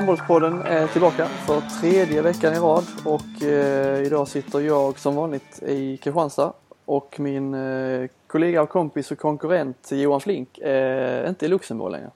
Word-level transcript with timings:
Handbollspodden 0.00 0.62
är 0.62 0.86
tillbaka 0.86 1.26
för 1.26 1.80
tredje 1.80 2.22
veckan 2.22 2.54
i 2.54 2.58
rad 2.58 2.84
och 3.04 3.42
eh, 3.42 4.02
idag 4.06 4.28
sitter 4.28 4.60
jag 4.60 4.98
som 4.98 5.16
vanligt 5.16 5.62
i 5.62 5.96
Kristianstad 5.96 6.52
och 6.84 7.20
min 7.20 7.54
eh, 7.54 8.08
kollega 8.26 8.62
och 8.62 8.68
kompis 8.68 9.10
och 9.10 9.18
konkurrent 9.18 9.92
Johan 9.92 10.20
Flink 10.20 10.58
är 10.62 11.28
inte 11.28 11.46
i 11.46 11.48
Luxemburg 11.48 11.92
längre. 11.92 12.10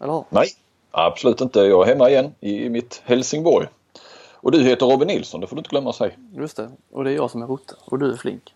Eller 0.00 0.12
hur? 0.12 0.24
Nej, 0.28 0.48
absolut 0.90 1.40
inte. 1.40 1.60
Jag 1.60 1.82
är 1.82 1.92
hemma 1.92 2.10
igen 2.10 2.34
i 2.40 2.68
mitt 2.68 3.02
Helsingborg. 3.04 3.68
Och 4.34 4.52
du 4.52 4.62
heter 4.62 4.86
Robin 4.86 5.08
Nilsson, 5.08 5.40
det 5.40 5.46
får 5.46 5.56
du 5.56 5.60
inte 5.60 5.70
glömma 5.70 5.90
att 5.90 5.96
säga. 5.96 6.12
Just 6.32 6.56
det, 6.56 6.70
och 6.92 7.04
det 7.04 7.10
är 7.10 7.14
jag 7.14 7.30
som 7.30 7.42
är 7.42 7.46
Rotte 7.46 7.74
och 7.84 7.98
du 7.98 8.12
är 8.12 8.16
Flink. 8.16 8.54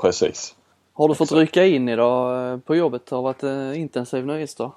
Precis. 0.00 0.54
Har 0.92 1.08
du 1.08 1.14
fått 1.14 1.26
Exakt. 1.26 1.40
rycka 1.40 1.66
in 1.66 1.88
idag 1.88 2.52
eh, 2.52 2.58
på 2.58 2.76
jobbet? 2.76 3.06
Det 3.06 3.16
har 3.16 3.22
varit 3.22 3.42
en 3.42 3.74
intensiv 3.74 4.26
nöjesdag? 4.26 4.72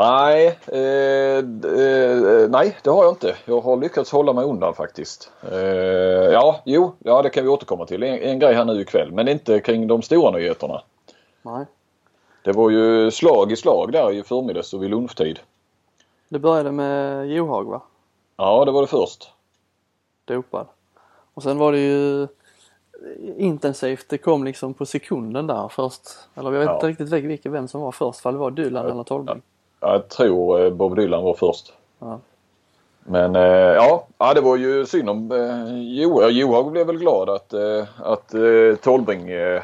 Nej, 0.00 0.58
eh, 0.66 1.38
eh, 1.38 2.48
nej 2.50 2.76
det 2.82 2.90
har 2.90 3.04
jag 3.04 3.12
inte. 3.12 3.36
Jag 3.44 3.60
har 3.60 3.76
lyckats 3.76 4.12
hålla 4.12 4.32
mig 4.32 4.44
undan 4.44 4.74
faktiskt. 4.74 5.32
Eh, 5.52 5.58
ja, 6.32 6.60
jo, 6.64 6.92
ja 6.98 7.22
det 7.22 7.30
kan 7.30 7.44
vi 7.44 7.48
återkomma 7.48 7.86
till. 7.86 8.02
En, 8.02 8.18
en 8.18 8.38
grej 8.38 8.54
här 8.54 8.64
nu 8.64 8.80
ikväll 8.80 9.12
men 9.12 9.28
inte 9.28 9.60
kring 9.60 9.86
de 9.86 10.02
stora 10.02 10.30
nyheterna. 10.30 10.82
Nej. 11.42 11.66
Det 12.42 12.52
var 12.52 12.70
ju 12.70 13.10
slag 13.10 13.52
i 13.52 13.56
slag 13.56 13.92
där 13.92 14.12
i 14.12 14.22
förmiddags 14.22 14.74
och 14.74 14.82
vid 14.82 14.90
lunchtid. 14.90 15.40
Det 16.28 16.38
började 16.38 16.72
med 16.72 17.28
Johag 17.30 17.64
va? 17.64 17.82
Ja, 18.36 18.64
det 18.64 18.72
var 18.72 18.80
det 18.80 18.88
först. 18.88 19.32
Dopad. 20.24 20.66
Och 21.34 21.42
sen 21.42 21.58
var 21.58 21.72
det 21.72 21.78
ju 21.80 22.28
intensivt. 23.36 24.08
Det 24.08 24.18
kom 24.18 24.44
liksom 24.44 24.74
på 24.74 24.86
sekunden 24.86 25.46
där 25.46 25.68
först. 25.68 26.02
Eller 26.34 26.52
jag 26.52 26.58
vet 26.60 26.82
ja. 26.82 26.88
inte 26.88 27.16
riktigt 27.16 27.52
vem 27.52 27.68
som 27.68 27.80
var 27.80 27.92
först. 27.92 28.20
För 28.20 28.32
det 28.32 28.38
var 28.38 28.50
Dylan 28.50 28.84
ja. 28.84 28.90
eller 28.90 29.04
Tolbring. 29.04 29.42
Jag 29.80 30.08
tror 30.08 30.64
eh, 30.64 30.70
Bob 30.70 30.96
Dylan 30.96 31.24
var 31.24 31.34
först. 31.34 31.72
Ja. 31.98 32.20
Men 33.04 33.36
eh, 33.36 33.42
ja, 33.42 34.06
ja, 34.18 34.34
det 34.34 34.40
var 34.40 34.56
ju 34.56 34.86
synd 34.86 35.10
om 35.10 35.32
eh, 35.32 35.78
jo, 35.78 36.28
Johag 36.28 36.72
blev 36.72 36.86
väl 36.86 36.98
glad 36.98 37.30
att, 37.30 37.52
eh, 37.52 37.84
att 37.98 38.34
eh, 38.34 38.76
Tolbring 38.82 39.30
eh, 39.30 39.62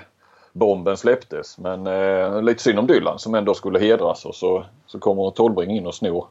bomben 0.53 0.97
släpptes. 0.97 1.59
Men 1.59 1.87
eh, 1.87 2.42
lite 2.42 2.62
synd 2.62 2.78
om 2.78 2.87
Dylan 2.87 3.19
som 3.19 3.34
ändå 3.34 3.55
skulle 3.55 3.78
hedras 3.78 4.25
och 4.25 4.34
så, 4.34 4.64
så 4.87 4.98
kommer 4.98 5.31
Tolbring 5.31 5.70
in 5.70 5.87
och 5.87 5.94
snor, 5.94 6.27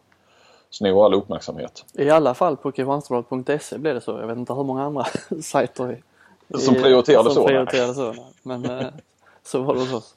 snor 0.69 1.05
all 1.05 1.13
uppmärksamhet. 1.13 1.85
I 1.93 2.09
alla 2.09 2.33
fall 2.33 2.57
på 2.57 2.71
kristianstadsbladet.se 2.71 3.77
blev 3.77 3.95
det 3.95 4.01
så. 4.01 4.11
Jag 4.11 4.27
vet 4.27 4.37
inte 4.37 4.53
hur 4.53 4.63
många 4.63 4.83
andra 4.83 5.05
sajter 5.41 5.91
i, 5.91 6.01
som 6.57 6.75
prioriterade 6.75 7.23
som 7.23 7.33
så. 7.33 7.47
Prioriterade 7.47 7.93
så 7.93 8.13
men 8.43 8.65
eh, 8.65 8.87
så 9.43 9.61
var 9.61 9.73
det 9.73 9.79
hos 9.79 9.93
oss. 9.93 10.15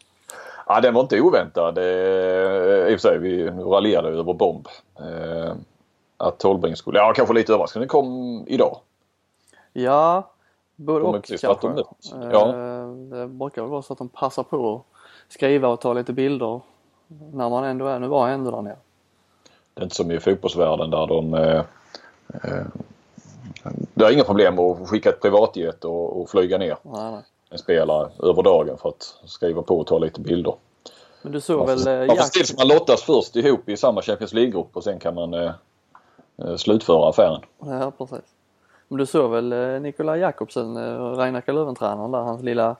Ja, 0.68 0.80
den 0.80 0.94
var 0.94 1.00
inte 1.00 1.20
oväntad. 1.20 1.78
Eh, 1.78 1.84
I 1.84 2.96
och 2.96 3.00
för 3.00 3.08
sig, 3.08 3.18
vi 3.18 3.50
raljerade 3.50 4.08
över 4.08 4.32
bomb. 4.32 4.68
Eh, 4.98 5.52
att 6.16 6.38
Tolbring 6.38 6.76
skulle, 6.76 6.98
ja 6.98 7.12
kanske 7.16 7.34
lite 7.34 7.52
överraskande, 7.52 7.84
den 7.84 7.88
kom 7.88 8.44
idag. 8.46 8.78
Ja, 9.72 10.30
både 10.76 11.04
och 11.04 11.24
kanske. 11.24 11.46
De 11.62 11.84
ja. 12.32 12.48
Eh, 12.48 12.88
det 12.90 13.26
brukar 13.26 13.62
väl 13.62 13.70
vara 13.70 13.82
så 13.82 13.92
att 13.92 13.98
de 13.98 14.08
passar 14.08 14.42
på 14.42 14.74
att 14.74 15.32
skriva 15.32 15.68
och 15.68 15.80
ta 15.80 15.92
lite 15.92 16.12
bilder 16.12 16.60
när 17.32 17.50
man 17.50 17.64
ändå 17.64 17.86
är, 17.86 17.98
nu 17.98 18.06
var 18.06 18.28
jag 18.28 18.34
ändå 18.34 18.50
där 18.50 18.62
nere. 18.62 18.76
Det 19.74 19.80
är 19.80 19.84
inte 19.84 19.96
som 19.96 20.10
i 20.10 20.20
fotbollsvärlden 20.20 20.90
där 20.90 21.06
de 21.06 21.34
eh, 21.34 21.62
det 23.94 24.04
är 24.04 24.12
inga 24.12 24.24
problem 24.24 24.58
att 24.58 24.88
skicka 24.88 25.08
ett 25.08 25.20
privatjet 25.20 25.84
och, 25.84 26.20
och 26.20 26.30
flyga 26.30 26.58
ner. 26.58 26.76
Nej, 26.82 27.12
nej 27.12 27.22
en 27.50 27.58
spelare 27.58 28.08
över 28.22 28.42
dagen 28.42 28.78
för 28.78 28.88
att 28.88 29.14
skriva 29.24 29.62
på 29.62 29.78
och 29.78 29.86
ta 29.86 29.98
lite 29.98 30.20
bilder. 30.20 30.54
Men 31.22 31.32
du 31.32 31.40
såg 31.40 31.58
man 31.58 31.66
väl... 31.66 32.06
Man 32.06 32.16
får 32.16 32.44
se 32.44 32.54
man 32.58 32.68
lottas 32.68 33.02
först 33.02 33.36
ihop 33.36 33.68
i 33.68 33.76
samma 33.76 34.02
Champions 34.02 34.32
League-grupp 34.32 34.76
och 34.76 34.84
sen 34.84 34.98
kan 34.98 35.14
man 35.14 35.34
eh, 35.34 35.52
eh, 36.36 36.56
slutföra 36.56 37.08
affären. 37.08 37.40
Ja, 37.58 37.92
precis. 37.98 38.24
Men 38.88 38.98
du 38.98 39.06
såg 39.06 39.30
väl 39.30 39.52
eh, 39.52 39.80
Nikolaj 39.80 40.20
Jakobsen, 40.20 40.76
eh, 40.76 41.12
Reinaka 41.12 41.52
Löwen-tränaren 41.52 42.12
där, 42.12 42.18
hans 42.18 42.42
lilla 42.42 42.76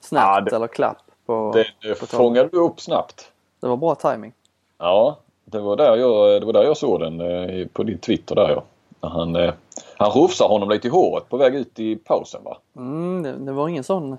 snabbt 0.00 0.36
ja, 0.36 0.40
det, 0.40 0.56
eller 0.56 0.66
klapp 0.66 1.02
på... 1.26 1.52
Det, 1.54 1.88
det 1.88 2.00
på 2.00 2.06
fångade 2.06 2.48
du 2.52 2.58
upp 2.58 2.80
snabbt. 2.80 3.32
Det 3.60 3.68
var 3.68 3.76
bra 3.76 3.94
timing. 3.94 4.32
Ja, 4.78 5.18
det 5.44 5.60
var 5.60 5.76
där 5.76 5.96
jag, 5.96 6.42
det 6.42 6.46
var 6.46 6.52
där 6.52 6.62
jag 6.62 6.76
såg 6.76 7.00
den 7.00 7.20
eh, 7.20 7.66
på 7.66 7.82
din 7.82 7.98
Twitter 7.98 8.34
där 8.34 8.50
ja. 8.50 8.62
Han, 9.02 9.36
eh, 9.36 9.54
han 9.96 10.10
rufsar 10.10 10.48
honom 10.48 10.70
lite 10.70 10.88
i 10.88 10.90
håret 10.90 11.28
på 11.28 11.36
väg 11.36 11.54
ut 11.54 11.78
i 11.78 11.96
pausen 11.96 12.44
va? 12.44 12.58
Mm, 12.76 13.22
det, 13.22 13.32
det 13.32 13.52
var 13.52 13.68
ingen 13.68 13.84
sån 13.84 14.16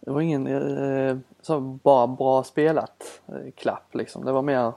det 0.00 0.10
var 0.10 0.20
ingen 0.20 0.46
eh, 0.46 1.16
så 1.42 1.60
bara 1.60 2.06
bra 2.06 2.44
spelat 2.44 3.20
eh, 3.28 3.52
klapp 3.56 3.94
liksom. 3.94 4.24
Det 4.24 4.32
var 4.32 4.42
mer 4.42 4.72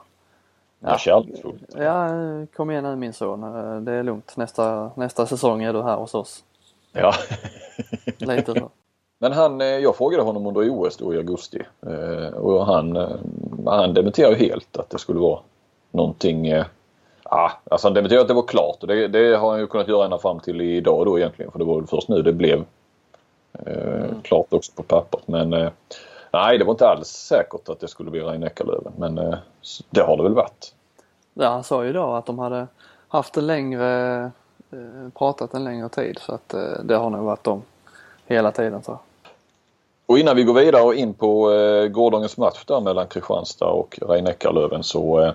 Ja, 0.80 0.98
kärleksfullt. 0.98 1.62
Ja, 1.76 2.08
kom 2.56 2.70
igen 2.70 2.84
nu 2.84 2.96
min 2.96 3.12
son. 3.12 3.42
Eh, 3.42 3.80
det 3.80 3.92
är 3.92 4.02
lugnt. 4.02 4.36
Nästa, 4.36 4.90
nästa 4.94 5.26
säsong 5.26 5.62
är 5.62 5.72
du 5.72 5.82
här 5.82 5.96
hos 5.96 6.14
oss. 6.14 6.44
Ja. 6.92 7.12
Lite 8.18 8.54
så. 8.54 8.70
Men 9.18 9.32
han, 9.32 9.60
eh, 9.60 9.66
jag 9.66 9.96
frågade 9.96 10.22
honom 10.22 10.46
under 10.46 10.70
OS 10.70 10.96
då 10.96 11.14
i 11.14 11.16
augusti 11.16 11.62
eh, 11.86 12.34
och 12.34 12.66
han, 12.66 12.96
han 13.66 13.94
dementerade 13.94 14.36
helt 14.36 14.76
att 14.76 14.90
det 14.90 14.98
skulle 14.98 15.20
vara 15.20 15.40
någonting 15.90 16.48
Ja, 17.30 17.52
alltså 17.70 17.86
han 17.86 17.94
dementerade 17.94 18.22
att 18.22 18.28
det 18.28 18.34
var 18.34 18.46
klart 18.46 18.76
och 18.80 18.86
det, 18.86 19.08
det, 19.08 19.36
har 19.36 19.50
han 19.50 19.60
ju 19.60 19.66
kunnat 19.66 19.88
göra 19.88 20.04
ända 20.04 20.18
fram 20.18 20.40
till 20.40 20.60
idag 20.60 21.06
då 21.06 21.18
egentligen 21.18 21.52
för 21.52 21.58
det 21.58 21.64
var 21.64 21.76
väl 21.76 21.86
först 21.86 22.08
nu 22.08 22.22
det 22.22 22.32
blev 22.32 22.64
eh, 23.52 24.04
mm. 24.04 24.22
klart 24.22 24.46
också 24.52 24.72
på 24.74 24.82
pappret. 24.82 25.28
Men 25.28 25.52
eh, 25.52 25.70
nej, 26.30 26.58
det 26.58 26.64
var 26.64 26.72
inte 26.72 26.88
alls 26.88 27.08
säkert 27.08 27.68
att 27.68 27.80
det 27.80 27.88
skulle 27.88 28.10
bli 28.10 28.20
Rein 28.20 28.42
Eckerlöven 28.42 28.92
men 28.96 29.18
eh, 29.18 29.34
det 29.90 30.00
har 30.00 30.16
det 30.16 30.22
väl 30.22 30.34
varit. 30.34 30.74
Ja, 31.34 31.48
han 31.48 31.64
sa 31.64 31.84
ju 31.84 31.90
idag 31.90 32.16
att 32.16 32.26
de 32.26 32.38
hade 32.38 32.66
haft 33.08 33.36
en 33.36 33.46
längre, 33.46 34.22
eh, 34.72 35.08
pratat 35.18 35.54
en 35.54 35.64
längre 35.64 35.88
tid 35.88 36.18
så 36.18 36.34
att 36.34 36.54
eh, 36.54 36.84
det 36.84 36.96
har 36.96 37.10
nog 37.10 37.24
varit 37.24 37.44
de 37.44 37.62
hela 38.26 38.52
tiden 38.52 38.82
så. 38.82 38.98
Och 40.06 40.18
innan 40.18 40.36
vi 40.36 40.44
går 40.44 40.54
vidare 40.54 40.82
och 40.82 40.94
in 40.94 41.14
på 41.14 41.52
eh, 41.52 41.86
gårdagens 41.86 42.36
match 42.36 42.64
där 42.64 42.80
mellan 42.80 43.06
Kristianstad 43.06 43.66
och 43.66 43.98
Rein 44.08 44.26
Eckerlöven 44.26 44.82
så 44.82 45.20
eh, 45.20 45.32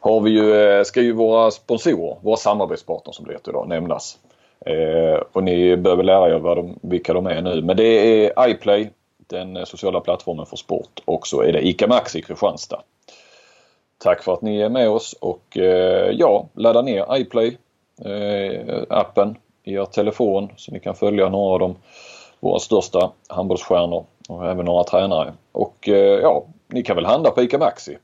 har 0.00 0.20
vi 0.20 0.30
ju, 0.30 0.54
eh, 0.54 0.82
ska 0.82 1.00
ju 1.00 1.12
våra 1.12 1.50
sponsorer, 1.50 2.16
våra 2.20 2.36
samarbetspartners 2.36 3.16
som 3.16 3.26
det 3.26 3.32
heter 3.32 3.50
idag, 3.50 3.68
nämnas. 3.68 4.18
Eh, 4.66 5.22
och 5.32 5.44
ni 5.44 5.76
behöver 5.76 6.02
lära 6.02 6.34
er 6.34 6.38
vad 6.38 6.56
de, 6.56 6.78
vilka 6.82 7.12
de 7.12 7.26
är 7.26 7.42
nu. 7.42 7.62
Men 7.62 7.76
det 7.76 7.84
är 7.84 8.48
iPlay, 8.48 8.90
den 9.26 9.56
eh, 9.56 9.64
sociala 9.64 10.00
plattformen 10.00 10.46
för 10.46 10.56
sport 10.56 11.00
och 11.04 11.26
så 11.26 11.42
är 11.42 11.52
det 11.52 11.66
ICA 11.66 11.86
Maxi 11.86 12.22
Kristianstad. 12.22 12.82
Tack 13.98 14.22
för 14.22 14.32
att 14.32 14.42
ni 14.42 14.60
är 14.60 14.68
med 14.68 14.90
oss 14.90 15.12
och 15.12 15.58
eh, 15.58 16.10
ja, 16.10 16.46
ladda 16.54 16.82
ner 16.82 17.16
iPlay 17.16 17.56
eh, 18.04 18.82
appen 18.88 19.36
i 19.64 19.74
er 19.74 19.84
telefon 19.84 20.48
så 20.56 20.72
ni 20.72 20.80
kan 20.80 20.94
följa 20.94 21.28
några 21.28 21.52
av 21.52 21.58
de, 21.58 21.76
våra 22.40 22.58
största 22.58 23.10
handbollsstjärnor 23.28 24.04
och 24.28 24.50
även 24.50 24.64
några 24.64 24.84
tränare. 24.84 25.32
Och 25.52 25.88
eh, 25.88 26.20
ja, 26.20 26.44
ni 26.66 26.82
kan 26.82 26.96
väl 26.96 27.06
handla 27.06 27.30
på 27.30 27.42
ICA 27.42 27.58
Maxi 27.58 27.98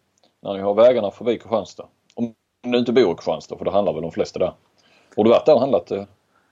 när 0.44 0.54
ni 0.54 0.60
har 0.60 0.74
vägarna 0.74 1.10
förbi 1.10 1.38
Kristianstad. 1.38 1.86
Om 2.14 2.34
du 2.62 2.78
inte 2.78 2.92
bor 2.92 3.12
i 3.12 3.14
Kristianstad, 3.14 3.58
för 3.58 3.64
det 3.64 3.70
handlar 3.70 3.92
väl 3.92 4.02
de 4.02 4.12
flesta 4.12 4.38
där. 4.38 4.52
Har 5.16 5.24
du 5.24 5.30
varit 5.30 5.46
där 5.46 5.54
och 5.54 5.60
handlat? 5.60 5.90
Eh, 5.90 6.04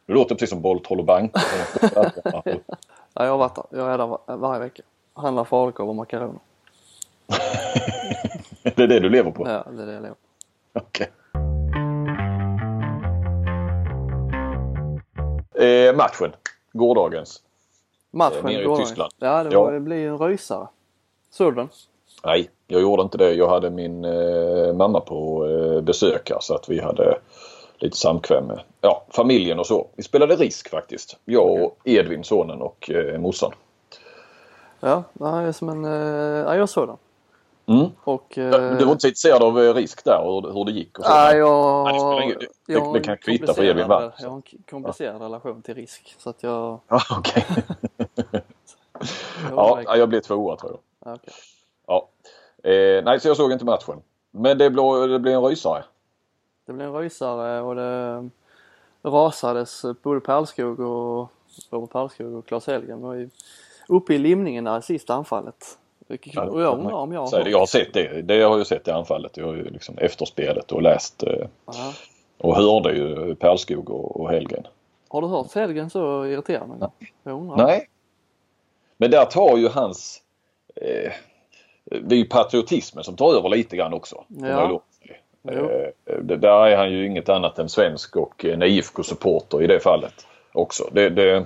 det 0.07 0.13
låter 0.13 0.35
precis 0.35 0.51
som 0.51 0.61
Bolt 0.61 0.87
håller 0.87 1.03
bank. 1.03 1.33
ja, 1.95 2.13
jag 3.15 3.31
har 3.31 3.39
varit 3.39 3.55
där. 3.55 3.65
Jag 3.71 3.93
är 3.93 3.99
där 3.99 4.37
varje 4.37 4.61
vecka. 4.61 4.83
Handlar 5.15 5.45
falukorv 5.45 5.89
och 5.89 5.95
makaroner. 5.97 6.41
det 8.63 8.79
är 8.79 8.89
det 8.89 9.01
du 9.01 9.09
lever 9.09 9.31
på? 9.31 9.49
Ja, 9.49 9.65
det 9.71 9.83
är 9.83 9.87
det 9.87 9.93
jag 9.93 10.03
lever 10.03 10.17
på. 10.73 10.81
Okay. 10.81 11.07
Eh, 15.67 15.97
matchen. 15.97 16.33
Gårdagens. 16.73 17.43
Matchen 18.11 18.39
eh, 18.39 18.45
nere 18.45 18.75
i 18.75 18.77
Tyskland. 18.77 19.13
Ja, 19.19 19.45
det, 19.45 19.57
var, 19.57 19.67
ja. 19.67 19.71
det 19.71 19.81
blir 19.81 20.09
en 20.09 20.19
rysare. 20.19 20.69
Såg 21.31 21.53
du 21.53 21.57
den? 21.57 21.69
Nej, 22.25 22.51
jag 22.67 22.83
gjorde 22.83 23.03
inte 23.03 23.19
det. 23.19 23.33
Jag 23.33 23.49
hade 23.49 23.71
min 23.71 24.05
eh, 24.05 24.73
mamma 24.73 25.01
på 25.01 25.47
eh, 25.47 25.81
besök 25.81 26.31
här 26.31 26.39
så 26.41 26.55
att 26.55 26.69
vi 26.69 26.81
hade 26.81 27.19
lite 27.79 27.97
samkväm 27.97 28.47
med 28.47 28.61
ja, 28.81 29.05
familjen 29.11 29.59
och 29.59 29.67
så. 29.67 29.89
Vi 29.97 30.03
spelade 30.03 30.37
Risk 30.37 30.69
faktiskt. 30.69 31.17
Jag 31.25 31.63
och 31.63 31.79
Edvin, 31.85 32.25
sonen 32.25 32.63
och 32.63 32.91
eh, 32.91 33.19
morsan. 33.19 33.53
Ja, 34.81 35.05
är 35.21 35.53
som 35.53 35.69
en... 35.69 35.85
Eh, 35.85 36.45
ja, 36.45 36.57
jag 36.57 36.69
såg 36.69 36.89
den. 36.89 36.97
Mm. 37.67 37.91
Och, 38.05 38.39
eh, 38.39 38.51
du 38.51 38.85
var 38.85 38.93
inte 38.93 39.01
så 39.01 39.09
intresserad 39.09 39.43
av 39.43 39.63
eh, 39.63 39.75
Risk 39.75 40.05
där 40.05 40.21
och 40.23 40.55
hur 40.55 40.65
det 40.65 40.73
gick? 40.73 40.99
Och 40.99 41.05
så. 41.05 41.11
Nej, 41.15 41.37
jag, 41.37 41.85
Nej, 41.85 42.37
det, 42.41 42.47
det, 42.67 42.81
det, 42.81 42.93
det 42.93 43.01
kan 43.01 43.19
kvitta 43.19 43.55
för 43.55 43.65
Edvin 43.65 43.89
vann. 43.89 44.13
Jag 44.19 44.29
har 44.29 44.37
en 44.37 44.43
komplicerad 44.71 45.17
ja. 45.21 45.25
relation 45.25 45.63
till 45.63 45.75
Risk 45.75 46.15
så 46.19 46.31
att 46.31 46.43
jag... 46.43 46.81
Ja, 46.89 47.01
okej. 47.11 47.47
Okay. 49.53 49.85
ja, 49.87 49.97
jag 49.97 50.09
blev 50.09 50.21
tvåa 50.21 50.57
tror 50.57 50.79
jag. 51.05 51.15
Okay. 51.15 51.35
Eh, 52.63 53.05
nej, 53.05 53.21
så 53.21 53.29
jag 53.29 53.37
såg 53.37 53.53
inte 53.53 53.65
matchen. 53.65 54.03
Men 54.31 54.59
det 54.59 54.71
blev, 54.71 55.09
det 55.09 55.19
blev 55.19 55.35
en 55.35 55.45
rysare. 55.45 55.85
Det 56.67 56.73
blev 56.73 56.89
en 56.89 57.03
rysare 57.03 57.61
och 57.61 57.75
det 57.75 58.31
rasades 59.03 59.83
både 60.03 60.21
Perlskog 60.21 60.81
och 60.81 61.29
Robert 61.71 61.91
Perlskog 61.91 62.35
och 62.35 62.47
Claes 62.47 62.67
Helgen 62.67 63.01
var 63.01 63.15
ju 63.15 63.31
uppe 63.89 64.15
i 64.15 64.19
limningen 64.19 64.65
där 64.65 64.79
i 64.79 64.83
sista 64.83 65.15
anfallet. 65.15 65.79
Och 66.09 66.17
jag 66.27 66.49
undrar 66.49 66.93
om 66.93 67.13
jag 67.13 67.27
har... 67.27 67.49
Jag 67.49 67.59
har 67.59 67.67
sett 67.67 67.95
det. 67.95 68.23
Det 68.23 68.43
har 68.43 68.59
jag 68.59 68.67
sett 68.67 68.89
i 68.89 68.91
anfallet. 68.91 69.37
Jag 69.37 69.47
har 69.47 69.55
ju 69.55 69.71
liksom 69.71 69.99
efterspelet 69.99 70.73
och 70.73 70.83
läst 70.83 71.23
eh, 71.23 71.47
Och 72.39 72.57
hörde 72.57 72.93
ju 72.93 73.35
Pärlskog 73.35 73.91
och, 73.91 74.31
Helgren. 74.31 74.67
Har 75.09 75.23
du 75.23 75.27
hört 75.29 75.55
Helgren 75.55 75.91
så 75.91 76.27
irriterande? 76.27 76.91
Jag 77.23 77.41
undrar. 77.41 77.57
Nej. 77.57 77.89
Men 78.97 79.11
där 79.11 79.25
tar 79.25 79.57
ju 79.57 79.69
hans... 79.69 80.23
Eh, 80.75 81.13
det 82.01 82.15
är 82.15 82.19
ju 82.19 82.25
patriotismen 82.25 83.05
som 83.05 83.17
tar 83.17 83.35
över 83.35 83.49
lite 83.49 83.77
grann 83.77 83.93
också. 83.93 84.25
Ja. 84.29 84.83
Eh, 85.49 86.19
det, 86.23 86.37
där 86.37 86.67
är 86.67 86.77
han 86.77 86.93
ju 86.93 87.07
inget 87.07 87.29
annat 87.29 87.59
än 87.59 87.69
svensk 87.69 88.17
och 88.17 88.45
en 88.45 88.63
IFK-supporter 88.63 89.63
i 89.63 89.67
det 89.67 89.81
fallet 89.81 90.27
också. 90.53 90.89
Det, 90.93 91.11
det, 91.11 91.45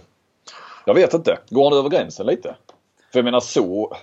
jag 0.85 0.95
vet 0.95 1.15
inte. 1.15 1.39
Går 1.49 1.71
han 1.71 1.79
över 1.79 1.89
gränsen 1.89 2.27
lite? 2.27 2.55
För 3.13 3.19
jag 3.19 3.25
menar 3.25 3.41
så... 3.41 3.97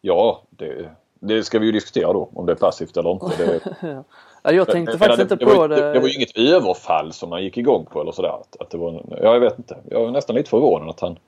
Ja, 0.00 0.42
det, 0.50 0.90
det 1.20 1.42
ska 1.42 1.58
vi 1.58 1.66
ju 1.66 1.72
diskutera 1.72 2.12
då 2.12 2.28
om 2.34 2.46
det 2.46 2.52
är 2.52 2.56
passivt 2.56 2.96
eller 2.96 3.10
inte. 3.10 3.26
Det, 3.38 3.60
ja, 4.42 4.52
jag 4.52 4.68
tänkte 4.68 4.92
men, 4.92 4.98
faktiskt 4.98 5.32
inte 5.32 5.46
på 5.46 5.54
var, 5.54 5.68
det. 5.68 5.92
Det 5.92 6.00
var 6.00 6.08
ju 6.08 6.14
inget 6.14 6.36
överfall 6.36 7.12
som 7.12 7.32
han 7.32 7.42
gick 7.42 7.56
igång 7.56 7.86
på 7.92 8.00
eller 8.00 8.12
sådär. 8.12 8.40
Att, 8.40 8.56
att 8.60 8.70
det 8.70 8.78
var, 8.78 9.02
ja, 9.10 9.32
jag 9.32 9.40
vet 9.40 9.58
inte. 9.58 9.76
Jag 9.90 10.08
är 10.08 10.10
nästan 10.10 10.36
lite 10.36 10.50
förvånad 10.50 10.88
att 10.88 11.00
han 11.00 11.18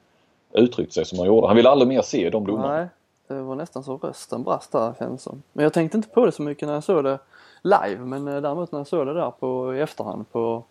uttryckte 0.52 0.94
sig 0.94 1.04
som 1.04 1.18
han 1.18 1.26
gjorde. 1.26 1.46
Han 1.46 1.56
ville 1.56 1.68
aldrig 1.68 1.88
mer 1.88 2.02
se 2.02 2.30
de 2.30 2.46
domarna. 2.46 2.88
Nej, 3.28 3.38
det 3.38 3.44
var 3.44 3.54
nästan 3.54 3.82
så 3.84 3.96
rösten 3.96 4.42
brast 4.42 4.72
där 4.72 4.94
känns 4.98 5.22
som. 5.22 5.42
Men 5.52 5.62
jag 5.62 5.72
tänkte 5.72 5.96
inte 5.96 6.08
på 6.08 6.26
det 6.26 6.32
så 6.32 6.42
mycket 6.42 6.68
när 6.68 6.74
jag 6.74 6.84
såg 6.84 7.04
det 7.04 7.18
live. 7.62 7.98
Men 8.04 8.28
eh, 8.28 8.40
däremot 8.40 8.72
när 8.72 8.78
jag 8.80 8.86
såg 8.86 9.06
det 9.06 9.14
där 9.14 9.30
på, 9.30 9.74
i 9.74 9.80
efterhand 9.80 10.32
på 10.32 10.64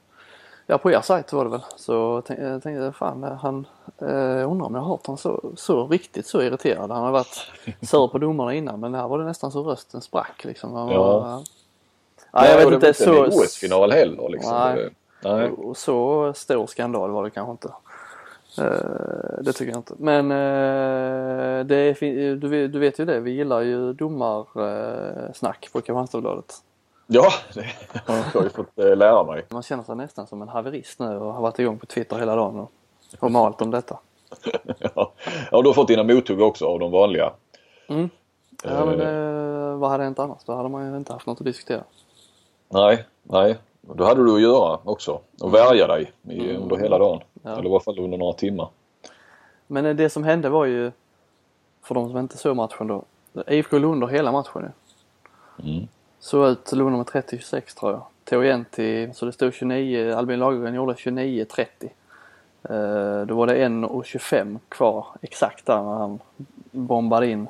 Ja 0.69 0.77
på 0.77 0.92
er 0.92 1.01
sajt 1.01 1.33
var 1.33 1.44
det 1.45 1.51
väl. 1.51 1.63
Så 1.75 2.21
tänkte 2.21 2.45
jag 2.45 2.63
tänkte 2.63 2.92
fan 2.92 3.24
han 3.24 3.68
eh, 4.01 4.51
undrar 4.51 4.65
om 4.65 4.75
jag 4.75 4.81
har 4.81 4.88
hört 4.89 5.06
honom 5.06 5.18
så, 5.18 5.42
så 5.56 5.88
riktigt 5.88 6.27
så 6.27 6.42
irriterad. 6.42 6.92
Han 6.92 7.04
har 7.04 7.12
varit 7.12 7.51
sur 7.81 8.07
på 8.07 8.18
domarna 8.18 8.54
innan 8.54 8.80
men 8.80 8.94
här 8.95 9.07
var 9.07 9.19
det 9.19 9.25
nästan 9.25 9.51
så 9.51 9.63
rösten 9.63 10.01
sprack 10.01 10.44
liksom. 10.45 10.74
Han 10.74 10.88
var, 10.88 10.94
ja. 10.94 11.44
ja, 12.31 12.45
jag 12.48 12.57
vet 12.57 12.74
inte 12.74 12.94
så. 12.94 13.25
OS-final 13.25 13.92
heller 13.92 14.30
liksom. 14.30 14.53
Nej. 14.53 14.75
Det- 14.75 14.89
Nej. 15.24 15.50
Och 15.51 15.77
så 15.77 16.33
stor 16.36 16.68
skandal 16.68 17.12
var 17.12 17.24
det 17.24 17.30
kanske 17.30 17.51
inte. 17.51 17.69
Eh, 18.59 19.42
det 19.42 19.54
tycker 19.54 19.71
jag 19.71 19.80
inte. 19.80 19.94
Men 19.98 20.31
eh, 20.31 21.65
det 21.65 21.75
är, 21.75 21.94
fin- 21.94 22.39
du, 22.39 22.48
vet- 22.48 22.74
du 22.74 22.80
vet 22.80 23.00
ju 23.00 23.06
det, 23.06 23.19
vi 23.19 23.31
gillar 23.31 23.62
ju 23.62 23.94
domarsnack 23.94 25.69
på 25.74 25.80
Kristianstadsbladet. 25.81 26.54
Ja, 27.07 27.30
det 27.54 27.62
har 28.06 28.15
jag 28.33 28.44
ju 28.44 28.50
fått 28.50 28.80
eh, 28.80 28.95
lära 28.95 29.24
mig. 29.24 29.45
Man 29.50 29.63
känner 29.63 29.83
sig 29.83 29.95
nästan 29.95 30.27
som 30.27 30.42
en 30.42 30.48
haverist 30.48 31.00
nu 31.00 31.18
och 31.18 31.33
har 31.33 31.42
varit 31.42 31.59
igång 31.59 31.77
på 31.80 31.86
Twitter 31.86 32.19
hela 32.19 32.36
dagen 32.36 32.59
och, 32.59 32.71
och 33.19 33.31
malt 33.31 33.62
om 33.62 33.71
detta. 33.71 34.00
Ja, 34.95 35.12
och 35.51 35.63
du 35.63 35.69
har 35.69 35.74
fått 35.74 35.88
dina 35.88 36.03
mothugg 36.03 36.42
också 36.42 36.65
av 36.65 36.80
de 36.80 36.92
vanliga. 36.92 37.33
Mm. 37.89 38.10
Ja 38.63 38.86
men 38.86 39.01
eh, 39.01 39.77
vad 39.77 39.89
hade 39.89 40.03
hänt 40.03 40.19
annars? 40.19 40.44
Då 40.45 40.53
hade 40.56 40.69
man 40.69 40.92
ju 40.92 40.98
inte 40.98 41.13
haft 41.13 41.25
något 41.27 41.42
att 41.42 41.45
diskutera. 41.45 41.83
Nej, 42.69 43.06
nej. 43.24 43.57
Då 43.81 44.03
hade 44.03 44.25
du 44.25 44.36
att 44.36 44.42
göra 44.42 44.80
också. 44.83 45.19
Och 45.42 45.53
värja 45.53 45.88
dig 45.88 46.12
i, 46.30 46.56
under 46.56 46.77
hela 46.77 46.98
dagen. 46.98 47.21
Ja. 47.47 47.53
Eller 47.53 47.69
i 47.69 47.71
alla 47.71 47.79
fall 47.79 47.99
under 47.99 48.17
några 48.17 48.33
timmar. 48.33 48.69
Men 49.67 49.85
eh, 49.85 49.95
det 49.95 50.09
som 50.09 50.23
hände 50.23 50.49
var 50.49 50.65
ju, 50.65 50.91
för 51.81 51.95
de 51.95 52.09
som 52.09 52.17
inte 52.17 52.38
såg 52.38 52.55
matchen 52.55 52.88
då, 52.88 53.03
IFK 53.47 53.77
Lund 53.77 53.94
under 53.94 54.07
hela 54.07 54.31
matchen 54.31 54.61
ju. 54.61 54.69
Mm. 55.69 55.88
Såg 56.19 56.47
ut 56.47 56.71
Lund 56.71 56.91
nummer 56.91 57.03
30-26 57.03 57.79
tror 57.79 57.91
jag. 57.91 58.01
Tog 58.23 58.45
igen 58.45 58.65
till, 58.71 59.13
så 59.13 59.25
det 59.25 59.31
stod 59.31 59.53
29, 59.53 60.13
Albin 60.15 60.39
Lagergren 60.39 60.73
gjorde 60.73 60.94
29-30. 60.94 61.65
Eh, 62.69 63.25
då 63.25 63.35
var 63.35 63.47
det 63.47 63.67
1.25 63.67 64.59
kvar 64.69 65.07
exakt 65.21 65.65
där 65.65 65.83
när 65.83 65.93
han 65.93 66.19
bombade 66.71 67.27
in 67.27 67.47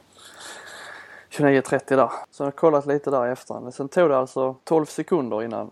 29.30 1.30 1.96
där. 1.96 2.10
Så 2.32 2.44
jag 2.44 2.46
har 2.46 2.52
kollat 2.52 2.86
lite 2.86 3.12
där 3.12 3.28
i 3.28 3.32
efterhand. 3.32 3.74
Sen 3.74 3.90
tog 3.90 4.10
det 4.10 4.18
alltså 4.18 4.56
12 4.64 4.86
sekunder 4.86 5.44
innan 5.44 5.72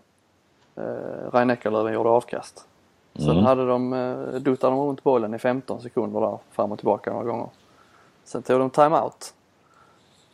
eh, 0.76 1.32
Rein 1.32 1.50
Eckerlöven 1.50 1.92
gjorde 1.92 2.08
avkast. 2.08 2.64
Sen 3.16 3.30
Mm. 3.30 3.44
hade 3.44 3.66
de, 3.66 3.92
eh, 3.92 4.40
de 4.40 4.56
runt 4.56 5.02
bollen 5.02 5.34
i 5.34 5.38
15 5.38 5.80
sekunder 5.82 6.20
där 6.20 6.38
fram 6.50 6.72
och 6.72 6.78
tillbaka 6.78 7.12
några 7.12 7.24
gånger. 7.24 7.48
Sen 8.24 8.42
tog 8.42 8.60
de 8.60 8.70
timeout. 8.70 9.34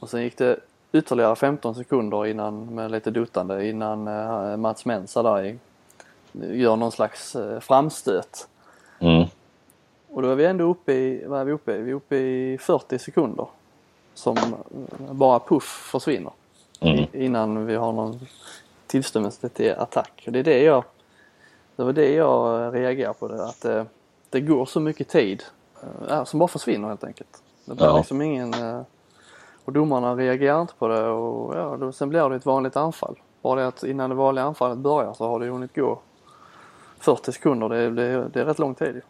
Och 0.01 0.11
sen 0.11 0.23
gick 0.23 0.39
det 0.39 0.57
ytterligare 0.93 1.37
15 1.37 1.75
sekunder 1.75 2.27
innan, 2.27 2.75
med 2.75 2.91
lite 2.91 3.11
duttande, 3.11 3.69
innan 3.69 4.09
eh, 4.09 4.57
Mats 4.57 4.85
Mensa 4.85 5.23
där 5.23 5.45
i, 5.45 5.59
gör 6.33 6.77
någon 6.77 6.93
slags 6.93 7.37
eh, 7.37 7.61
framstöt. 7.61 8.49
Mm. 8.99 9.25
Och 10.11 10.23
då 10.23 10.29
är 10.31 10.35
vi 10.35 10.45
ändå 10.45 10.65
uppe 10.65 10.93
i, 10.93 11.25
vad 11.27 11.41
är 11.41 11.45
vi 11.45 11.53
uppe 11.53 11.73
i? 11.73 11.79
Vi 11.83 11.91
är 11.91 11.95
uppe 11.95 12.17
i 12.17 12.59
40 12.61 12.99
sekunder. 12.99 13.47
Som 14.15 14.37
eh, 14.37 15.13
bara 15.13 15.39
puff 15.39 15.89
försvinner. 15.93 16.33
Mm. 16.81 16.99
I- 16.99 17.09
Innan 17.25 17.67
vi 17.67 17.75
har 17.75 17.93
någon 17.93 18.21
tillstymmelse 18.87 19.49
till 19.49 19.73
attack. 19.75 20.25
Och 20.27 20.33
det 20.33 20.39
är 20.39 20.43
det 20.45 20.63
jag, 20.63 20.85
det 21.77 21.85
var 21.85 21.93
det 21.93 22.13
jag 22.15 22.65
eh, 22.65 22.71
reagerar 22.71 23.13
på 23.13 23.29
det. 23.29 23.45
Att 23.45 23.61
det, 23.63 23.87
det 24.31 24.41
går 24.41 24.67
så 24.67 24.81
mycket 24.81 25.09
tid 25.09 25.43
eh, 26.11 26.25
som 26.25 26.39
bara 26.39 26.49
försvinner 26.49 26.89
helt 26.89 27.05
enkelt. 27.05 27.43
Det 27.65 27.75
blir 27.75 27.87
Ja. 27.87 27.97
liksom 27.97 28.23
ingen 28.23 28.55
eh, 28.55 28.81
och 29.65 29.73
domarna 29.73 30.15
reagerar 30.17 30.61
inte 30.61 30.75
på 30.79 30.89
det 30.89 31.09
och 31.09 31.57
ja, 31.57 31.77
då, 31.81 31.93
sen 31.93 32.09
blir 32.09 32.29
det 32.29 32.37
ett 32.37 32.47
vanligt 32.47 32.77
anfall. 32.77 33.17
Bara 33.43 33.61
det 33.61 33.67
att 33.67 33.85
innan 33.85 34.11
det 34.11 34.17
vanliga 34.17 34.45
anfallet 34.45 34.79
börjar 34.79 35.13
så 35.13 35.27
har 35.29 35.41
det 35.41 35.47
hunnit 35.47 35.75
gå 35.75 35.99
40 36.99 37.33
sekunder. 37.33 37.69
Det, 37.69 37.77
är- 37.79 37.91
det, 37.91 38.29
det 38.33 38.41
är 38.41 38.45
rätt 38.45 38.59
lång 38.59 38.75
tid. 38.75 39.01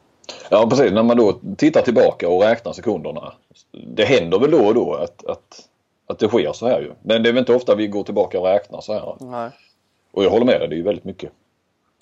Ja 0.50 0.66
precis, 0.70 0.92
när 0.92 1.02
man 1.02 1.16
då 1.16 1.32
tittar 1.56 1.80
tillbaka 1.82 2.28
och 2.28 2.42
räknar 2.42 2.72
sekunderna. 2.72 3.32
Det 3.70 4.04
händer 4.04 4.38
väl 4.38 4.50
då 4.50 4.66
och 4.66 4.74
då 4.74 4.94
att, 4.94 5.26
att, 5.26 5.68
att 6.06 6.18
det 6.18 6.28
sker 6.28 6.52
så 6.52 6.66
här 6.68 6.80
ju. 6.80 6.92
Men 7.02 7.22
det 7.22 7.28
är 7.28 7.32
väl 7.32 7.38
inte 7.40 7.54
ofta 7.54 7.74
vi 7.74 7.86
går 7.86 8.02
tillbaka 8.04 8.40
och 8.40 8.46
räknar 8.46 8.80
så 8.80 8.92
här. 8.92 9.16
Nej. 9.20 9.50
Och 10.12 10.24
jag 10.24 10.30
håller 10.30 10.44
med 10.46 10.60
dig, 10.60 10.68
det 10.68 10.74
är 10.74 10.76
ju 10.76 10.82
väldigt 10.82 11.04
mycket. 11.04 11.32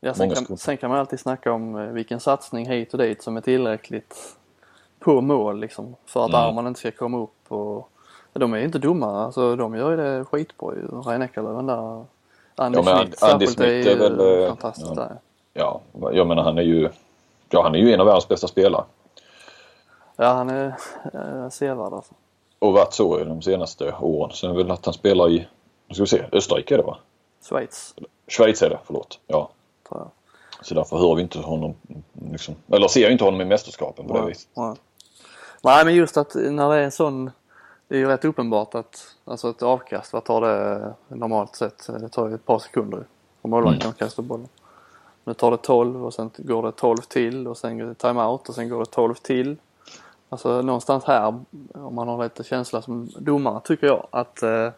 Ja, 0.00 0.14
sen, 0.14 0.34
kan, 0.34 0.56
sen 0.56 0.76
kan 0.76 0.90
man 0.90 0.98
alltid 0.98 1.20
snacka 1.20 1.52
om 1.52 1.76
eh, 1.76 1.86
vilken 1.86 2.20
satsning 2.20 2.68
hit 2.68 2.92
och 2.92 2.98
dit 2.98 3.22
som 3.22 3.36
är 3.36 3.40
tillräckligt 3.40 4.36
på 4.98 5.20
mål 5.20 5.60
liksom. 5.60 5.96
För 6.06 6.24
att 6.24 6.28
Mm. 6.28 6.40
armarna 6.40 6.68
inte 6.68 6.80
ska 6.80 6.90
komma 6.90 7.18
upp 7.18 7.52
och 7.52 7.90
de 8.32 8.54
är 8.54 8.58
ju 8.58 8.64
inte 8.64 8.78
dumma. 8.78 9.24
Alltså 9.24 9.56
de 9.56 9.74
gör 9.74 9.90
ju 9.90 9.96
det 9.96 10.24
skitbra 10.24 10.74
ju. 10.74 10.86
Rein 10.86 11.22
Eckerlöf 11.22 11.66
där. 11.66 12.04
Andy 12.54 12.78
Ja, 12.78 12.82
men 12.84 12.96
Schmidt 12.96 13.22
Andy 13.22 13.46
Schmidt 13.46 13.86
är 13.86 13.90
är 13.90 13.96
väl, 13.96 14.42
eh, 14.42 14.48
fantastiskt 14.48 14.88
ja. 14.88 14.94
där. 14.94 15.16
Ja, 15.52 15.80
jag 16.12 16.26
menar 16.26 16.42
han 16.42 16.58
är 16.58 16.62
ju 16.62 16.88
Ja, 17.52 17.62
han 17.62 17.74
är 17.74 17.78
ju 17.78 17.92
en 17.92 18.00
av 18.00 18.06
världens 18.06 18.28
bästa 18.28 18.48
spelare. 18.48 18.84
Ja 20.16 20.26
han 20.26 20.50
är 20.50 20.76
äh, 21.14 21.48
sevärd 21.50 21.92
alltså. 21.92 22.14
Och 22.58 22.72
varit 22.72 22.92
så 22.92 23.24
de 23.24 23.42
senaste 23.42 23.94
åren. 24.00 24.32
Sen 24.34 24.50
är 24.50 24.54
väl 24.54 24.70
att 24.70 24.84
han 24.84 24.94
spelar 24.94 25.30
i, 25.30 25.46
nu 25.86 25.94
ska 25.94 26.02
vi 26.02 26.06
se, 26.06 26.24
Österrike 26.32 26.74
är 26.74 26.78
det 26.78 26.84
va? 26.84 26.98
Schweiz 27.48 27.94
Schweiz 28.28 28.62
är 28.62 28.70
det, 28.70 28.78
förlåt. 28.84 29.18
Ja. 29.26 29.50
Tror 29.90 30.00
jag. 30.00 30.10
Så 30.66 30.74
därför 30.74 30.96
hör 30.96 31.14
vi 31.14 31.22
inte 31.22 31.38
honom, 31.38 31.74
liksom, 32.30 32.54
eller 32.68 32.88
ser 32.88 33.06
vi 33.06 33.12
inte 33.12 33.24
honom 33.24 33.40
i 33.40 33.44
mästerskapen 33.44 34.06
på 34.08 34.20
det 34.20 34.26
viset. 34.26 34.48
nej. 34.54 34.74
Nej 35.62 35.84
men 35.84 35.94
just 35.94 36.16
att 36.16 36.34
när 36.34 36.68
det 36.70 36.76
är 36.76 36.82
en 36.82 36.92
sån 36.92 37.30
Det 37.88 37.94
är 37.94 37.98
ju 37.98 38.06
rätt 38.06 38.24
uppenbart 38.24 38.74
att 38.74 39.14
alltså 39.24 39.50
ett 39.50 39.62
avkast, 39.62 40.12
vad 40.12 40.24
tar 40.24 40.40
det 40.40 40.94
normalt 41.08 41.56
sett? 41.56 41.86
Det 42.00 42.08
tar 42.08 42.28
ju 42.28 42.34
ett 42.34 42.46
par 42.46 42.58
sekunder. 42.58 43.04
Om 43.42 43.50
målvakten 43.50 43.82
Mm. 43.82 43.94
kastar 43.94 44.22
bollen. 44.22 44.48
Nu 45.24 45.34
tar 45.34 45.50
det 45.50 45.56
12 45.56 46.04
och 46.06 46.14
sen 46.14 46.30
går 46.38 46.62
det 46.62 46.72
12 46.72 46.96
till 46.96 47.48
och 47.48 47.58
sen 47.58 47.78
går 47.78 47.86
det 47.86 47.94
timeout 47.94 48.48
och 48.48 48.54
sen 48.54 48.68
går 48.68 48.78
det 48.80 48.86
12 48.86 49.14
till. 49.14 49.56
Alltså 50.28 50.62
någonstans 50.62 51.04
här, 51.04 51.26
om 51.74 51.94
man 51.94 52.08
har 52.08 52.22
lite 52.22 52.44
känsla 52.44 52.82
som 52.82 53.10
domare, 53.18 53.60
tycker 53.64 53.86
jag 53.86 54.06
att 54.10 54.42
eh, 54.42 54.68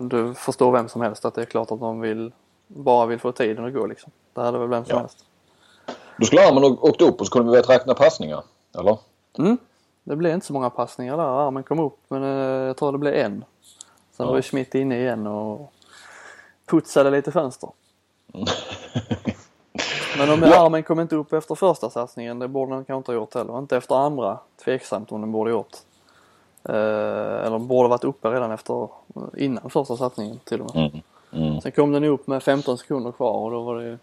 du 0.00 0.34
förstår 0.34 0.72
vem 0.72 0.88
som 0.88 1.00
helst 1.02 1.24
att 1.24 1.34
det 1.34 1.40
är 1.40 1.44
klart 1.46 1.70
att 1.72 1.80
de 1.80 2.00
vill 2.00 2.32
bara 2.66 3.06
vill 3.06 3.18
få 3.18 3.32
tiden 3.32 3.64
att 3.64 3.74
gå 3.74 3.86
liksom. 3.86 4.12
Det 4.34 4.40
hade 4.40 4.58
väl 4.58 4.68
vem 4.68 4.84
som 4.84 4.94
Ja. 4.94 5.00
helst. 5.00 5.24
Då 6.18 6.26
skulle 6.26 6.48
armen 6.48 6.64
åkt 6.64 7.02
upp 7.02 7.20
och 7.20 7.26
så 7.26 7.32
kunde 7.32 7.46
vi 7.46 7.50
börjat 7.50 7.68
räkna 7.70 7.94
passningar. 7.94 8.42
Eller? 8.78 8.98
Mm. 9.38 9.58
Det 10.04 10.16
blev 10.16 10.34
inte 10.34 10.46
så 10.46 10.52
många 10.52 10.70
passningar 10.70 11.16
där. 11.16 11.46
Armen 11.46 11.62
kom 11.62 11.78
upp 11.80 11.98
men 12.08 12.22
eh, 12.22 12.28
jag 12.66 12.76
tror 12.76 12.92
det 12.92 12.98
blev 12.98 13.14
en. 13.14 13.44
Sen 14.12 14.26
Ja. 14.26 14.30
var 14.30 14.36
ju 14.36 14.42
Schmidt 14.42 14.74
inne 14.74 14.98
igen 14.98 15.26
och 15.26 15.72
putsade 16.66 17.10
lite 17.10 17.32
fönster. 17.32 17.70
Men 20.18 20.30
om 20.30 20.42
Ja. 20.42 20.66
armen 20.66 20.82
kom 20.82 21.00
inte 21.00 21.16
upp 21.16 21.32
efter 21.32 21.54
första 21.54 21.90
satsningen, 21.90 22.38
det 22.38 22.48
borde 22.48 22.72
den 22.74 22.84
kanske 22.84 22.98
inte 22.98 23.10
ha 23.12 23.16
gjort 23.16 23.34
heller. 23.34 23.58
Inte 23.58 23.76
efter 23.76 23.94
andra, 23.94 24.38
tveksamt 24.64 25.12
om 25.12 25.20
den 25.20 25.32
borde 25.32 25.50
gjort. 25.50 25.76
Eh, 26.64 26.74
eller 27.46 27.58
borde 27.58 27.88
varit 27.88 28.04
uppe 28.04 28.28
redan 28.30 28.50
efter, 28.52 28.88
innan 29.36 29.70
första 29.70 29.96
satsningen 29.96 30.40
till 30.44 30.60
och 30.60 30.74
med. 30.74 30.86
Mm. 30.90 31.02
Mm. 31.32 31.60
Sen 31.60 31.72
kom 31.72 31.92
den 31.92 32.04
upp 32.04 32.26
med 32.26 32.42
15 32.42 32.78
sekunder 32.78 33.12
kvar 33.12 33.44
och 33.44 33.50
då 33.50 33.62
var 33.62 33.76
det 33.76 33.84
ju 33.84 33.98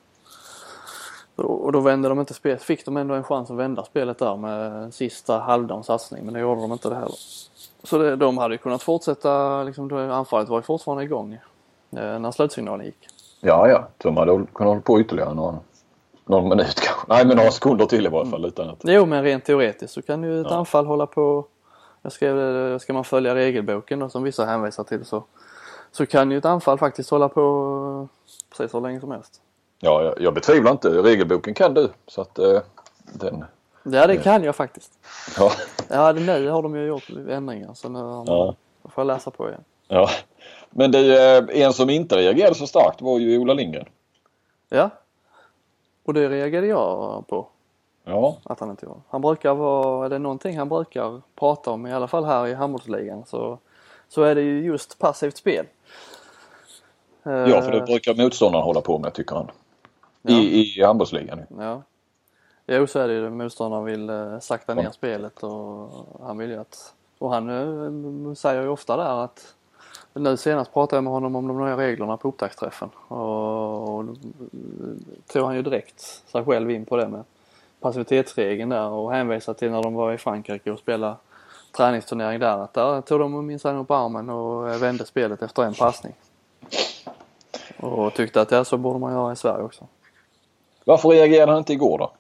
och 1.36 1.72
då 1.72 1.80
vände 1.80 2.10
de 2.10 2.20
inte 2.20 2.34
spelet. 2.34 2.64
Fick 2.64 2.86
de 2.86 2.98
ändå 2.98 3.14
en 3.16 3.24
chans 3.24 3.52
att 3.52 3.58
vända 3.58 3.84
spelet 3.84 4.20
där 4.20 4.36
med 4.38 4.94
sista 4.94 5.40
halvdan 5.40 5.84
satsning 5.84 6.26
men 6.26 6.34
det 6.34 6.40
gjorde 6.40 6.62
de 6.62 6.72
inte 6.72 6.90
det 6.90 6.96
heller. 6.96 7.16
Så 7.84 7.98
det, 7.98 8.16
de 8.16 8.38
hade 8.38 8.54
ju 8.54 8.58
kunnat 8.58 8.84
fortsätta, 8.84 9.64
liksom, 9.64 9.94
anfallet 10.12 10.50
var 10.50 10.58
ju 10.58 10.62
fortfarande 10.64 11.04
igång 11.04 11.34
eh, 11.34 12.20
när 12.20 12.32
slutsignalen 12.32 12.86
gick. 12.86 13.08
Ja, 13.42 13.68
ja. 13.68 13.88
De 13.98 14.18
hade 14.18 14.32
kunnat 14.32 14.70
hålla 14.70 14.82
på 14.82 15.00
ytterligare 15.00 15.34
någon, 15.34 15.58
någon 16.26 16.50
minut 16.50 16.76
kanske. 16.80 17.06
Nej, 17.10 17.26
men 17.26 17.38
några 17.38 17.52
sekunder 17.52 17.86
till 17.86 18.06
i 18.06 18.10
varje 18.10 18.32
fall 18.32 18.46
utan 18.46 18.70
att... 18.70 18.82
Jo 18.84 19.06
men 19.06 19.24
rent 19.24 19.46
teoretiskt 19.46 19.94
så 19.94 20.02
kan 20.02 20.24
ju 20.24 20.42
ett 20.42 20.48
Ja. 20.50 20.56
anfall 20.56 20.86
hålla 20.86 21.06
på, 21.06 21.46
jag 22.02 22.12
skrev 22.12 22.36
det, 22.36 22.80
ska 22.80 22.94
man 22.94 23.04
följa 23.04 23.36
regelboken 23.36 24.00
då, 24.00 24.10
som 24.10 24.24
vissa 24.24 24.46
hänvisar 24.46 24.84
till 24.84 25.06
så 25.06 25.24
så 25.94 26.06
kan 26.06 26.32
ju 26.32 26.38
ett 26.38 26.46
anfall 26.46 26.78
faktiskt 26.78 27.10
hålla 27.10 27.30
på 27.30 28.08
precis 28.50 28.74
hur 28.76 28.82
länge 28.82 29.00
som 29.00 29.12
helst. 29.12 29.42
Ja, 29.80 30.04
jag, 30.04 30.22
jag 30.22 30.34
betvivlar 30.34 30.72
inte. 30.72 30.90
Regelboken 30.90 31.54
kan 31.54 31.74
du. 31.74 31.90
Så 32.08 32.22
att 32.22 32.40
eh, 32.40 32.60
den... 33.14 33.46
Ja, 33.84 34.08
det 34.08 34.18
kan 34.18 34.44
jag 34.44 34.56
faktiskt. 34.56 34.92
Ja. 35.38 35.52
Ja, 35.90 36.14
det, 36.14 36.20
nu 36.20 36.50
har 36.50 36.62
de 36.64 36.76
ju 36.76 36.86
gjort 36.86 37.10
ändringar 37.30 37.74
så 37.74 37.90
nu 37.90 38.00
Ja. 38.00 38.56
får 38.84 38.92
jag 39.02 39.08
läsa 39.08 39.32
på 39.32 39.48
igen. 39.50 39.64
ja. 39.88 40.10
Men 40.70 40.92
det, 40.92 41.38
eh, 41.38 41.62
en 41.64 41.74
som 41.74 41.90
inte 41.90 42.18
reagerade 42.18 42.56
så 42.56 42.68
starkt 42.68 43.02
var 43.02 43.20
ju 43.20 43.38
Ola 43.40 43.54
Lindgren. 43.54 43.86
Ja. 44.70 44.90
Och 46.06 46.14
det 46.14 46.30
reagerade 46.30 46.68
jag 46.68 47.24
på 47.28 47.48
Ja, 48.06 48.38
att 48.44 48.60
han 48.60 48.70
inte 48.70 48.86
gjorde. 48.86 49.00
Han 49.10 49.22
brukar 49.22 49.54
vara, 49.54 50.06
är 50.06 50.10
det 50.10 50.20
någonting 50.20 50.58
han 50.58 50.70
brukar 50.70 51.22
prata 51.36 51.72
om 51.72 51.88
i 51.88 51.94
alla 51.94 52.08
fall 52.08 52.26
här 52.26 52.48
i 52.48 52.54
handbollsligan 52.54 53.26
så, 53.26 53.60
så 54.10 54.22
är 54.24 54.36
det 54.36 54.42
ju 54.42 54.64
just 54.66 55.00
passivt 55.00 55.38
spel. 55.38 55.66
Ja 57.24 57.62
för 57.62 57.72
det 57.72 57.78
Eh, 57.78 57.86
brukar 57.86 58.16
motståndaren 58.16 58.66
hålla 58.66 58.82
på 58.82 59.00
med 59.00 59.14
tycker 59.14 59.36
han. 59.36 59.52
Ja. 60.22 60.34
I, 60.34 60.78
i 60.80 60.84
handbollsligan. 60.84 61.42
Ja. 61.60 61.82
Jo, 62.68 62.88
så 62.88 63.00
är 63.00 63.08
det 63.08 63.14
ju. 63.14 63.30
Motståndaren 63.30 63.86
vill 63.86 64.10
eh, 64.10 64.40
sakta 64.40 64.74
ner 64.74 64.84
Ja. 64.84 64.92
spelet 64.92 65.44
och 65.44 65.90
han 66.26 66.38
vill 66.38 66.50
ju 66.50 66.60
att... 66.60 66.94
Och 67.20 67.34
han 67.34 67.50
eh, 67.50 68.34
säger 68.34 68.62
ju 68.62 68.68
ofta 68.68 68.98
där 68.98 69.24
att... 69.24 69.54
Nu 70.14 70.38
senast 70.38 70.74
pratade 70.74 70.98
jag 70.98 71.04
med 71.04 71.14
honom 71.14 71.36
om 71.36 71.48
de 71.48 71.66
nya 71.66 71.78
reglerna 71.78 72.18
på 72.18 72.28
upptaktsträffen 72.28 72.90
och, 73.08 74.00
och 74.00 74.06
tog 75.28 75.46
han 75.46 75.56
ju 75.56 75.62
direkt 75.62 76.02
sig 76.32 76.46
själv 76.46 76.72
in 76.72 76.86
på 76.86 76.98
det 76.98 77.08
med 77.08 77.24
passivitetsregeln 77.80 78.70
där 78.70 78.90
och 78.90 79.12
hänvisade 79.12 79.60
till 79.60 79.72
när 79.72 79.84
de 79.84 79.94
var 79.94 80.14
i 80.14 80.18
Frankrike 80.18 80.72
och 80.72 80.80
spelade 80.80 81.16
träningsturnering 81.78 82.40
där 82.40 82.58
att 82.58 82.74
där 82.74 83.02
tog 83.02 83.20
de 83.20 83.46
minsann 83.46 83.78
upp 83.78 83.92
armen 83.92 84.30
och 84.30 84.84
vände 84.84 85.06
spelet 85.06 85.42
efter 85.42 85.64
en 85.64 85.74
passning. 85.74 86.14
Och 87.84 88.14
tyckte 88.14 88.42
att 88.42 88.52
ja, 88.52 88.64
så 88.64 88.78
borde 88.78 89.00
man 89.00 89.14
göra 89.14 89.34
i 89.34 89.36
Sverige 89.36 89.64
också. 89.64 89.88
Varför 90.86 91.10
reagerade 91.10 91.52
han 91.52 91.60
inte 91.60 91.74
igår 91.74 91.98
då? 91.98 92.12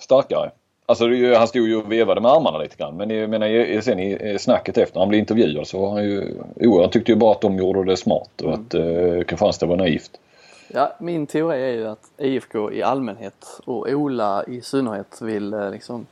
Starkare. 0.00 0.50
Alltså 0.86 1.04
han 1.36 1.48
stod 1.48 1.68
ju 1.68 1.76
och 1.76 1.92
vevade 1.92 2.20
med 2.20 2.30
armarna 2.30 2.58
lite 2.58 2.76
grann. 2.76 2.96
Men 2.96 3.10
jag 3.10 3.30
menar 3.30 3.80
sen 3.80 3.98
i 3.98 4.36
snacket 4.40 4.78
efter 4.78 5.00
han 5.00 5.08
blev 5.08 5.18
intervjuad 5.18 5.66
så 5.66 5.80
var 5.80 5.90
han 5.90 6.04
ju... 6.04 6.34
Jo, 6.56 6.80
han 6.80 6.90
tyckte 6.90 7.12
ju 7.12 7.16
bara 7.16 7.32
att 7.32 7.40
de 7.40 7.56
gjorde 7.56 7.84
det 7.84 7.96
smart 7.96 8.40
och 8.42 8.54
att 8.54 8.74
eh, 8.74 9.22
Kristianstad 9.26 9.66
var 9.66 9.76
naivt. 9.76 10.20
Ja, 10.68 10.92
min 10.98 11.26
teori 11.26 11.62
är 11.62 11.72
ju 11.72 11.86
att 11.86 12.10
IFK 12.16 12.72
i 12.72 12.82
allmänhet 12.82 13.60
och 13.64 13.88
Ola 13.88 14.44
i 14.44 14.60
synnerhet 14.60 15.22
vill 15.22 15.54
eh, 15.54 15.70
liksom 15.70 16.06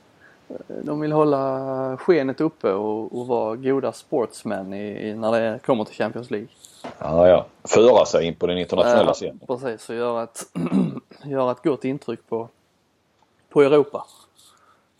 eh, 0.49 0.77
de 0.83 1.01
vill 1.01 1.13
hålla 1.13 1.97
skenet 1.97 2.41
uppe 2.41 2.73
och, 2.73 3.21
och 3.21 3.27
vara 3.27 3.57
goda 3.57 3.93
sportsmän 3.93 4.75
i, 4.75 5.09
i, 5.09 5.15
när 5.15 5.33
det 5.33 5.59
kommer 5.67 5.85
till 5.85 5.97
Champions 5.97 6.31
League. 6.31 6.49
Ja, 6.99 7.29
ja. 7.29 7.47
Föra 7.65 8.05
sig 8.07 8.27
in 8.27 8.35
på 8.35 8.47
den 8.47 8.59
internationella 8.59 9.11
Eh, 9.11 9.15
scenen. 9.15 9.41
Precis, 9.47 9.89
och 9.89 9.95
göra 9.97 10.23
ett, 10.23 10.43
göra 11.25 11.53
ett 11.53 11.63
gott 11.63 11.85
intryck 11.85 12.21
på, 12.29 12.49
på 13.49 13.63
Europa. 13.63 14.07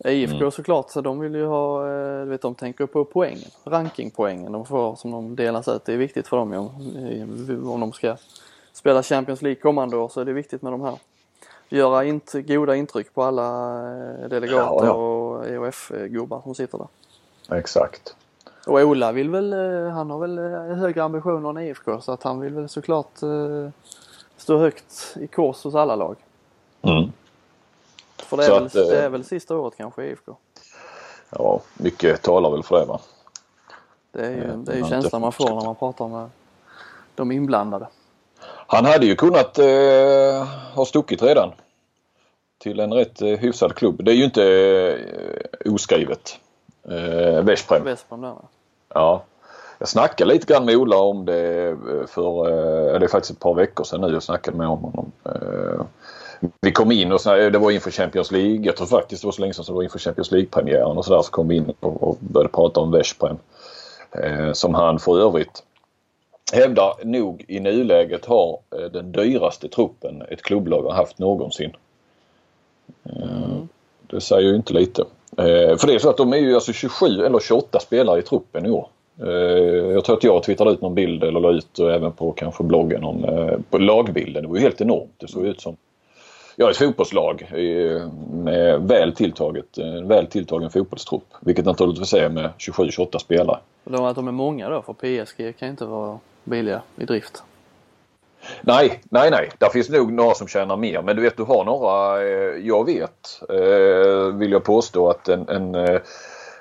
IFK 0.05 0.35
Mm. 0.37 0.51
såklart, 0.51 0.89
så 0.91 1.01
de 1.01 1.19
vill 1.19 1.35
ju 1.35 1.45
ha, 1.45 1.87
eh, 1.87 2.23
du 2.23 2.29
vet 2.29 2.41
de 2.41 2.55
tänker 2.55 2.85
på 2.85 3.05
poängen, 3.05 3.49
rankingpoängen 3.65 4.51
de 4.51 4.65
får 4.65 4.95
som 4.95 5.11
de 5.11 5.35
delas 5.35 5.67
ut. 5.67 5.85
Det 5.85 5.93
är 5.93 5.97
viktigt 5.97 6.27
för 6.27 6.37
dem 6.37 6.51
ju. 6.53 6.57
Om- 6.57 7.69
om 7.71 7.79
de 7.79 7.91
ska 7.93 8.15
spela 8.73 9.03
Champions 9.03 9.41
League 9.41 9.61
kommande 9.61 9.97
år 9.97 10.07
så 10.09 10.21
är 10.21 10.25
det 10.25 10.33
viktigt 10.33 10.61
med 10.61 10.73
de 10.73 10.81
här. 10.81 10.97
Göra 11.69 12.05
int 12.05 12.33
goda 12.33 12.75
intryck 12.75 13.13
på 13.13 13.23
alla 13.23 13.75
eh, 14.23 14.29
delegater 14.29 14.85
Ja, 14.85 14.85
ja. 14.85 14.91
och 14.91 15.47
EOF-gubbar 15.47 16.41
som 16.43 16.55
sitter 16.55 16.77
där. 16.77 17.57
Exakt. 17.57 18.15
Och 18.67 18.79
Ola 18.79 19.11
vill 19.11 19.29
väl, 19.29 19.53
eh, 19.53 19.89
han 19.89 20.09
har 20.09 20.19
väl 20.19 20.37
eh, 20.37 20.77
högre 20.77 21.03
ambitioner 21.03 21.49
än 21.49 21.57
IFK 21.57 22.01
så 22.01 22.11
att 22.11 22.23
han 22.23 22.39
vill 22.39 22.53
väl 22.53 22.69
såklart 22.69 23.21
eh, 23.21 23.69
stå 24.37 24.57
högt 24.57 25.17
i 25.19 25.27
kurs 25.27 25.63
hos 25.63 25.75
alla 25.75 25.95
lag. 25.95 26.15
Mm. 26.81 27.11
För 28.17 28.37
det 28.37 28.45
är, 28.45 28.51
väl, 28.51 28.65
att, 28.65 28.73
det 28.73 28.99
är 28.99 29.09
väl 29.09 29.23
sista 29.23 29.57
året 29.57 29.73
kanske 29.77 30.03
i 30.03 30.11
IFK. 30.11 30.35
Ja, 31.29 31.61
mycket 31.73 32.21
talar 32.21 32.51
väl 32.51 32.63
för 32.63 32.79
det 32.79 32.85
va? 32.85 32.99
Det 34.11 34.25
är 34.25 34.31
ju, 34.31 34.63
det 34.63 34.71
är 34.71 34.77
ju 34.77 34.85
känslan 34.85 35.21
man 35.21 35.31
får 35.31 35.55
när 35.55 35.65
man 35.65 35.75
pratar 35.75 36.07
med 36.07 36.29
de 37.15 37.31
inblandade. 37.31 37.87
Han 38.67 38.85
hade 38.85 39.05
ju 39.05 39.15
kunnat 39.15 39.59
eh, 39.59 40.47
ha 40.73 40.85
stuckit 40.85 41.23
redan. 41.23 41.51
Till 42.57 42.79
en 42.79 42.93
rätt 42.93 43.21
eh, 43.21 43.27
hyfsad 43.27 43.75
klubb. 43.75 44.03
Det 44.03 44.11
är 44.11 44.15
ju 44.15 44.23
inte 44.23 44.43
eh, 45.63 45.73
oskrivet. 45.73 46.39
Eh, 46.83 47.43
Veszprem. 47.43 47.83
Vesprem 47.83 48.21
där. 48.21 48.29
va? 48.29 48.47
Ja. 48.97 49.23
Jag 49.79 49.87
snackade 49.87 50.33
lite 50.33 50.53
grann 50.53 50.65
med 50.65 50.75
Ola 50.75 50.97
om 50.97 51.25
det 51.25 51.67
eh, 51.67 52.07
för, 52.07 52.47
eh, 52.49 52.99
det 52.99 53.05
är 53.05 53.07
faktiskt 53.07 53.33
ett 53.33 53.39
par 53.39 53.53
veckor 53.53 53.83
sedan 53.83 54.01
nu 54.01 54.07
jag 54.07 54.23
snackade 54.23 54.57
med 54.57 54.67
om 54.67 54.79
honom. 54.79 55.11
Eh, 55.25 55.85
vi 56.61 56.71
kom 56.71 56.91
in 56.91 57.11
och 57.11 57.21
snackade, 57.21 57.49
det 57.49 57.59
var 57.59 57.71
inför 57.71 57.91
Champions 57.91 58.31
League. 58.31 58.65
Jag 58.65 58.75
tror 58.75 58.87
faktiskt 58.87 59.21
det 59.21 59.25
var 59.25 59.31
så 59.31 59.41
länge 59.41 59.53
sedan 59.53 59.65
som 59.65 59.73
det 59.73 59.77
var 59.77 59.83
inför 59.83 59.99
Champions 59.99 60.31
League-premiären 60.31 60.97
och 60.97 61.05
sådär. 61.05 61.21
Så 61.21 61.31
kom 61.31 61.47
vi 61.47 61.55
in 61.55 61.73
och, 61.79 62.17
började 62.19 62.53
prata 62.53 62.79
om 62.79 62.91
Veszprem. 62.91 63.37
Som 64.53 64.73
han 64.73 64.99
för 64.99 65.19
övrigt 65.19 65.63
hävdar 66.53 66.93
nog 67.03 67.45
i 67.47 67.59
nuläget 67.59 68.25
har 68.25 68.59
den 68.89 69.11
dyraste 69.11 69.69
truppen 69.69 70.21
ett 70.21 70.41
klubblag 70.41 70.83
har 70.83 70.93
haft 70.93 71.19
någonsin. 71.19 71.75
Mm. 73.03 73.67
Det 74.07 74.21
säger 74.21 74.49
ju 74.49 74.55
inte 74.55 74.73
lite. 74.73 75.05
Eh, 75.37 75.77
för 75.77 75.87
det 75.87 75.93
är 75.93 75.99
så 75.99 76.09
att 76.09 76.17
de 76.17 76.33
är 76.33 76.37
ju 76.37 76.55
alltså 76.55 76.73
27 76.73 77.05
eller 77.05 77.39
28 77.39 77.79
spelare 77.79 78.19
i 78.19 78.21
truppen 78.21 78.65
i 78.65 78.69
år. 78.69 78.87
Eh, 79.21 79.91
jag 79.93 80.05
tror 80.05 80.17
att 80.17 80.23
jag 80.23 80.43
twittrade 80.43 80.71
ut 80.71 80.81
någon 80.81 80.95
bild 80.95 81.23
eller 81.23 81.39
la 81.39 81.51
ut 81.51 81.79
eh, 81.79 81.85
även 81.87 82.11
på 82.11 82.31
kanske 82.31 82.63
bloggen 82.63 83.03
om 83.03 83.23
eh, 83.25 83.59
på 83.69 83.77
lagbilden. 83.77 84.43
Det 84.43 84.49
var 84.49 84.55
ju 84.55 84.61
helt 84.61 84.81
enormt. 84.81 85.13
Det 85.17 85.27
såg 85.27 85.45
ut 85.45 85.61
som 85.61 85.77
ja, 86.55 86.71
ett 86.71 86.77
fotbollslag 86.77 87.41
eh, 87.51 88.11
med 88.31 88.81
väl 88.81 89.13
tilltaget, 89.13 89.77
en 89.77 90.07
väl 90.07 90.27
tilltagen 90.27 90.69
fotbollstrupp. 90.69 91.33
Vilket 91.41 91.65
naturligtvis 91.65 92.13
är 92.13 92.29
med 92.29 92.49
27-28 92.57 93.17
spelare. 93.17 93.59
Och 93.83 93.91
då 93.91 94.05
att 94.05 94.15
de 94.15 94.27
är 94.27 94.31
många 94.31 94.69
då 94.69 94.81
för 94.81 94.93
PSG 94.93 95.57
kan 95.59 95.67
ju 95.67 95.71
inte 95.71 95.85
vara 95.85 96.19
billiga 96.43 96.81
i 96.97 97.05
drift. 97.05 97.43
Nej, 98.61 99.01
nej, 99.09 99.31
nej. 99.31 99.49
Där 99.57 99.69
finns 99.69 99.89
nog 99.89 100.13
några 100.13 100.33
som 100.33 100.47
tjänar 100.47 100.77
mer. 100.77 101.01
Men 101.01 101.15
du 101.15 101.21
vet, 101.21 101.37
du 101.37 101.43
har 101.43 101.65
några. 101.65 102.21
Eh, 102.21 102.67
jag 102.67 102.85
vet, 102.85 103.41
eh, 103.49 104.35
vill 104.35 104.51
jag 104.51 104.63
påstå 104.63 105.09
att 105.09 105.29
en, 105.29 105.49
en 105.49 105.75
eh, 105.75 106.01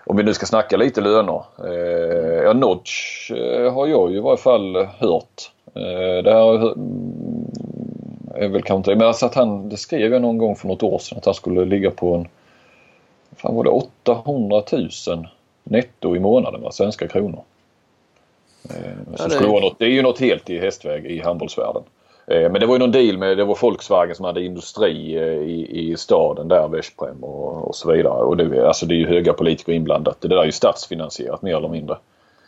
om 0.07 0.17
vi 0.17 0.23
nu 0.23 0.35
ska 0.35 0.47
snacka 0.47 0.77
lite 0.77 1.01
löner. 1.01 1.43
Eh, 1.65 2.43
ja, 2.45 2.53
Notch 2.53 3.31
har 3.73 3.87
jag 3.87 4.11
ju 4.11 4.17
i 4.17 4.21
varje 4.21 4.37
fall 4.37 4.77
hört. 4.77 5.53
Det 6.25 6.33
här 6.33 6.57
mm, 6.57 7.51
är 8.35 8.49
väl 8.49 8.63
kanske 8.63 8.77
inte... 8.77 8.95
Men 8.95 9.07
alltså 9.07 9.27
att 9.27 9.35
han, 9.35 9.69
det 9.69 9.77
skrev 9.77 10.13
jag 10.13 10.23
någon 10.23 10.39
gång 10.39 10.57
för 10.57 10.69
något 10.69 10.83
år 10.83 10.99
sedan 10.99 11.19
att 11.19 11.25
han 11.25 11.35
skulle 11.35 11.65
ligga 11.65 11.91
på 11.91 12.15
en... 12.15 12.29
Fan 13.37 13.55
var 13.55 13.65
det 13.65 13.71
800 13.71 14.63
000 14.73 15.29
netto 15.65 16.17
i 16.17 16.21
månaden, 16.21 16.63
va? 16.63 16.71
svenska 16.71 17.09
kronor. 17.09 17.43
Eh, 18.71 18.93
Ja, 19.19 19.25
det 19.25 19.31
skulle 19.31 19.51
vara 19.51 19.61
något, 19.61 19.79
det 19.79 19.85
är 19.85 19.89
ju 19.91 20.03
något 20.03 20.19
helt 20.21 20.51
i 20.51 20.59
hästväg 20.59 21.07
i 21.07 21.21
handbollsvärlden. 21.21 21.83
Eh, 22.27 22.51
Men 22.51 22.61
det 22.61 22.67
var 22.67 22.75
ju 22.75 22.79
någon 22.79 22.93
deal 22.93 23.19
med, 23.19 23.37
det 23.37 23.45
var 23.45 23.59
Volkswagen 23.63 24.15
som 24.17 24.25
hade 24.25 24.43
industri 24.45 25.17
eh, 25.17 25.23
i, 25.25 25.91
i 25.91 25.97
staden 25.97 26.49
där, 26.49 26.69
Veszprem 26.69 27.25
och, 27.25 27.69
och 27.69 27.75
så 27.77 27.93
vidare. 27.93 28.23
Och 28.23 28.37
det, 28.37 28.67
alltså 28.67 28.87
det 28.87 28.95
är 28.95 28.99
ju 28.99 29.07
höga 29.07 29.33
politiker 29.33 29.73
inblandat. 29.73 30.21
Det 30.21 30.29
där 30.29 30.37
är 30.37 30.45
ju 30.45 30.53
statsfinansierat 30.53 31.43
mer 31.43 31.57
eller 31.57 31.69
mindre. 31.69 31.99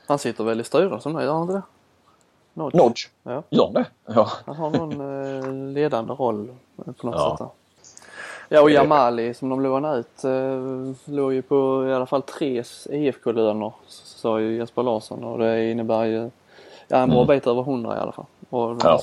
Han 0.06 0.18
sitter 0.18 0.44
väl 0.44 0.60
i 0.60 0.64
styrelsen 0.64 1.12
nu, 1.12 1.22
gör 1.22 1.32
han 1.32 1.42
inte 1.42 1.52
det? 1.54 1.62
Nodge. 2.54 2.76
Nodge, 2.76 3.08
Ja, 3.22 3.42
gör 3.50 3.64
han 3.64 3.72
det? 3.75 3.84
Ja. 4.14 4.28
han 4.46 4.56
har 4.56 4.70
någon 4.70 5.00
eh, 5.70 5.72
ledande 5.75 6.12
roll 6.12 6.48
på 6.76 7.06
något 7.06 7.14
Ja. 7.16 7.30
sätt 7.30 7.38
där. 7.38 7.48
Ja 8.49 8.62
och 8.62 8.71
Jamali 8.71 9.35
som 9.35 9.49
de 9.49 9.61
lånade 9.62 9.99
ut 9.99 10.25
eh, 10.25 11.12
låg 11.14 11.33
ju 11.33 11.43
på 11.43 11.87
i 11.88 11.93
alla 11.93 12.07
fall 12.07 12.23
tre 12.23 12.62
IFK-löner 12.90 13.73
sa 13.87 14.40
ju 14.40 14.57
Jesper 14.57 14.83
Larsson 14.83 15.25
och 15.25 15.38
det 15.38 15.71
innebär 15.71 16.05
ju 16.05 16.31
ja, 16.88 16.97
en 16.97 17.09
bra 17.11 17.19
Mm. 17.23 17.26
bit 17.26 17.47
över 17.47 17.61
100 17.62 17.97
i 17.97 18.00
alla 18.00 18.12
fall. 18.12 18.25
Och 18.50 18.76
Ja. 18.85 19.00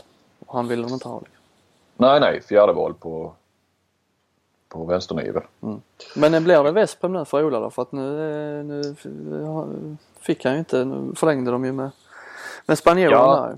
han 0.48 0.68
vill 0.68 0.82
de 0.82 0.94
inte 0.94 1.08
ha. 1.08 1.20
Liksom. 1.20 1.36
Nej, 1.98 2.20
nej, 2.20 2.42
fjärde 2.42 2.74
val 2.74 2.94
på, 2.94 3.32
på 4.70 4.86
vänsternivel. 4.86 5.44
Men 6.16 6.32
det 6.32 6.42
blir 6.42 6.64
det 6.64 6.72
Vesprem 6.72 7.14
nu 7.14 7.26
för 7.26 7.44
Ola 7.46 7.60
då? 7.60 7.70
För 7.70 7.82
att 7.82 7.92
nu, 7.92 8.10
eh, 8.60 8.66
nu 8.66 8.96
fick 10.20 10.44
han 10.46 10.54
ju 10.54 10.60
inte, 10.60 10.86
nu 10.86 11.16
förlängde 11.16 11.52
de 11.52 11.66
ju 11.66 11.72
med, 11.72 11.90
med 12.66 12.78
spanjorerna 12.78 13.18
Ja. 13.22 13.50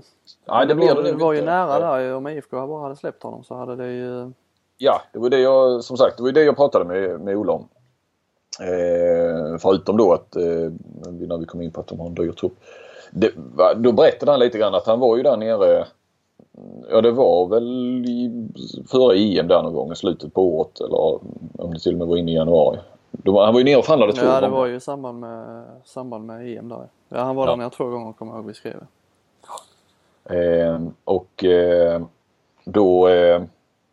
Nej, 0.46 0.66
det, 0.66 0.74
det 0.74 0.74
blir 0.74 0.94
det 0.94 1.02
det 1.02 1.12
var 1.12 1.32
ju 1.32 1.42
nära 1.44 1.78
där 1.78 2.14
om 2.14 2.26
IFK 2.28 2.66
bara 2.66 2.82
hade 2.82 2.96
släppt 2.96 3.22
honom 3.22 3.44
så 3.44 3.54
hade 3.54 3.76
det 3.76 3.92
ju 3.92 4.32
Ja, 4.78 5.02
det 5.12 5.18
var 5.18 5.30
det 5.30 5.40
jag, 5.40 5.84
som 5.84 5.96
sagt, 5.96 6.16
det 6.16 6.22
var 6.22 6.32
det 6.32 6.44
jag 6.44 6.56
pratade 6.56 6.84
med, 6.84 7.20
med 7.20 7.36
Ola 7.36 7.52
om. 7.52 7.68
Eh, 8.60 9.58
förutom 9.58 9.96
då 9.96 10.12
att, 10.12 10.36
eh, 10.36 10.42
när 10.42 11.38
vi 11.38 11.44
kom 11.46 11.62
in 11.62 11.70
på 11.70 11.80
att 11.80 11.86
de 11.86 12.00
har 12.00 12.06
en 12.06 12.14
dyr 12.14 12.32
trupp. 12.32 12.52
Det, 13.10 13.30
då 13.76 13.92
berättade 13.92 14.30
han 14.32 14.40
lite 14.40 14.58
grann 14.58 14.74
att 14.74 14.86
han 14.86 15.00
var 15.00 15.16
ju 15.16 15.22
där 15.22 15.36
nere, 15.36 15.84
ja 16.90 17.00
det 17.00 17.10
var 17.10 17.46
väl 17.48 18.04
i, 18.08 18.48
före 18.90 19.18
EM 19.18 19.48
där 19.48 19.62
någon 19.62 19.72
gång 19.74 19.92
i 19.92 19.96
slutet 19.96 20.34
på 20.34 20.42
året 20.56 20.80
eller 20.80 20.98
om 21.62 21.74
det 21.74 21.78
till 21.80 21.92
och 21.92 21.98
med 21.98 22.06
var 22.08 22.16
inne 22.16 22.30
i 22.32 22.34
januari. 22.34 22.78
Var, 23.10 23.44
han 23.44 23.54
var 23.54 23.60
ju 23.60 23.64
nere 23.64 23.76
och 23.76 23.84
förhandlade 23.84 24.12
två 24.12 24.26
Ja 24.26 24.40
det 24.40 24.46
gånger. 24.46 24.58
var 24.60 24.66
ju 24.66 24.76
i 24.76 24.80
samband 24.80 25.20
med, 25.20 25.64
samband 25.84 26.26
med 26.26 26.56
EM 26.58 26.68
där. 26.68 26.88
Ja 27.08 27.18
han 27.20 27.36
var 27.36 27.44
Ja. 27.46 27.50
där 27.50 27.56
nere 27.56 27.70
två 27.70 27.84
gånger 27.84 28.12
kommer 28.12 28.32
jag 28.32 28.38
ihåg 28.38 28.46
vi 28.46 28.54
skrev. 28.54 28.82
Eh, 30.24 30.80
och 31.04 31.44
eh, 31.44 32.02
då, 32.64 33.08
eh, 33.08 33.42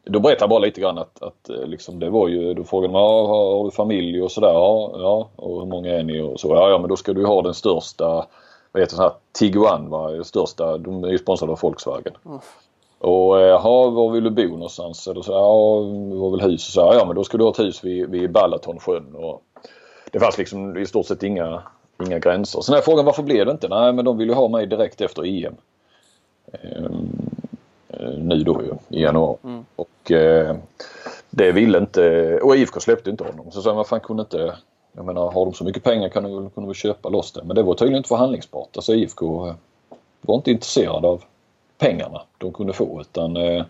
då 0.06 0.20
berättade 0.20 0.44
jag 0.44 0.50
bara 0.50 0.60
lite 0.60 0.82
grann 0.82 0.98
att, 0.98 1.24
att 1.24 1.50
eh, 1.50 1.66
liksom 1.66 2.00
det 2.00 2.10
var 2.10 2.28
ju, 2.28 2.54
då 2.54 2.64
frågade 2.64 2.94
man 2.94 3.02
ja, 3.02 3.28
har, 3.28 3.58
har 3.58 3.66
du 3.66 3.72
familj 3.72 4.22
och 4.22 4.32
sådär? 4.32 4.54
Ja, 4.54 4.92
ja, 4.94 5.30
och 5.36 5.60
hur 5.60 5.66
många 5.66 5.94
är 5.94 6.04
ni 6.04 6.22
och 6.22 6.40
så? 6.40 6.48
Ja, 6.48 6.70
ja 6.70 6.78
men 6.78 6.90
då 6.90 6.96
ska 6.96 7.14
du 7.14 7.26
ha 7.26 7.42
den 7.42 7.54
största, 7.54 8.26
vad 8.72 8.84
heter 8.84 8.98
det, 8.98 9.04
här, 9.04 9.12
Tiguan 9.32 9.90
va? 9.90 10.12
Den 10.12 10.26
största, 10.26 10.78
de 10.78 11.04
är 11.04 11.10
ju 11.10 11.18
sponsrade 11.18 11.54
av 11.54 11.60
Volkswagen. 11.62 12.14
Mm. 12.26 12.40
Och 13.00 13.40
jaha, 13.40 13.90
var 13.90 14.12
vill 14.12 14.24
du 14.24 14.30
bo 14.30 14.54
någonstans? 14.54 15.08
Eller 15.08 15.22
så, 15.22 15.32
ja, 15.32 15.80
var 16.20 16.32
väl 16.32 16.42
hus? 16.42 16.68
Och 16.68 16.74
så, 16.74 16.80
ja, 16.80 17.06
men 17.06 17.16
då 17.16 17.24
ska 17.24 17.38
du 17.38 17.44
ha 17.44 17.52
ett 17.52 17.60
hus 17.60 17.84
vid, 17.84 18.10
vid 18.10 18.32
Balatonsjön. 18.32 19.16
Och 19.16 19.42
det 20.12 20.20
fanns 20.20 20.38
liksom 20.38 20.78
i 20.78 20.86
stort 20.86 21.06
sett 21.06 21.24
inga, 21.24 21.62
inga 22.06 22.20
gränser. 22.20 22.62
Så 22.62 22.72
när 22.72 22.78
jag 22.78 22.86
frågade 22.86 23.06
varför 23.06 23.24
blev 23.24 23.46
det 23.46 23.52
inte? 23.52 23.68
Nej, 23.68 23.94
men 23.94 24.06
de 24.06 24.18
vill 24.18 24.28
ju 24.28 24.34
ha 24.34 24.48
mig 24.48 24.68
direkt 24.68 25.02
efter 25.02 25.26
EM. 25.26 25.56
Ehm, 26.52 26.84
eh, 26.84 26.90
nu 28.18 28.44
då 28.44 28.62
ju, 28.64 28.98
i 28.98 29.02
januari. 29.02 29.38
Mm. 29.44 29.66
Och 29.76 30.12
eh, 30.12 30.56
det 31.30 31.52
ville 31.52 31.78
inte, 31.78 32.38
och 32.44 32.56
IFK 32.56 32.80
släppte 32.80 33.10
inte 33.10 33.24
honom. 33.24 33.52
Så 33.52 33.70
jag, 33.70 33.76
vad 33.76 33.88
fan 33.88 34.00
kunde 34.00 34.22
inte, 34.22 34.56
jag 34.94 35.06
menar 35.06 35.32
har 35.32 35.46
de 35.46 35.54
så 35.54 35.64
mycket 35.64 35.84
pengar 35.84 36.10
kan 36.10 36.24
de, 36.24 36.50
kunde 36.50 36.68
väl 36.68 36.76
köpa 36.76 37.10
loss 37.10 37.32
det. 37.32 37.44
Men 37.44 37.56
det 37.56 37.64
var 37.64 37.74
tydligen 37.74 37.98
inte 37.98 38.10
förhandlingsbart. 38.10 38.70
Alltså 38.76 38.94
IFK 38.94 39.48
eh, 39.48 39.56
var 40.22 40.36
inte 40.36 40.52
intresserade 40.52 41.08
av 41.08 41.24
pengarna 41.78 42.22
de 42.38 42.54
kunde 42.54 42.74
få 42.74 43.02
utan 43.02 43.38
eh, 43.38 43.66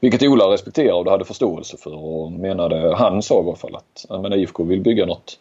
vilket 0.00 0.22
Ola 0.22 0.44
respekterade 0.44 0.94
och 0.94 1.10
hade 1.10 1.24
förståelse 1.24 1.76
för 1.76 1.94
och 1.94 2.32
menade, 2.32 2.94
han 2.96 3.22
sa 3.22 3.34
i 3.34 3.46
alla 3.46 3.56
fall 3.56 3.76
att 3.76 4.22
men 4.22 4.32
IFK 4.32 4.64
vill 4.64 4.80
bygga 4.80 5.06
något 5.06 5.38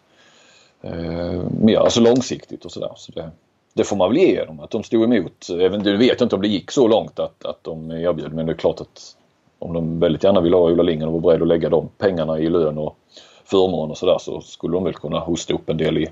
eh, 0.82 1.42
mer 1.62 1.78
alltså 1.78 2.02
långsiktigt 2.02 2.66
och 2.66 2.72
sådär. 2.72 2.92
Så 2.96 3.12
det, 3.12 3.32
det 3.74 3.84
får 3.84 3.96
man 3.96 4.10
väl 4.10 4.18
ge 4.18 4.46
dem 4.46 4.60
att 4.60 4.72
de 4.72 4.84
stod 4.84 5.04
emot. 5.04 5.48
Även, 5.50 5.84
du 5.84 5.98
vet 5.98 6.22
inte 6.22 6.36
om 6.36 6.42
det 6.42 6.48
gick 6.48 6.72
så 6.72 6.88
långt 6.88 7.20
att, 7.20 7.46
att 7.46 7.64
de 7.64 7.92
erbjöd 7.92 8.34
men 8.34 8.46
det 8.46 8.52
är 8.52 8.58
klart 8.58 8.82
att 8.82 9.16
om 9.60 9.74
de 9.74 10.00
väldigt 10.00 10.24
gärna 10.24 10.42
vill 10.42 10.54
ha 10.54 10.62
Ola 10.62 10.84
Lindgren 10.84 11.10
och 11.10 11.14
var 11.14 11.22
beredda 11.22 11.44
att 11.44 11.48
lägga 11.48 11.70
de 11.70 11.90
pengarna 11.98 12.40
i 12.40 12.50
lön 12.50 12.78
och 12.78 12.98
förmån 13.46 13.92
och 13.92 13.98
sådär 13.98 14.18
så 14.20 14.42
skulle 14.42 14.74
de 14.74 14.84
väl 14.84 14.94
kunna 14.94 15.20
hosta 15.20 15.54
upp 15.54 15.70
en 15.70 15.78
del 15.78 15.98
i 15.98 16.08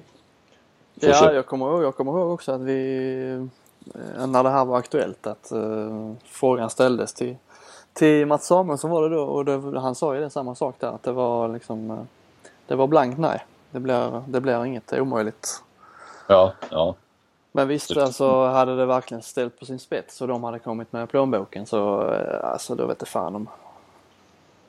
Ja, 1.00 1.34
jag 1.34 1.46
kommer, 1.46 1.66
ihåg, 1.66 1.84
jag 1.84 1.96
kommer 1.96 2.12
ihåg 2.12 2.32
också 2.32 2.52
att 2.52 2.62
vi 2.62 3.50
eh, 3.96 4.28
när 4.28 4.44
det 4.44 4.50
här 4.50 4.66
var 4.66 4.78
aktuellt 4.78 5.28
att 5.28 5.52
uh, 5.54 6.14
frågan 6.26 6.70
ställdes 6.70 7.14
till, 7.14 7.36
till 7.94 8.26
Mats 8.26 8.48
Samuelsson 8.48 8.92
var 8.92 9.10
det 9.10 9.16
då 9.16 9.24
och 9.24 9.46
det, 9.46 9.80
han 9.80 9.96
sa 9.96 10.16
ju 10.16 10.22
det 10.22 10.30
samma 10.30 10.56
sak 10.56 10.76
där 10.80 10.88
att 10.88 11.04
det 11.04 11.12
var 11.12 11.48
liksom 11.48 11.92
uh, 11.92 12.00
det 12.68 12.76
var 12.76 12.88
blankt 12.88 13.20
nej. 13.20 13.46
Det 13.72 13.80
blir, 13.80 14.24
det 14.28 14.42
blir 14.42 14.66
inget, 14.66 14.88
det 14.88 14.96
är 14.96 15.02
omöjligt. 15.02 15.64
Ja, 16.28 16.54
ja. 16.72 16.96
Men 17.58 17.68
visst, 17.68 17.98
alltså 17.98 18.46
hade 18.46 18.76
det 18.76 18.86
verkligen 18.86 19.22
ställt 19.22 19.60
på 19.60 19.66
sin 19.66 19.80
spets 19.80 20.22
och 20.22 20.28
de 20.28 20.44
hade 20.44 20.60
kommit 20.60 20.94
med 20.94 21.10
plånboken 21.10 21.66
så 21.66 22.02
alltså 22.44 22.76
då 22.76 22.86
vet 22.86 22.98
jag 23.00 23.08
fan 23.08 23.36
om 23.36 23.50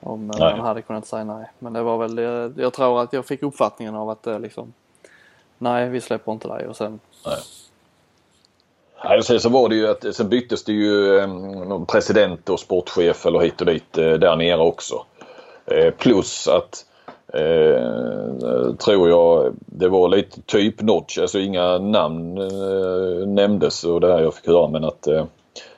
om 0.01 0.27
man 0.27 0.61
hade 0.61 0.83
kunnat 0.83 1.07
säga 1.07 1.25
nej. 1.25 1.51
Men 1.59 1.73
det 1.73 1.83
var 1.83 1.99
väl, 1.99 2.19
jag, 2.19 2.53
jag 2.59 2.73
tror 2.73 3.03
att 3.03 3.13
jag 3.13 3.27
fick 3.27 3.43
uppfattningen 3.43 3.95
av 3.95 4.11
att 4.11 4.23
det 4.23 4.39
liksom 4.39 4.73
nej 5.59 5.89
vi 5.89 6.01
släpper 6.01 6.33
inte 6.33 6.49
dig 6.49 6.67
och 6.67 6.77
sen 6.77 7.01
nej. 7.27 7.39
Nej, 9.05 9.23
sen 9.23 9.41
så 9.41 9.49
var 9.49 9.69
det 9.69 9.75
ju 9.75 9.89
att 9.89 10.15
sen 10.17 10.29
byttes 10.29 10.65
det 10.65 10.73
ju 10.73 11.19
eh, 11.19 11.85
president 11.85 12.49
och 12.49 12.61
sportchef 12.61 13.27
eller 13.27 13.41
hit 13.41 13.61
och 13.61 13.67
dit 13.67 13.99
eh, 13.99 14.13
där 14.13 14.37
nere 14.37 14.61
också. 14.61 15.05
Eh, 15.67 15.91
plus 15.91 16.49
att 16.49 16.85
eh, 17.35 18.75
tror 18.75 19.09
jag 19.09 19.55
det 19.67 19.89
var 19.89 20.09
lite 20.09 20.41
typ 20.43 20.83
notch, 20.83 21.19
alltså 21.19 21.39
inga 21.39 21.79
namn 21.79 22.39
eh, 22.39 23.27
nämndes 23.27 23.85
och 23.85 24.01
det 24.01 24.13
här 24.13 24.21
jag 24.21 24.35
fick 24.35 24.47
höra 24.47 24.69
men 24.69 24.85
att 24.85 25.07
eh, 25.07 25.25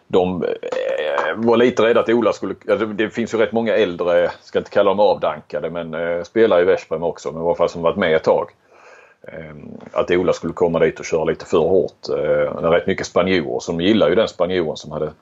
de 0.08 0.44
eh, 0.44 1.34
var 1.36 1.56
lite 1.56 1.82
rädda 1.82 2.00
att 2.00 2.08
Ola 2.08 2.32
skulle, 2.32 2.54
alltså 2.70 2.86
det 2.86 3.10
finns 3.10 3.34
ju 3.34 3.38
rätt 3.38 3.52
många 3.52 3.74
äldre, 3.74 4.30
ska 4.42 4.58
inte 4.58 4.70
kalla 4.70 4.90
dem 4.90 5.00
avdankade 5.00 5.70
men 5.70 5.94
eh, 5.94 6.22
spelar 6.22 6.60
i 6.60 6.64
Veszprem 6.64 7.02
också 7.02 7.32
men 7.32 7.42
i 7.42 7.44
alla 7.44 7.54
fall 7.54 7.68
som 7.68 7.82
varit 7.82 7.96
med 7.96 8.16
ett 8.16 8.24
tag. 8.24 8.50
Eh, 9.22 9.54
att 9.92 10.10
Ola 10.10 10.32
skulle 10.32 10.52
komma 10.52 10.78
dit 10.78 10.98
och 10.98 11.04
köra 11.04 11.24
lite 11.24 11.44
för 11.44 11.58
hårt. 11.58 12.08
Eh, 12.08 12.60
det 12.60 12.66
är 12.66 12.70
rätt 12.70 12.86
mycket 12.86 13.06
spanjorer 13.06 13.60
som 13.60 13.80
gillar 13.80 14.08
ju 14.08 14.14
den 14.14 14.28
spanjoren 14.28 14.76
som 14.76 14.92
hade 14.92 15.12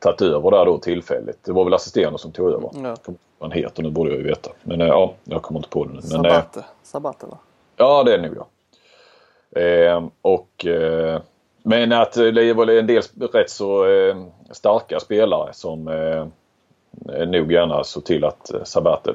tagit 0.00 0.22
över 0.22 0.50
där 0.50 0.64
då 0.64 0.78
tillfälligt. 0.78 1.44
Det 1.44 1.52
var 1.52 1.64
väl 1.64 1.74
assisterande 1.74 2.18
som 2.18 2.32
tog 2.32 2.48
över. 2.52 2.70
Ja. 2.74 2.96
Vad 3.38 3.50
han 3.50 3.52
heter 3.52 3.82
nu 3.82 3.90
borde 3.90 4.10
jag 4.10 4.18
ju 4.18 4.26
veta. 4.26 4.50
Men 4.62 4.80
ja, 4.80 5.14
jag 5.24 5.42
kommer 5.42 5.60
inte 5.60 5.68
på 5.68 5.84
det 5.84 5.92
nu. 5.92 6.02
Sabate. 6.02 6.64
Sabate 6.82 7.26
va? 7.26 7.38
Ja 7.76 8.02
det 8.04 8.14
är 8.14 8.18
nog 8.18 8.36
ja. 8.36 8.46
Eh, 9.60 10.04
och, 10.22 10.66
eh, 10.66 11.20
men 11.62 11.92
att 11.92 12.12
det 12.12 12.52
var 12.52 12.70
en 12.70 12.86
del 12.86 13.02
rätt 13.32 13.50
så 13.50 13.86
eh, 13.86 14.16
starka 14.50 15.00
spelare 15.00 15.52
som 15.52 15.88
eh, 15.88 16.26
nog 17.26 17.52
gärna 17.52 17.84
såg 17.84 18.04
till 18.04 18.24
att 18.24 18.50
Sabate, 18.64 19.14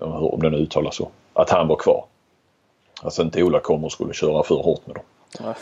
om 0.00 0.42
det 0.42 0.50
nu 0.50 0.56
uttalas 0.56 0.96
så, 0.96 1.08
att 1.32 1.50
han 1.50 1.68
var 1.68 1.76
kvar. 1.76 2.04
Alltså 3.02 3.22
inte 3.22 3.42
Ola 3.42 3.60
kom 3.60 3.84
och 3.84 3.92
skulle 3.92 4.14
köra 4.14 4.42
för 4.42 4.54
hårt 4.54 4.86
med 4.86 4.96
dem. 4.96 5.04
Nej. 5.40 5.54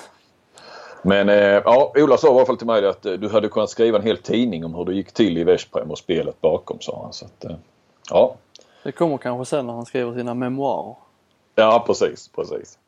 Men 1.03 1.29
eh, 1.29 1.63
ja, 1.65 1.93
Ola 1.97 2.17
sa 2.17 2.29
i 2.29 2.31
alla 2.31 2.47
fall 2.47 2.57
till 2.57 2.67
mig 2.67 2.87
att 2.87 3.07
eh, 3.07 3.13
du 3.13 3.29
hade 3.29 3.49
kunnat 3.49 3.71
skriva 3.71 3.99
en 3.99 4.05
hel 4.05 4.17
tidning 4.19 4.65
om 4.65 4.75
hur 4.75 4.85
det 4.85 4.95
gick 4.95 5.13
till 5.13 5.39
i 5.39 5.45
Veszprem 5.45 5.91
och 5.91 5.99
spelet 5.99 6.41
bakom 6.41 6.81
sa 6.81 7.03
han. 7.03 7.13
Så 7.13 7.25
att, 7.25 7.45
eh, 7.45 7.57
ja. 8.11 8.35
Det 8.83 8.93
kommer 8.93 9.19
kanske 9.19 9.57
sen 9.57 9.67
när 9.67 9.73
han 9.73 9.87
skriver 9.87 10.15
sina 10.15 10.35
memoarer. 10.35 10.95
Ja 11.55 11.85
precis, 11.87 12.29
precis. 12.29 12.79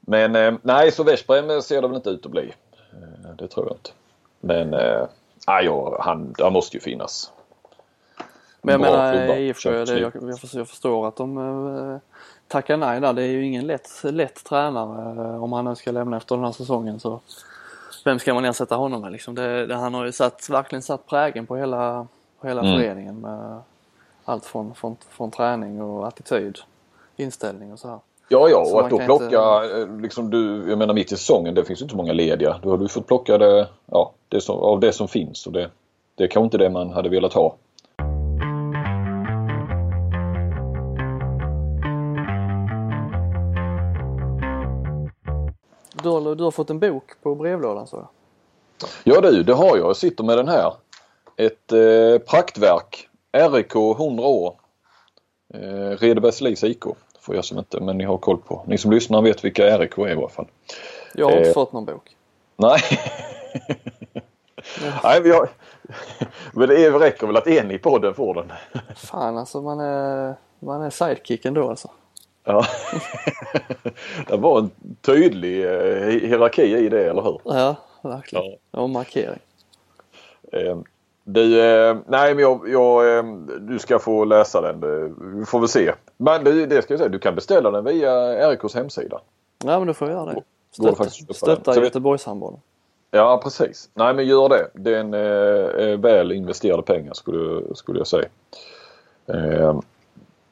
Men 0.00 0.58
nej, 0.62 0.92
så 0.92 1.04
Veszprem 1.04 1.62
ser 1.62 1.82
det 1.82 1.88
väl 1.88 1.96
inte 1.96 2.10
ut 2.10 2.26
att 2.26 2.32
bli. 2.32 2.52
Det 3.38 3.48
tror 3.48 3.66
jag 3.66 3.76
inte. 3.76 3.90
Men 4.40 4.72
ja, 5.46 5.96
han, 6.00 6.34
han 6.38 6.52
måste 6.52 6.76
ju 6.76 6.80
finnas. 6.80 7.32
Men 8.66 8.72
jag 8.72 8.80
menar 8.80 9.36
IFK, 9.36 9.70
jag, 9.70 9.88
jag, 9.88 10.12
jag 10.52 10.68
förstår 10.68 11.08
att 11.08 11.16
de 11.16 11.38
eh, 11.38 11.98
tackar 12.48 12.76
nej 12.76 13.00
där. 13.00 13.12
Det 13.12 13.22
är 13.22 13.26
ju 13.26 13.44
ingen 13.44 13.66
lätt, 13.66 13.90
lätt 14.02 14.44
tränare 14.44 15.24
eh, 15.24 15.44
om 15.44 15.52
han 15.52 15.64
nu 15.64 15.74
ska 15.74 15.90
lämna 15.90 16.16
efter 16.16 16.34
den 16.34 16.44
här 16.44 16.52
säsongen. 16.52 17.00
Så 17.00 17.20
vem 18.04 18.18
ska 18.18 18.34
man 18.34 18.44
ersätta 18.44 18.76
honom 18.76 19.00
med 19.00 19.12
liksom? 19.12 19.34
Det, 19.34 19.66
det, 19.66 19.74
han 19.74 19.94
har 19.94 20.04
ju 20.04 20.12
satt, 20.12 20.48
verkligen 20.50 20.82
satt 20.82 21.06
prägen 21.06 21.46
på 21.46 21.56
hela, 21.56 22.06
på 22.40 22.48
hela 22.48 22.60
mm. 22.60 22.78
föreningen 22.78 23.20
med 23.20 23.60
allt 24.24 24.44
från, 24.44 24.74
från, 24.74 24.96
från 25.10 25.30
träning 25.30 25.82
och 25.82 26.08
attityd, 26.08 26.58
inställning 27.16 27.72
och 27.72 27.78
så 27.78 27.88
här. 27.88 27.98
Ja, 28.28 28.48
ja, 28.48 28.70
och 28.72 28.84
att 28.84 28.90
då 28.90 28.98
plocka, 28.98 29.24
inte... 29.24 29.80
Eh, 29.80 30.00
liksom 30.00 30.30
du, 30.30 30.68
jag 30.68 30.78
menar 30.78 30.94
mitt 30.94 31.12
i 31.12 31.16
säsongen, 31.16 31.54
det 31.54 31.64
finns 31.64 31.80
ju 31.80 31.84
inte 31.84 31.92
så 31.92 31.96
många 31.96 32.12
lediga. 32.12 32.60
Då 32.62 32.70
har 32.70 32.78
du 32.78 32.88
fått 32.88 33.06
plocka 33.06 33.38
det, 33.38 33.68
ja, 33.86 34.12
det 34.28 34.40
som, 34.40 34.56
av 34.58 34.80
det 34.80 34.92
som 34.92 35.08
finns 35.08 35.46
och 35.46 35.52
det, 35.52 35.70
det 36.14 36.24
är 36.24 36.28
kanske 36.28 36.44
inte 36.44 36.58
det 36.58 36.70
man 36.70 36.90
hade 36.90 37.08
velat 37.08 37.32
ha. 37.32 37.56
Du 46.06 46.10
har, 46.10 46.34
du 46.34 46.44
har 46.44 46.50
fått 46.50 46.70
en 46.70 46.78
bok 46.78 47.04
på 47.22 47.34
brevlådan 47.34 47.86
så? 47.86 48.08
Ja 49.04 49.20
du, 49.20 49.42
det 49.42 49.54
har 49.54 49.76
jag. 49.76 49.78
Jag 49.78 49.96
sitter 49.96 50.24
med 50.24 50.38
den 50.38 50.48
här. 50.48 50.74
Ett 51.36 51.72
eh, 51.72 52.18
praktverk. 52.30 53.08
RIK 53.32 53.74
100 53.74 54.24
år. 54.24 54.54
Eh, 55.54 55.98
Redebergslis 55.98 56.64
IK. 56.64 56.84
Får 57.20 57.34
jag 57.34 57.44
som 57.44 57.58
inte, 57.58 57.80
men 57.80 57.98
ni 57.98 58.04
har 58.04 58.18
koll 58.18 58.38
på. 58.38 58.64
Ni 58.66 58.78
som 58.78 58.90
lyssnar 58.90 59.22
vet 59.22 59.44
vilka 59.44 59.78
RIK 59.78 59.98
är 59.98 60.08
i 60.08 60.12
alla 60.12 60.28
fall. 60.28 60.46
Jag 61.14 61.26
har 61.26 61.36
inte 61.36 61.48
eh, 61.48 61.54
fått 61.54 61.72
någon 61.72 61.84
bok. 61.84 62.16
Nej. 62.56 62.80
nej, 65.04 65.20
vi 65.22 65.30
har... 65.30 65.48
Men 66.52 66.68
det 66.68 66.90
räcker 66.90 67.26
väl 67.26 67.36
att 67.36 67.46
en 67.46 67.70
i 67.70 67.78
podden 67.78 68.14
får 68.14 68.34
den. 68.34 68.52
Fan 68.96 69.38
alltså 69.38 69.60
man 69.60 69.80
är, 69.80 70.34
man 70.58 70.82
är 70.82 70.90
sidekick 70.90 71.44
ändå 71.44 71.70
alltså. 71.70 71.90
Ja. 72.46 72.66
det 74.28 74.36
var 74.36 74.58
en 74.58 74.70
tydlig 75.00 75.64
eh, 75.64 76.08
hierarki 76.08 76.62
i 76.62 76.88
det, 76.88 77.04
eller 77.10 77.22
hur? 77.22 77.40
Ja, 77.44 77.76
verkligen. 78.02 78.44
Ja. 78.44 78.56
Det 78.70 78.80
var 78.80 78.88
markering. 78.88 79.40
Eh, 80.52 80.78
du, 81.24 81.60
eh, 81.60 81.96
nej 82.06 82.34
men 82.34 82.42
jag, 82.42 82.68
jag, 82.68 83.26
du 83.60 83.78
ska 83.78 83.98
få 83.98 84.24
läsa 84.24 84.60
den. 84.60 84.80
Vi 85.38 85.44
får 85.44 85.60
väl 85.60 85.68
se. 85.68 85.92
Men 86.16 86.44
det, 86.44 86.66
det 86.66 86.82
ska 86.82 86.92
jag 86.92 86.98
säga, 86.98 87.08
du 87.08 87.18
kan 87.18 87.34
beställa 87.34 87.70
den 87.70 87.84
via 87.84 88.50
RIKs 88.50 88.74
hemsida. 88.74 89.20
Ja 89.64 89.78
men 89.78 89.86
du 89.86 89.94
får 89.94 90.10
göra 90.10 90.32
det. 90.32 90.42
Stötta, 90.70 91.04
stötta 91.34 91.82
Göteborgshandbollen. 91.82 92.60
Ja 93.10 93.40
precis. 93.42 93.88
Nej 93.94 94.14
men 94.14 94.26
gör 94.26 94.48
det. 94.48 94.68
Det 94.74 94.94
är 94.94 95.00
en 95.00 95.14
eh, 95.14 95.98
väl 95.98 96.32
investerade 96.32 96.82
pengar 96.82 97.14
skulle, 97.14 97.74
skulle 97.74 97.98
jag 98.00 98.06
säga. 98.06 98.28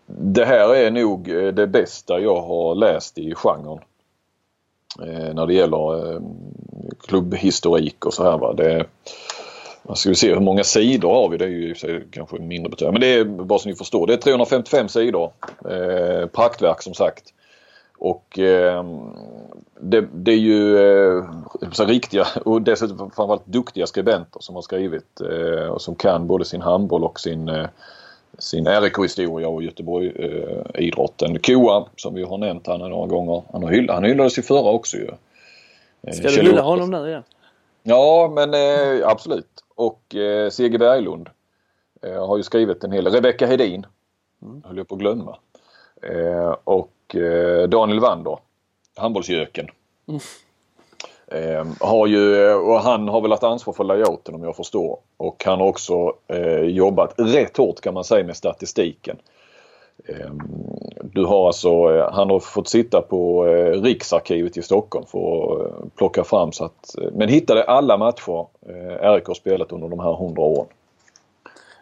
Det 0.06 0.44
här 0.44 0.74
är 0.74 0.90
nog 0.90 1.28
eh, 1.28 1.46
det 1.46 1.66
bästa 1.66 2.20
jag 2.20 2.42
har 2.42 2.74
läst 2.74 3.18
i 3.18 3.34
genren. 3.34 3.78
Eh, 5.02 5.34
när 5.34 5.46
det 5.46 5.54
gäller 5.54 6.12
eh, 6.12 6.20
klubbhistorik 7.06 8.06
och 8.06 8.14
så 8.14 8.24
här. 8.24 8.38
Va? 8.38 8.52
Det, 8.52 8.86
man 9.82 9.96
ska 9.96 10.08
vi 10.08 10.14
se 10.14 10.34
hur 10.34 10.40
många 10.40 10.64
sidor 10.64 11.10
har 11.14 11.28
vi? 11.28 11.36
Det 11.36 11.44
är 11.44 11.48
ju 11.48 11.74
kanske 12.10 12.38
mindre 12.38 12.70
betydelse. 12.70 12.92
Men 12.92 13.00
det 13.00 13.14
är 13.14 13.24
bara 13.24 13.58
så 13.58 13.68
ni 13.68 13.74
förstår. 13.74 14.06
Det 14.06 14.12
är 14.12 14.18
355 14.18 14.88
sidor. 14.88 15.32
Eh, 15.70 16.26
praktverk 16.26 16.82
som 16.82 16.94
sagt. 16.94 17.34
Och 17.98 18.38
eh, 18.38 18.84
det, 19.80 20.08
det, 20.12 20.32
är 20.32 20.36
ju 20.36 20.78
eh, 20.78 21.24
så 21.72 21.84
riktiga 21.84 22.26
och 22.44 22.62
dessutom 22.62 23.10
framförallt 23.10 23.46
duktiga 23.46 23.86
skribenter 23.86 24.40
som 24.40 24.54
har 24.54 24.62
skrivit 24.62 25.20
eh, 25.20 25.68
och 25.68 25.82
som 25.82 25.94
kan 25.94 26.26
både 26.26 26.44
sin 26.44 26.62
handboll 26.62 27.04
och 27.04 27.20
sin, 27.20 27.48
eh, 27.48 27.66
sin 28.38 28.66
RIK-historia 28.68 29.48
och 29.48 29.62
Göteborg-idrotten. 29.62 31.32
Eh, 31.36 31.40
Koa 31.40 31.86
som 31.96 32.14
vi 32.14 32.22
har 32.22 32.38
nämnt 32.38 32.66
han 32.66 32.80
några 32.80 33.06
gånger. 33.06 33.42
Han, 33.52 33.62
har 33.62 33.70
hyll, 33.70 33.90
han 33.90 34.04
hyllades 34.04 34.38
i 34.38 34.42
förra 34.42 34.70
också 34.70 34.96
ju. 34.96 35.08
Eh, 36.02 36.12
Ska 36.12 36.28
du 36.28 36.42
hylla 36.42 36.62
honom 36.62 36.90
nu 36.90 37.08
igen? 37.08 37.22
Ja 37.82 38.32
men 38.34 38.54
eh, 38.54 39.08
absolut. 39.08 39.64
Och 39.74 40.14
eh, 40.14 40.50
C.G. 40.50 40.78
Berglund 40.78 41.28
eh, 42.02 42.26
har 42.26 42.36
ju 42.36 42.42
skrivit 42.42 42.84
en 42.84 42.92
hel 42.92 43.06
Rebecka 43.06 43.46
Hedin. 43.46 43.86
Mm. 44.42 44.62
höll 44.64 44.76
jag 44.76 44.88
på 44.88 44.94
att 44.94 45.00
glömma. 45.00 45.36
Eh, 46.02 46.56
och 46.64 47.14
eh, 47.14 47.68
Daniel 47.68 48.00
Wander, 48.00 48.38
handbollsjöken. 48.96 49.68
Mm. 50.08 50.20
Eh, 51.26 51.66
har 51.80 52.06
ju, 52.06 52.46
eh, 52.46 52.56
och 52.56 52.80
han 52.80 53.08
har 53.08 53.20
väl 53.20 53.30
haft 53.30 53.42
ansvar 53.42 53.74
för 53.74 53.84
layouten 53.84 54.34
om 54.34 54.42
jag 54.42 54.56
förstår. 54.56 54.98
Och 55.16 55.42
han 55.46 55.60
har 55.60 55.66
också 55.66 56.12
eh, 56.28 56.60
jobbat 56.60 57.14
rätt 57.16 57.56
hårt 57.56 57.80
kan 57.80 57.94
man 57.94 58.04
säga 58.04 58.24
med 58.24 58.36
statistiken. 58.36 59.16
Eh, 60.04 60.30
du 61.02 61.24
har 61.24 61.46
alltså, 61.46 61.68
eh, 61.68 62.12
han 62.12 62.30
har 62.30 62.40
fått 62.40 62.68
sitta 62.68 63.02
på 63.02 63.46
eh, 63.46 63.82
Riksarkivet 63.82 64.56
i 64.56 64.62
Stockholm 64.62 65.06
för 65.06 65.18
att 65.18 65.70
eh, 65.70 65.88
plocka 65.96 66.24
fram 66.24 66.52
så 66.52 66.64
att, 66.64 66.98
eh, 66.98 67.08
men 67.12 67.28
hittade 67.28 67.64
alla 67.64 67.96
matcher 67.96 68.46
RIK 69.14 69.26
har 69.26 69.34
spelat 69.34 69.72
under 69.72 69.88
de 69.88 70.00
här 70.00 70.12
hundra 70.12 70.42
åren. 70.42 70.68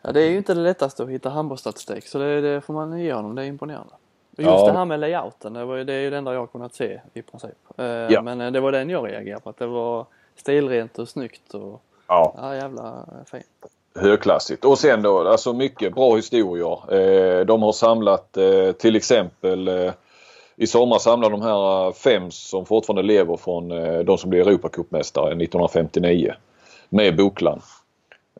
Ja, 0.03 0.13
det 0.13 0.23
är 0.23 0.31
ju 0.31 0.37
inte 0.37 0.55
det 0.55 0.61
lättaste 0.61 1.03
att 1.03 1.09
hitta 1.09 1.29
handbollsstatistik 1.29 2.07
så 2.07 2.19
det, 2.19 2.41
det 2.41 2.61
får 2.61 2.75
man 2.75 3.01
ge 3.01 3.13
honom, 3.13 3.35
det 3.35 3.43
är 3.43 3.47
imponerande. 3.47 3.93
Just 4.37 4.49
ja. 4.49 4.67
det 4.67 4.79
här 4.79 4.85
med 4.85 5.01
layouten, 5.01 5.53
det, 5.53 5.65
var, 5.65 5.79
det 5.79 5.93
är 5.93 6.01
ju 6.01 6.11
det 6.11 6.17
enda 6.17 6.33
jag 6.33 6.41
har 6.41 6.47
kunnat 6.47 6.75
se 6.75 7.01
i 7.15 7.23
princip. 7.23 7.51
Eh, 7.79 7.85
ja. 7.87 8.23
Men 8.23 8.41
eh, 8.41 8.51
det 8.51 8.61
var 8.61 8.73
den 8.73 8.91
jag 8.91 9.09
reagerade 9.09 9.43
på, 9.43 9.51
att 9.51 9.59
det 9.59 9.67
var 9.67 10.07
stilrent 10.37 10.99
och 10.99 11.09
snyggt 11.09 11.55
och 11.55 11.83
ja, 12.07 12.35
ja 12.37 12.55
jävla 12.55 13.07
fint. 13.31 13.45
Högklassigt. 13.95 14.65
Och 14.65 14.79
sen 14.79 15.03
då, 15.03 15.29
alltså 15.29 15.53
mycket 15.53 15.95
bra 15.95 16.17
historier. 16.17 16.95
Eh, 16.95 17.45
de 17.45 17.63
har 17.63 17.73
samlat 17.73 18.39
till 18.79 18.97
exempel 18.97 19.93
i 20.57 20.67
sommar 20.67 20.99
samlade 20.99 21.35
de 21.35 21.43
här 21.43 21.93
fem 21.93 22.31
som 22.31 22.67
fortfarande 22.67 23.03
lever 23.03 23.37
från 23.37 23.69
de 24.05 24.19
som 24.19 24.31
blev 24.31 24.49
Europacupmästare 24.49 25.27
1959 25.27 26.35
med 26.89 27.17
Bokland. 27.17 27.63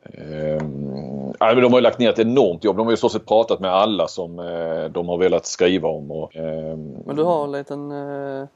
Ehm, 0.05 1.33
de 1.39 1.73
har 1.73 1.79
ju 1.79 1.81
lagt 1.81 1.99
ner 1.99 2.11
ett 2.11 2.19
enormt 2.19 2.65
jobb. 2.65 2.77
De 2.77 2.87
har 2.87 2.93
ju 2.93 2.97
så 2.97 3.09
sett 3.09 3.27
pratat 3.27 3.61
med 3.61 3.75
alla 3.75 4.09
som 4.09 4.39
eh, 4.39 4.85
de 4.85 5.09
har 5.09 5.19
velat 5.19 5.47
skriva 5.47 5.89
om. 5.89 6.11
Och, 6.11 6.37
eh, 6.37 6.77
Men 7.07 7.17
du 7.17 7.23
har 7.23 7.45
en 7.45 7.53
liten, 7.53 7.91
eh, 7.91 8.47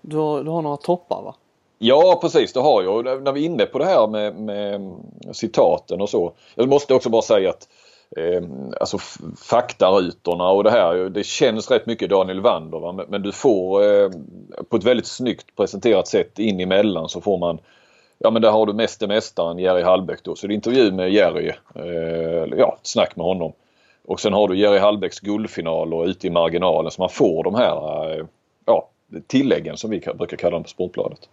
du, 0.00 0.16
har, 0.16 0.44
du 0.44 0.50
har 0.50 0.62
några 0.62 0.76
toppar 0.76 1.22
va? 1.22 1.34
Ja 1.78 2.18
precis 2.20 2.52
det 2.52 2.60
har 2.60 2.82
jag. 2.82 2.96
Och 2.96 3.22
när 3.22 3.32
vi 3.32 3.40
är 3.40 3.44
inne 3.44 3.66
på 3.66 3.78
det 3.78 3.84
här 3.84 4.06
med, 4.06 4.34
med 4.34 4.92
citaten 5.32 6.00
och 6.00 6.08
så. 6.08 6.32
Jag 6.54 6.68
måste 6.68 6.94
också 6.94 7.10
bara 7.10 7.22
säga 7.22 7.50
att 7.50 7.68
eh, 8.16 8.42
alltså 8.80 8.98
faktarutorna 9.36 10.48
och 10.48 10.64
det 10.64 10.70
här. 10.70 10.94
Det 10.94 11.24
känns 11.24 11.70
rätt 11.70 11.86
mycket 11.86 12.10
Daniel 12.10 12.40
Wander 12.40 12.78
va? 12.78 12.92
Men, 12.92 13.06
men 13.08 13.22
du 13.22 13.32
får 13.32 13.82
eh, 13.82 14.10
på 14.68 14.76
ett 14.76 14.84
väldigt 14.84 15.06
snyggt 15.06 15.56
presenterat 15.56 16.08
sätt 16.08 16.38
in 16.38 16.60
emellan 16.60 17.08
så 17.08 17.20
får 17.20 17.38
man 17.38 17.58
Ja 18.22 18.30
men 18.30 18.42
där 18.42 18.50
har 18.50 18.66
du 18.66 18.72
Mästermästaren 18.72 19.58
Jerry 19.58 19.82
Hallbäck 19.82 20.22
då. 20.22 20.34
Så 20.34 20.46
det 20.46 20.52
är 20.52 20.54
intervju 20.54 20.92
med 20.92 21.12
Jerry. 21.12 21.52
Eh, 21.74 22.58
ja, 22.58 22.76
ett 22.80 22.86
snack 22.86 23.16
med 23.16 23.26
honom. 23.26 23.52
Och 24.04 24.20
sen 24.20 24.32
har 24.32 24.48
du 24.48 24.58
Jerry 24.58 24.78
Hallbäcks 24.78 25.20
guldfinal 25.20 25.94
och 25.94 26.04
ute 26.04 26.26
i 26.26 26.30
marginalen 26.30 26.90
så 26.90 27.02
man 27.02 27.08
får 27.08 27.44
de 27.44 27.54
här 27.54 28.10
eh, 28.10 28.24
ja, 28.66 28.88
tilläggen 29.26 29.76
som 29.76 29.90
vi 29.90 30.00
brukar 30.14 30.36
kalla 30.36 30.50
dem 30.50 30.62
på 30.62 30.68
Sportbladet. 30.68 31.28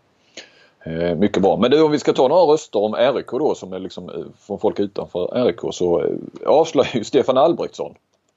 Eh, 0.84 1.15
mycket 1.15 1.41
bra. 1.41 1.58
Men 1.58 1.71
du 1.71 1.82
om 1.82 1.91
vi 1.91 1.99
ska 1.99 2.13
ta 2.13 2.28
några 2.28 2.54
röster 2.54 2.80
om 2.80 2.95
RIK 2.95 3.28
då 3.32 3.56
som 3.56 3.73
är 3.73 3.80
liksom 3.80 4.10
eh, 4.10 4.15
från 4.39 4.60
folk 4.60 4.80
utanför 4.80 5.45
RIK 5.45 5.73
så 5.73 6.04
eh, 6.04 6.15
avslöjar 6.45 6.95
ju 6.95 7.04
Stefan 7.04 7.38
Albrektsson, 7.38 7.95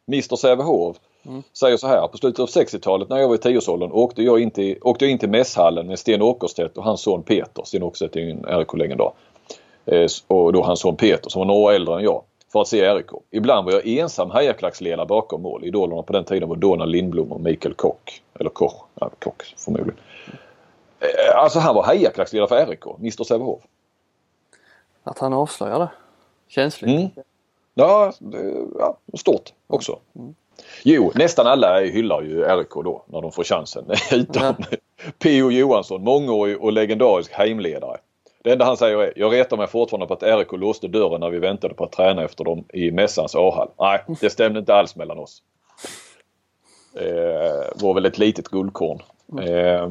Mr 0.09 0.37
Sävehof, 0.37 0.97
Mm. 1.27 1.43
Säger 1.53 1.77
så 1.77 1.87
här, 1.87 2.09
på 2.09 2.19
slutet 2.19 2.41
av 2.41 2.49
60-talet 2.49 3.09
när 3.09 3.19
jag 3.19 3.29
var 3.29 3.35
i 3.35 3.39
tioårsåldern 3.39 3.93
åkte 3.93 4.23
jag 4.23 4.41
in 4.41 4.51
till, 4.51 4.79
åkte 4.81 5.05
jag 5.05 5.13
in 5.13 5.19
till 5.19 5.29
mässhallen 5.29 5.87
med 5.87 5.99
Sten 5.99 6.23
Åkerstedt 6.23 6.79
och 6.79 6.85
hans 6.85 7.01
son 7.01 7.23
Peter. 7.23 7.63
Sten 7.65 7.83
Åkerstedt 7.83 8.17
är 8.17 8.21
ju 8.21 8.31
en 8.31 8.45
RIK-legendar. 8.45 9.13
Eh, 9.87 10.07
och 10.27 10.53
då 10.53 10.63
hans 10.63 10.81
son 10.81 10.97
Peter 10.97 11.31
som 11.31 11.39
var 11.39 11.47
några 11.47 11.61
år 11.61 11.73
äldre 11.73 11.95
än 11.95 12.05
jag. 12.05 12.23
För 12.53 12.61
att 12.61 12.69
se 12.69 12.95
RIK. 12.95 13.07
Ibland 13.31 13.65
var 13.65 13.73
jag 13.73 13.87
ensam 13.87 14.31
hejarklacksledare 14.31 15.07
bakom 15.07 15.43
mål. 15.43 15.65
Idolerna 15.65 16.03
på 16.03 16.13
den 16.13 16.25
tiden 16.25 16.49
var 16.49 16.57
Donald 16.57 16.91
Lindblom 16.91 17.33
och 17.33 17.41
Mikael 17.41 17.75
Kock. 17.75 18.23
Eller 18.41 18.51
Koch, 18.51 18.85
ja, 18.95 19.11
Kock 19.19 19.43
förmodligen. 19.57 20.01
Eh, 21.01 21.37
alltså 21.37 21.59
han 21.59 21.75
var 21.75 21.85
hejarklacksledare 21.85 22.49
för 22.49 22.67
RIK, 22.67 22.85
Mr 22.99 23.25
Sävehof. 23.25 23.61
Att 25.03 25.19
han 25.19 25.33
avslöjar 25.33 25.79
det. 25.79 25.91
Känsligt. 26.49 26.91
Mm. 26.91 27.11
Ja, 27.75 28.13
det, 28.19 28.67
ja, 28.79 28.97
stort 29.15 29.53
också. 29.67 29.99
Mm. 30.17 30.35
Jo, 30.83 31.13
nästan 31.15 31.47
alla 31.47 31.81
hyllar 31.81 32.23
ju 32.23 32.45
RIK 32.45 32.71
då 32.71 33.05
när 33.07 33.21
de 33.21 33.33
får 33.33 33.45
chansen. 33.45 33.85
Utom 34.13 34.43
ja. 34.43 34.55
P.O. 35.19 35.51
Johansson, 35.51 36.05
mångårig 36.05 36.61
och 36.61 36.73
legendarisk 36.73 37.33
heimledare. 37.33 37.97
Det 38.43 38.53
enda 38.53 38.65
han 38.65 38.77
säger 38.77 38.99
är, 38.99 39.13
jag 39.17 39.33
retar 39.33 39.57
mig 39.57 39.67
fortfarande 39.67 40.07
på 40.07 40.15
att 40.15 40.23
RIK 40.23 40.53
låste 40.53 40.89
dörren 40.89 41.21
när 41.21 41.31
vi 41.31 41.39
väntade 41.39 41.75
på 41.75 41.85
att 41.85 41.93
träna 41.93 42.25
efter 42.25 42.45
dem 42.45 42.65
i 42.73 42.91
mässans 42.91 43.35
A-hall. 43.35 43.69
Nej, 43.79 44.17
det 44.21 44.31
stämde 44.31 44.59
inte 44.59 44.75
alls 44.75 44.97
mellan 44.97 45.19
oss. 45.19 45.43
Eh, 46.95 47.83
var 47.83 47.95
väl 47.95 48.07
ett 48.07 48.19
litet 48.19 48.49
guldkorn. 48.49 48.99
Eh, 49.41 49.89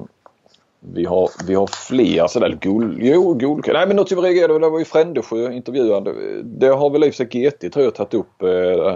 vi 0.79 1.05
har, 1.05 1.29
vi 1.47 1.53
har 1.53 1.67
fler 1.67 2.27
sådär 2.27 2.57
guld... 2.61 2.97
Jo, 3.01 3.33
guld... 3.33 3.63
Nej 3.67 3.87
men 3.87 3.95
något 3.95 4.11
vi 4.11 4.15
reagerade 4.15 4.59
det 4.59 4.69
var 4.69 4.79
ju 4.79 4.85
Frändesjö 4.85 5.51
intervjuande. 5.51 6.13
Det 6.43 6.67
har 6.67 6.89
väl 6.89 7.03
i 7.03 7.09
och 7.09 7.13
för 7.13 7.25
sig 7.25 7.49
GT 7.49 7.73
tror 7.73 7.85
jag 7.85 7.95
tagit 7.95 8.13
upp 8.13 8.41
eh, 8.41 8.47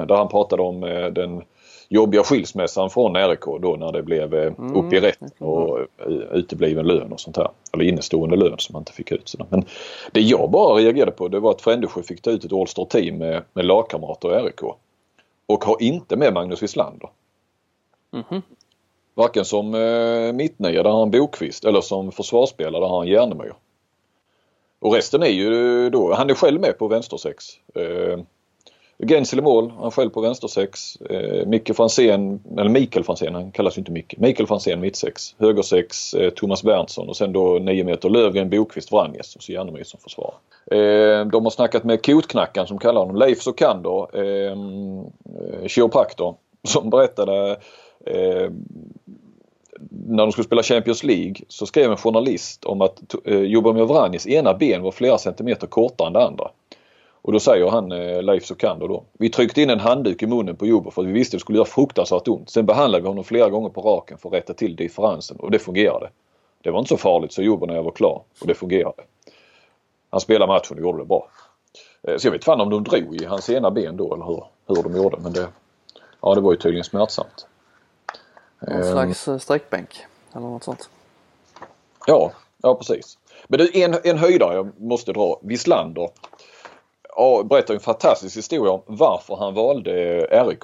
där 0.05 0.15
han 0.15 0.27
pratade 0.27 0.61
om 0.61 0.83
eh, 0.83 1.05
den 1.05 1.41
jobbiga 1.89 2.23
skilsmässan 2.23 2.89
från 2.89 3.15
RIK 3.15 3.45
då 3.61 3.75
när 3.79 3.91
det 3.91 4.03
blev 4.03 4.33
eh, 4.33 4.53
mm. 4.57 4.75
upp 4.75 4.93
i 4.93 4.99
rätt 4.99 5.19
och 5.37 5.79
eh, 5.79 5.85
utebliven 6.31 6.87
lön 6.87 7.11
och 7.11 7.19
sånt 7.19 7.37
här. 7.37 7.49
Eller 7.73 7.83
innestående 7.83 8.35
lön 8.35 8.59
som 8.59 8.73
man 8.73 8.81
inte 8.81 8.93
fick 8.93 9.11
ut. 9.11 9.35
Men 9.49 9.65
det 10.11 10.21
jag 10.21 10.51
bara 10.51 10.75
reagerade 10.75 11.11
på 11.11 11.27
det 11.27 11.39
var 11.39 11.51
att 11.51 11.61
Frändesjö 11.61 12.03
fick 12.03 12.21
ta 12.21 12.31
ut 12.31 12.45
ett 12.45 12.53
All-Star 12.53 12.85
team 12.85 13.17
med, 13.17 13.43
med 13.53 13.65
lagkamrater 13.65 14.39
i 14.39 14.43
RIK. 14.43 14.61
Och 15.47 15.65
har 15.65 15.81
inte 15.81 16.15
med 16.15 16.33
Magnus 16.33 16.63
Wislander. 16.63 17.09
Mm. 18.13 18.41
Varken 19.13 19.45
som 19.45 19.75
eh, 19.75 20.33
mittnia 20.33 20.83
där 20.83 20.89
har 20.89 20.99
han 20.99 21.11
Bokvist 21.11 21.65
eller 21.65 21.81
som 21.81 22.11
försvarsspelare 22.11 22.81
där 22.81 22.87
har 22.87 22.97
han 22.97 23.07
Järnemyr. 23.07 23.53
Och 24.79 24.93
resten 24.93 25.23
är 25.23 25.27
ju 25.27 25.89
då, 25.89 26.13
han 26.13 26.29
är 26.29 26.33
själv 26.33 26.61
med 26.61 26.77
på 26.77 26.87
vänstersex. 26.87 27.45
Eh, 27.75 28.19
Gensel 28.97 29.39
i 29.39 29.41
mål, 29.41 29.71
han 29.79 29.91
själv 29.91 30.09
på 30.09 30.21
vänstersex. 30.21 30.95
Eh, 30.95 31.45
Micke 31.45 31.75
Franzén, 31.75 32.39
eller 32.57 32.69
Mikael 32.69 33.05
Franzén, 33.05 33.35
han 33.35 33.51
kallas 33.51 33.77
ju 33.77 33.79
inte 33.79 33.91
Micke. 33.91 34.15
Mikael 34.17 34.47
Franzén 34.47 34.79
mittsex. 34.79 35.35
Högersex 35.39 36.13
eh, 36.13 36.29
Thomas 36.29 36.63
Berntsson 36.63 37.09
och 37.09 37.17
sen 37.17 37.33
då 37.33 37.59
9 37.59 37.83
meter 37.83 38.09
Lövgren, 38.09 38.49
Bokvist, 38.49 38.91
Vranjes 38.91 39.35
och 39.35 39.43
så 39.43 39.51
Jannemyr 39.51 39.83
som 39.83 39.99
försvar. 39.99 40.33
Eh, 40.71 41.25
de 41.25 41.43
har 41.43 41.49
snackat 41.49 41.83
med 41.83 42.05
kotknackaren 42.05 42.67
som 42.67 42.77
kallar 42.77 43.01
honom 43.01 43.15
Leif 43.15 43.41
Sokander, 43.41 44.07
eh, 44.13 44.51
eh 44.51 45.67
kiropraktor, 45.67 46.35
som 46.67 46.89
berättade 46.89 47.51
eh, 48.05 48.49
när 50.07 50.23
de 50.23 50.31
skulle 50.31 50.45
spela 50.45 50.63
Champions 50.63 51.03
League 51.03 51.35
så 51.47 51.65
skrev 51.65 51.91
en 51.91 51.97
journalist 51.97 52.65
om 52.65 52.81
att 52.81 53.15
eh, 53.25 53.39
Jobomir 53.39 53.83
Vranjes 53.83 54.27
ena 54.27 54.53
ben 54.53 54.81
var 54.81 54.91
flera 54.91 55.17
centimeter 55.17 55.67
kortare 55.67 56.07
än 56.07 56.13
det 56.13 56.23
andra. 56.23 56.49
Och 57.25 57.31
då 57.31 57.39
säger 57.39 57.67
han 57.67 57.91
eh, 57.91 58.23
Leif 58.23 58.45
Sokander 58.45 58.87
då. 58.87 59.03
Vi 59.13 59.29
tryckte 59.29 59.61
in 59.61 59.69
en 59.69 59.79
handduk 59.79 60.23
i 60.23 60.27
munnen 60.27 60.55
på 60.55 60.65
Jobo 60.65 60.91
för 60.91 61.01
att 61.01 61.07
vi 61.07 61.11
visste 61.11 61.35
att 61.35 61.39
det 61.39 61.41
skulle 61.41 61.57
göra 61.57 61.65
fruktansvärt 61.65 62.27
ont. 62.27 62.49
Sen 62.49 62.65
behandlade 62.65 63.01
vi 63.01 63.07
honom 63.07 63.23
flera 63.23 63.49
gånger 63.49 63.69
på 63.69 63.81
raken 63.81 64.17
för 64.17 64.29
att 64.29 64.33
rätta 64.33 64.53
till 64.53 64.75
differensen 64.75 65.37
och 65.37 65.51
det 65.51 65.59
fungerade. 65.59 66.09
Det 66.61 66.71
var 66.71 66.79
inte 66.79 66.89
så 66.89 66.97
farligt 66.97 67.33
så 67.33 67.41
Jobo 67.41 67.65
när 67.65 67.75
jag 67.75 67.83
var 67.83 67.91
klar 67.91 68.21
och 68.41 68.47
det 68.47 68.53
fungerade. 68.53 69.03
Han 70.09 70.21
spelade 70.21 70.53
matchen 70.53 70.77
och 70.77 70.83
gjorde 70.83 70.97
det 70.97 71.05
bra. 71.05 71.27
Eh, 72.03 72.17
så 72.17 72.27
jag 72.27 72.31
vet 72.31 72.43
fan 72.43 72.61
om 72.61 72.69
de 72.69 72.83
drog 72.83 73.21
i 73.21 73.25
hans 73.25 73.49
ena 73.49 73.71
ben 73.71 73.97
då 73.97 74.13
eller 74.13 74.25
hur, 74.25 74.43
hur 74.67 74.83
de 74.83 74.95
gjorde 74.95 75.17
men 75.19 75.33
det, 75.33 75.47
ja, 76.21 76.35
det 76.35 76.41
var 76.41 76.51
ju 76.51 76.57
tydligen 76.57 76.83
smärtsamt. 76.83 77.47
Någon 78.59 78.77
um, 78.77 78.91
slags 78.91 79.27
eh, 79.27 79.37
sträckbänk 79.37 80.05
eller 80.33 80.47
något 80.47 80.63
sånt. 80.63 80.89
Ja, 82.07 82.31
ja 82.63 82.75
precis. 82.75 83.17
Men 83.47 83.59
är 83.59 83.77
en, 83.77 83.95
en 84.03 84.17
höjdare 84.17 84.55
jag 84.55 84.81
måste 84.81 85.13
dra. 85.13 85.39
Wislander 85.41 86.09
ja, 87.15 87.43
berättar 87.43 87.73
en 87.73 87.79
fantastisk 87.79 88.37
historia 88.37 88.71
om 88.71 88.81
varför 88.85 89.35
han 89.35 89.53
valde 89.53 90.19
RIK. 90.19 90.63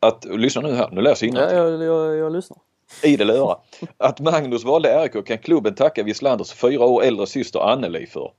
Att, 0.00 0.24
lyssna 0.24 0.62
nu 0.62 0.74
här, 0.74 0.88
nu 0.92 1.00
läser 1.00 1.26
jag 1.26 1.36
Ja, 1.36 1.52
jag, 1.52 1.82
jag, 1.82 2.16
jag 2.16 2.32
lyssnar. 2.32 2.58
Idel 3.02 3.30
öra. 3.30 3.56
Att 3.96 4.20
Magnus 4.20 4.64
valde 4.64 5.04
RIK 5.04 5.26
kan 5.26 5.38
klubben 5.38 5.74
tacka 5.74 6.02
Wislanders 6.02 6.52
fyra 6.52 6.84
år 6.84 7.02
äldre 7.02 7.26
syster 7.26 7.60
Anneli 7.60 8.06
för. 8.06 8.32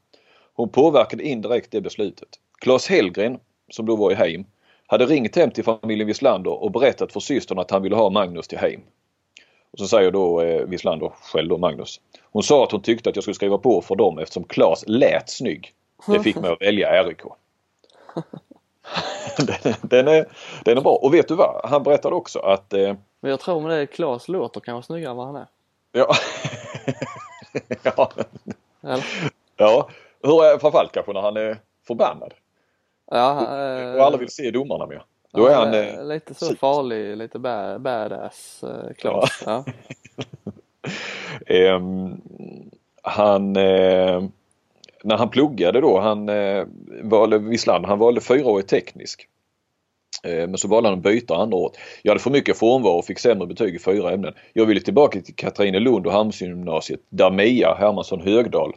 Hon 0.54 0.70
påverkade 0.70 1.24
indirekt 1.24 1.72
det 1.72 1.82
beslutet. 1.82 2.30
Claes 2.60 2.88
Hellgren, 2.88 3.40
som 3.72 3.86
då 3.86 3.96
var 3.96 4.12
i 4.12 4.16
Heim, 4.16 4.46
hade 4.88 5.06
ringt 5.06 5.36
hem 5.36 5.52
till 5.52 5.64
familjen 5.64 6.08
Wislander 6.08 6.64
och 6.64 6.72
berättat 6.72 7.14
för 7.14 7.20
systern 7.20 7.60
att 7.60 7.72
han 7.72 7.82
ville 7.82 7.96
ha 7.96 8.10
Magnus 8.10 8.48
till 8.48 8.58
Heim. 8.58 8.82
Och 9.72 9.80
så 9.80 9.88
säger 9.88 10.12
då 10.12 10.42
eh, 10.42 10.66
Wislander 10.66 11.12
själv 11.22 11.50
då, 11.50 11.58
Magnus. 11.58 12.02
Hon 12.32 12.44
sa 12.44 12.64
att 12.64 12.72
hon 12.72 12.82
tyckte 12.82 13.10
att 13.10 13.16
jag 13.16 13.24
skulle 13.24 13.36
skriva 13.36 13.58
på 13.58 13.82
för 13.82 13.96
dem 13.96 14.20
eftersom 14.20 14.44
Klas 14.44 14.84
lät 14.88 15.30
snygg. 15.30 15.74
Det 16.08 16.20
fick 16.20 16.36
mig 16.36 16.52
att 16.52 16.62
välja 16.62 17.04
RIK. 17.04 17.22
Den, 19.38 19.74
den, 19.82 20.08
är, 20.08 20.26
den 20.66 20.78
är 20.78 20.82
bra. 20.82 20.96
Och 20.96 21.14
vet 21.14 21.28
du 21.28 21.36
vad? 21.36 21.66
Han 21.70 21.84
berättade 21.84 22.16
också 22.16 22.40
att... 22.40 22.74
Eh, 22.74 22.96
Men 23.20 23.32
jag 23.32 23.40
tror 23.40 23.62
med 23.62 23.72
det 23.80 23.88
Klas 23.88 24.28
låter 24.28 24.60
kan 24.62 24.74
vara 24.74 24.84
snyggare 24.84 25.12
än 25.12 25.18
vad 25.18 25.26
han 25.26 25.36
är. 25.36 25.48
ja. 25.92 26.14
ja. 27.84 28.12
Eller? 28.84 29.06
ja. 29.58 29.90
Hur 30.24 30.44
är 30.44 30.58
framförallt 30.58 30.92
kanske 30.92 31.14
när 31.14 31.22
han 31.22 31.38
är 31.38 31.58
förbannad 31.88 32.34
Ja, 33.12 33.40
och 33.96 34.06
aldrig 34.06 34.20
vill 34.20 34.30
se 34.30 34.52
domarna 34.52 34.86
mer. 34.86 35.04
Då 35.34 35.46
är 35.46 35.56
han... 35.56 35.74
Eh, 35.74 36.06
lite 36.06 36.34
så 36.34 36.56
farlig, 36.56 37.18
lite 37.18 37.40
ba- 37.40 37.80
badass 37.80 38.64
eh, 38.64 38.94
Klas. 38.98 39.44
Ja. 39.46 39.64
Ehm, 41.48 42.22
han, 43.02 43.56
eh, 43.56 44.24
när 45.04 45.18
han 45.18 45.30
pluggade 45.30 45.82
då, 45.82 46.00
han 46.00 46.30
eh, 46.30 46.66
valde 47.04 47.38
Wislander, 47.38 47.90
han 47.90 48.00
valde 48.00 48.22
fyraårig 48.22 48.68
teknisk. 48.68 49.28
Eh, 50.24 50.32
men 50.48 50.58
så 50.58 50.68
valde 50.68 50.90
han 50.90 50.98
att 50.98 51.04
byta 51.04 51.36
andra 51.36 51.58
året. 51.58 51.78
Jag 52.04 52.12
hade 52.12 52.20
för 52.24 52.32
mycket 52.32 52.60
frånvaro 52.60 52.94
och 52.94 53.06
fick 53.06 53.20
sämre 53.20 53.48
betyg 53.48 53.76
i 53.76 53.80
fyra 53.80 54.12
ämnen. 54.12 54.34
Jag 54.54 54.66
ville 54.66 54.82
tillbaka 54.82 55.22
till 55.22 55.36
Katrinelund 55.36 56.08
och 56.08 56.14
Halmstadgymnasiet 56.14 57.00
där 57.10 57.32
Mia 57.32 57.76
Hermansson 57.80 58.22
Högdahl, 58.22 58.74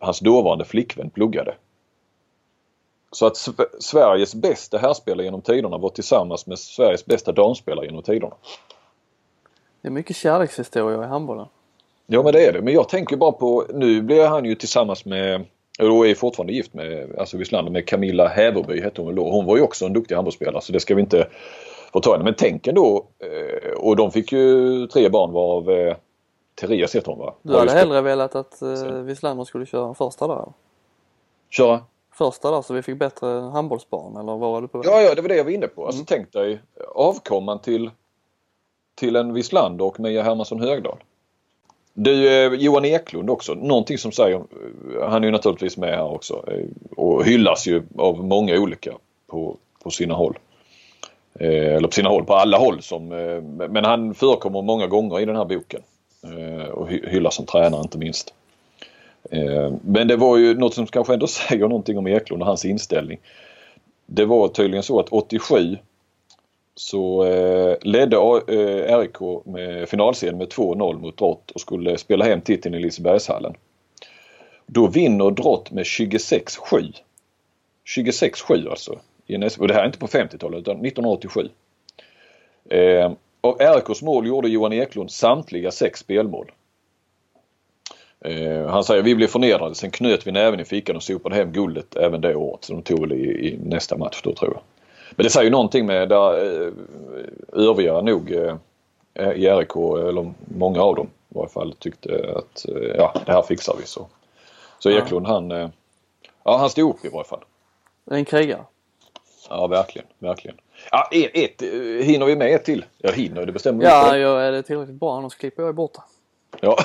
hans 0.00 0.20
dåvarande 0.20 0.64
flickvän, 0.64 1.10
pluggade. 1.10 1.54
Så 3.12 3.26
att 3.26 3.34
Sve- 3.34 3.80
Sveriges 3.80 4.34
bästa 4.34 4.78
herrspelare 4.78 5.24
genom 5.24 5.42
tiderna 5.42 5.78
var 5.78 5.88
tillsammans 5.88 6.46
med 6.46 6.58
Sveriges 6.58 7.06
bästa 7.06 7.32
damspelare 7.32 7.86
genom 7.86 8.02
tiderna. 8.02 8.34
Det 9.82 9.88
är 9.88 9.92
mycket 9.92 10.16
kärlekshistorier 10.16 11.04
i 11.04 11.06
handbollen. 11.06 11.46
Ja 12.06 12.22
men 12.22 12.32
det 12.32 12.46
är 12.46 12.52
det. 12.52 12.62
Men 12.62 12.74
jag 12.74 12.88
tänker 12.88 13.16
bara 13.16 13.32
på, 13.32 13.64
nu 13.74 14.02
blir 14.02 14.26
han 14.26 14.44
ju 14.44 14.54
tillsammans 14.54 15.04
med, 15.04 15.44
och 15.78 16.06
är 16.06 16.14
fortfarande 16.14 16.52
gift 16.52 16.74
med, 16.74 17.16
alltså 17.18 17.36
Wislander 17.36 17.72
med 17.72 17.88
Camilla 17.88 18.28
Häverby 18.28 18.80
hette 18.80 19.02
hon 19.02 19.14
då. 19.14 19.30
Hon 19.30 19.46
var 19.46 19.56
ju 19.56 19.62
också 19.62 19.86
en 19.86 19.92
duktig 19.92 20.14
handbollsspelare 20.14 20.62
så 20.62 20.72
det 20.72 20.80
ska 20.80 20.94
vi 20.94 21.00
inte 21.00 21.28
förta 21.92 22.10
henne. 22.12 22.24
Men 22.24 22.34
tänk 22.38 22.66
ändå, 22.66 23.06
eh, 23.18 23.72
och 23.72 23.96
de 23.96 24.10
fick 24.10 24.32
ju 24.32 24.86
tre 24.86 25.08
barn 25.08 25.32
varav 25.32 25.70
eh, 25.70 25.96
Therese 26.60 26.94
heter 26.96 27.10
hon 27.10 27.18
va? 27.18 27.34
Du 27.42 27.56
hade 27.56 27.72
hellre 27.72 28.00
velat 28.00 28.34
att 28.34 28.62
eh. 28.62 28.84
Wislander 28.88 29.44
skulle 29.44 29.66
köra 29.66 29.94
första 29.94 30.26
där? 30.26 30.52
Köra? 31.50 31.80
Första 32.12 32.50
där 32.50 32.62
så 32.62 32.74
vi 32.74 32.82
fick 32.82 32.98
bättre 32.98 33.26
handbollsbarn 33.26 34.16
eller 34.16 34.32
vad 34.36 34.40
var 34.50 34.62
du 34.62 34.68
på 34.68 34.78
väg? 34.78 34.86
Ja, 34.86 35.00
ja, 35.00 35.14
det 35.14 35.22
var 35.22 35.28
det 35.28 35.36
jag 35.36 35.44
var 35.44 35.50
inne 35.50 35.66
på. 35.66 35.86
Alltså 35.86 35.98
Mm. 35.98 36.06
tänk 36.06 36.32
dig 36.32 36.60
avkomman 36.94 37.58
till, 37.60 37.90
till 38.94 39.16
en 39.16 39.32
Wislander 39.32 39.84
och 39.84 40.00
Mia 40.00 40.22
Hermansson 40.22 40.60
Högdahl. 40.60 40.98
Du, 41.94 42.28
eh, 42.28 42.52
Johan 42.52 42.84
Eklund 42.84 43.30
också, 43.30 43.54
någonting 43.54 43.98
som 43.98 44.12
säger, 44.12 44.36
eh, 44.36 45.08
han 45.08 45.22
är 45.22 45.26
ju 45.26 45.32
naturligtvis 45.32 45.76
med 45.76 45.90
här 45.90 46.14
också 46.14 46.44
eh, 46.48 46.66
och 46.96 47.24
hyllas 47.24 47.66
ju 47.66 47.82
av 47.98 48.24
många 48.24 48.58
olika 48.58 48.92
på, 49.26 49.56
på 49.82 49.90
sina 49.90 50.14
håll. 50.14 50.38
Eh, 51.40 51.74
eller 51.74 51.88
på 51.88 51.94
sina 51.94 52.08
håll, 52.08 52.24
på 52.24 52.34
alla 52.34 52.58
håll 52.58 52.82
som, 52.82 53.12
eh, 53.12 53.68
men 53.68 53.84
han 53.84 54.14
förekommer 54.14 54.62
många 54.62 54.86
gånger 54.86 55.20
i 55.20 55.24
den 55.24 55.36
här 55.36 55.44
boken. 55.44 55.82
Eh, 56.24 56.68
och 56.68 56.88
hyllas 56.88 57.34
som 57.34 57.46
tränare 57.46 57.82
inte 57.82 57.98
minst. 57.98 58.34
Eh, 59.30 59.72
men 59.82 60.08
det 60.08 60.16
var 60.16 60.36
ju 60.36 60.54
något 60.54 60.74
som 60.74 60.86
kanske 60.86 61.12
ändå 61.12 61.26
säger 61.48 61.68
någonting 61.68 61.98
om 61.98 62.06
Eklund 62.06 62.42
och 62.42 62.48
hans 62.48 62.64
inställning. 62.64 63.18
Det 64.06 64.24
var 64.24 64.48
tydligen 64.48 64.82
så 64.82 65.00
att 65.00 65.08
87 65.08 65.78
så 66.74 67.24
eh, 67.24 67.76
ledde 67.80 68.16
eh, 68.16 68.98
RIK 68.98 69.44
med 69.44 69.88
finalserien 69.88 70.38
med 70.38 70.48
2-0 70.48 70.98
mot 70.98 71.18
Drott 71.18 71.50
och 71.50 71.60
skulle 71.60 71.98
spela 71.98 72.24
hem 72.24 72.40
titeln 72.40 72.74
i 72.74 72.78
Lisebergshallen. 72.78 73.54
Då 74.66 74.86
vinner 74.86 75.30
Drott 75.30 75.70
med 75.70 75.84
26-7. 75.84 76.92
26-7 77.96 78.70
alltså. 78.70 78.92
Och 79.58 79.68
det 79.68 79.74
här 79.74 79.82
är 79.82 79.86
inte 79.86 79.98
på 79.98 80.06
50-talet 80.06 80.58
utan 80.58 80.76
1987. 80.76 81.48
Eh, 82.70 83.12
av 83.40 83.58
RIKs 83.58 84.02
mål 84.02 84.26
gjorde 84.26 84.48
Johan 84.48 84.72
Eklund 84.72 85.10
samtliga 85.10 85.70
sex 85.70 86.00
spelmål. 86.00 86.52
Eh, 88.20 88.66
han 88.66 88.84
säger 88.84 89.02
vi 89.02 89.14
blev 89.14 89.26
förnedrade, 89.26 89.74
sen 89.74 89.90
knöt 89.90 90.26
vi 90.26 90.32
näven 90.32 90.60
i 90.60 90.64
fickan 90.64 90.96
och 90.96 91.02
sopade 91.02 91.34
hem 91.34 91.52
guldet 91.52 91.96
även 91.96 92.20
det 92.20 92.34
året. 92.34 92.64
Så 92.64 92.72
de 92.72 92.82
tog 92.82 93.00
väl 93.00 93.12
i, 93.12 93.48
i 93.48 93.58
nästa 93.64 93.96
match 93.96 94.20
då 94.24 94.34
tror 94.34 94.52
jag. 94.52 94.62
Men 95.16 95.24
det 95.24 95.30
säger 95.30 95.44
ju 95.44 95.50
någonting 95.50 95.86
med 95.86 96.08
där 96.08 96.62
eh, 96.66 96.72
övriga 97.52 98.00
nog 98.00 98.32
eh, 98.32 98.56
i 99.30 99.48
RIK, 99.50 99.76
eller 100.08 100.32
många 100.58 100.82
av 100.82 100.94
dem 100.94 101.06
i 101.06 101.34
varje 101.34 101.48
fall, 101.48 101.74
tyckte 101.78 102.34
att 102.36 102.68
eh, 102.68 102.94
ja, 102.96 103.14
det 103.26 103.32
här 103.32 103.42
fixar 103.42 103.76
vi. 103.80 103.86
Så, 103.86 104.06
så 104.78 104.90
Ja. 104.90 104.98
Eklund 104.98 105.26
han, 105.26 105.50
eh, 105.52 105.68
ja, 106.44 106.56
han 106.56 106.70
stod 106.70 106.90
upp 106.94 107.04
i 107.04 107.08
varje 107.08 107.24
fall. 107.28 107.44
En 108.10 108.24
krigare. 108.24 108.64
Ja 109.48 109.66
verkligen, 109.66 110.08
verkligen. 110.18 110.56
Ja, 110.90 111.08
ett, 111.12 111.30
ett, 111.34 111.62
eh, 111.62 112.06
hinner 112.06 112.26
vi 112.26 112.36
med 112.36 112.54
ett 112.54 112.64
till? 112.64 112.84
Ja 112.98 113.10
hinner, 113.10 113.46
det 113.46 113.52
bestämmer 113.52 113.80
vi 113.80 113.86
Ja, 113.86 114.04
själv. 114.10 114.22
jag 114.22 114.44
är 114.46 114.52
det 114.52 114.62
tillräckligt 114.62 115.00
bra 115.00 115.16
annars 115.16 115.34
klipper 115.34 115.62
jag 115.62 115.74
bort 115.74 115.92
det. 115.94 116.02
Ja. 116.60 116.76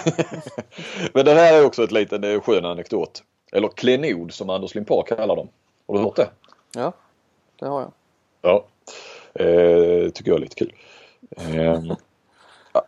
Men 1.13 1.25
det 1.25 1.33
här 1.33 1.53
är 1.53 1.65
också 1.65 1.83
ett 1.83 1.91
liten 1.91 2.23
eh, 2.23 2.41
skön 2.41 2.65
anekdot. 2.65 3.23
Eller 3.51 3.67
klenod 3.67 4.33
som 4.33 4.49
Anders 4.49 4.75
Limpar 4.75 5.03
kallar 5.03 5.35
dem. 5.35 5.47
Har 5.87 5.95
du 5.95 6.01
hört 6.01 6.15
det? 6.15 6.29
Ja, 6.75 6.93
det 7.59 7.65
har 7.65 7.81
jag. 7.81 7.91
Ja. 8.41 8.65
Eh, 9.33 10.09
tycker 10.09 10.31
jag 10.31 10.37
är 10.37 10.41
lite 10.41 10.55
kul. 10.55 10.73
Eh, 11.37 11.81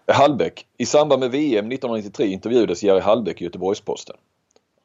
Hallbäck. 0.07 0.65
I 0.77 0.85
samband 0.85 1.19
med 1.19 1.31
VM 1.31 1.71
1993 1.71 2.27
intervjuades 2.27 2.83
Jerry 2.83 2.99
Hallbäck 2.99 3.41
i 3.41 3.43
Göteborgs-Posten. 3.43 4.15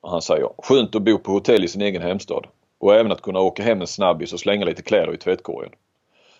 Han 0.02 0.22
säger 0.22 0.48
skönt 0.58 0.94
att 0.94 1.02
bo 1.02 1.18
på 1.18 1.32
hotell 1.32 1.64
i 1.64 1.68
sin 1.68 1.82
egen 1.82 2.02
hemstad 2.02 2.46
och 2.78 2.94
även 2.94 3.12
att 3.12 3.22
kunna 3.22 3.40
åka 3.40 3.62
hem 3.62 3.80
en 3.80 3.86
snabbis 3.86 4.32
och 4.32 4.40
slänga 4.40 4.64
lite 4.64 4.82
kläder 4.82 5.14
i 5.14 5.16
tvättkorgen. 5.16 5.72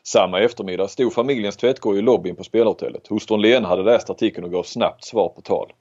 Samma 0.02 0.40
eftermiddag 0.40 0.88
stod 0.88 1.12
familjens 1.12 1.56
tvättkorg 1.56 1.98
i 1.98 2.02
lobbyn 2.02 2.36
på 2.36 2.44
spelhotellet. 2.44 3.06
Hustrun 3.08 3.40
Lena 3.40 3.68
hade 3.68 3.82
läst 3.82 4.10
artikeln 4.10 4.44
och 4.44 4.52
gav 4.52 4.62
snabbt 4.62 5.04
svar 5.04 5.28
på 5.28 5.40
tal. 5.40 5.72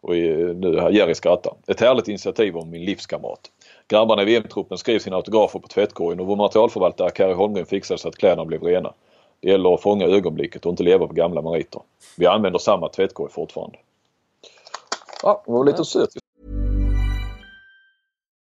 Och 0.00 0.14
nu 0.56 0.80
här, 0.80 0.90
Jerry 0.90 1.14
skrattar. 1.14 1.54
Ett 1.66 1.80
härligt 1.80 2.08
initiativ 2.08 2.56
om 2.56 2.70
min 2.70 2.84
livskamrat. 2.84 3.50
Grabbarna 3.94 4.22
i 4.22 4.24
VM-truppen 4.24 4.78
skrev 4.78 4.98
sina 4.98 5.16
autografer 5.16 5.58
på 5.58 5.68
tvättkorgen 5.68 6.20
och 6.20 6.26
vår 6.26 6.36
materialförvaltare 6.36 7.10
Kari 7.10 7.32
Holmgren 7.32 7.66
fixade 7.66 7.98
så 7.98 8.08
att 8.08 8.16
kläderna 8.16 8.44
blev 8.44 8.62
rena. 8.62 8.92
Det 9.40 9.50
gäller 9.50 9.74
att 9.74 9.82
fånga 9.82 10.06
ögonblicket 10.06 10.66
och 10.66 10.70
inte 10.70 10.82
leva 10.82 11.06
på 11.06 11.14
gamla 11.14 11.42
meriter. 11.42 11.82
Vi 12.16 12.26
använder 12.26 12.58
samma 12.58 12.88
tvättkorg 12.88 13.32
fortfarande. 13.32 13.78
Ja, 15.22 15.42
det 15.46 15.52
var 15.52 15.64
lite 15.64 15.84
söt. 15.84 16.08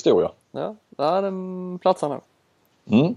Historia. 0.00 0.30
Ja, 0.52 0.76
ja 0.96 1.20
den 1.20 1.78
platsar 1.78 2.08
nog. 2.08 2.20
Mm. 2.90 3.14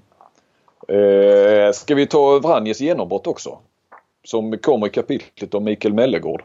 Eh, 0.87 1.71
ska 1.71 1.95
vi 1.95 2.07
ta 2.07 2.39
Vranjes 2.39 2.81
genombrott 2.81 3.27
också? 3.27 3.57
Som 4.23 4.57
kommer 4.57 4.87
i 4.87 4.89
kapitlet 4.89 5.53
om 5.53 5.63
Mikael 5.63 5.93
Mellegård. 5.93 6.43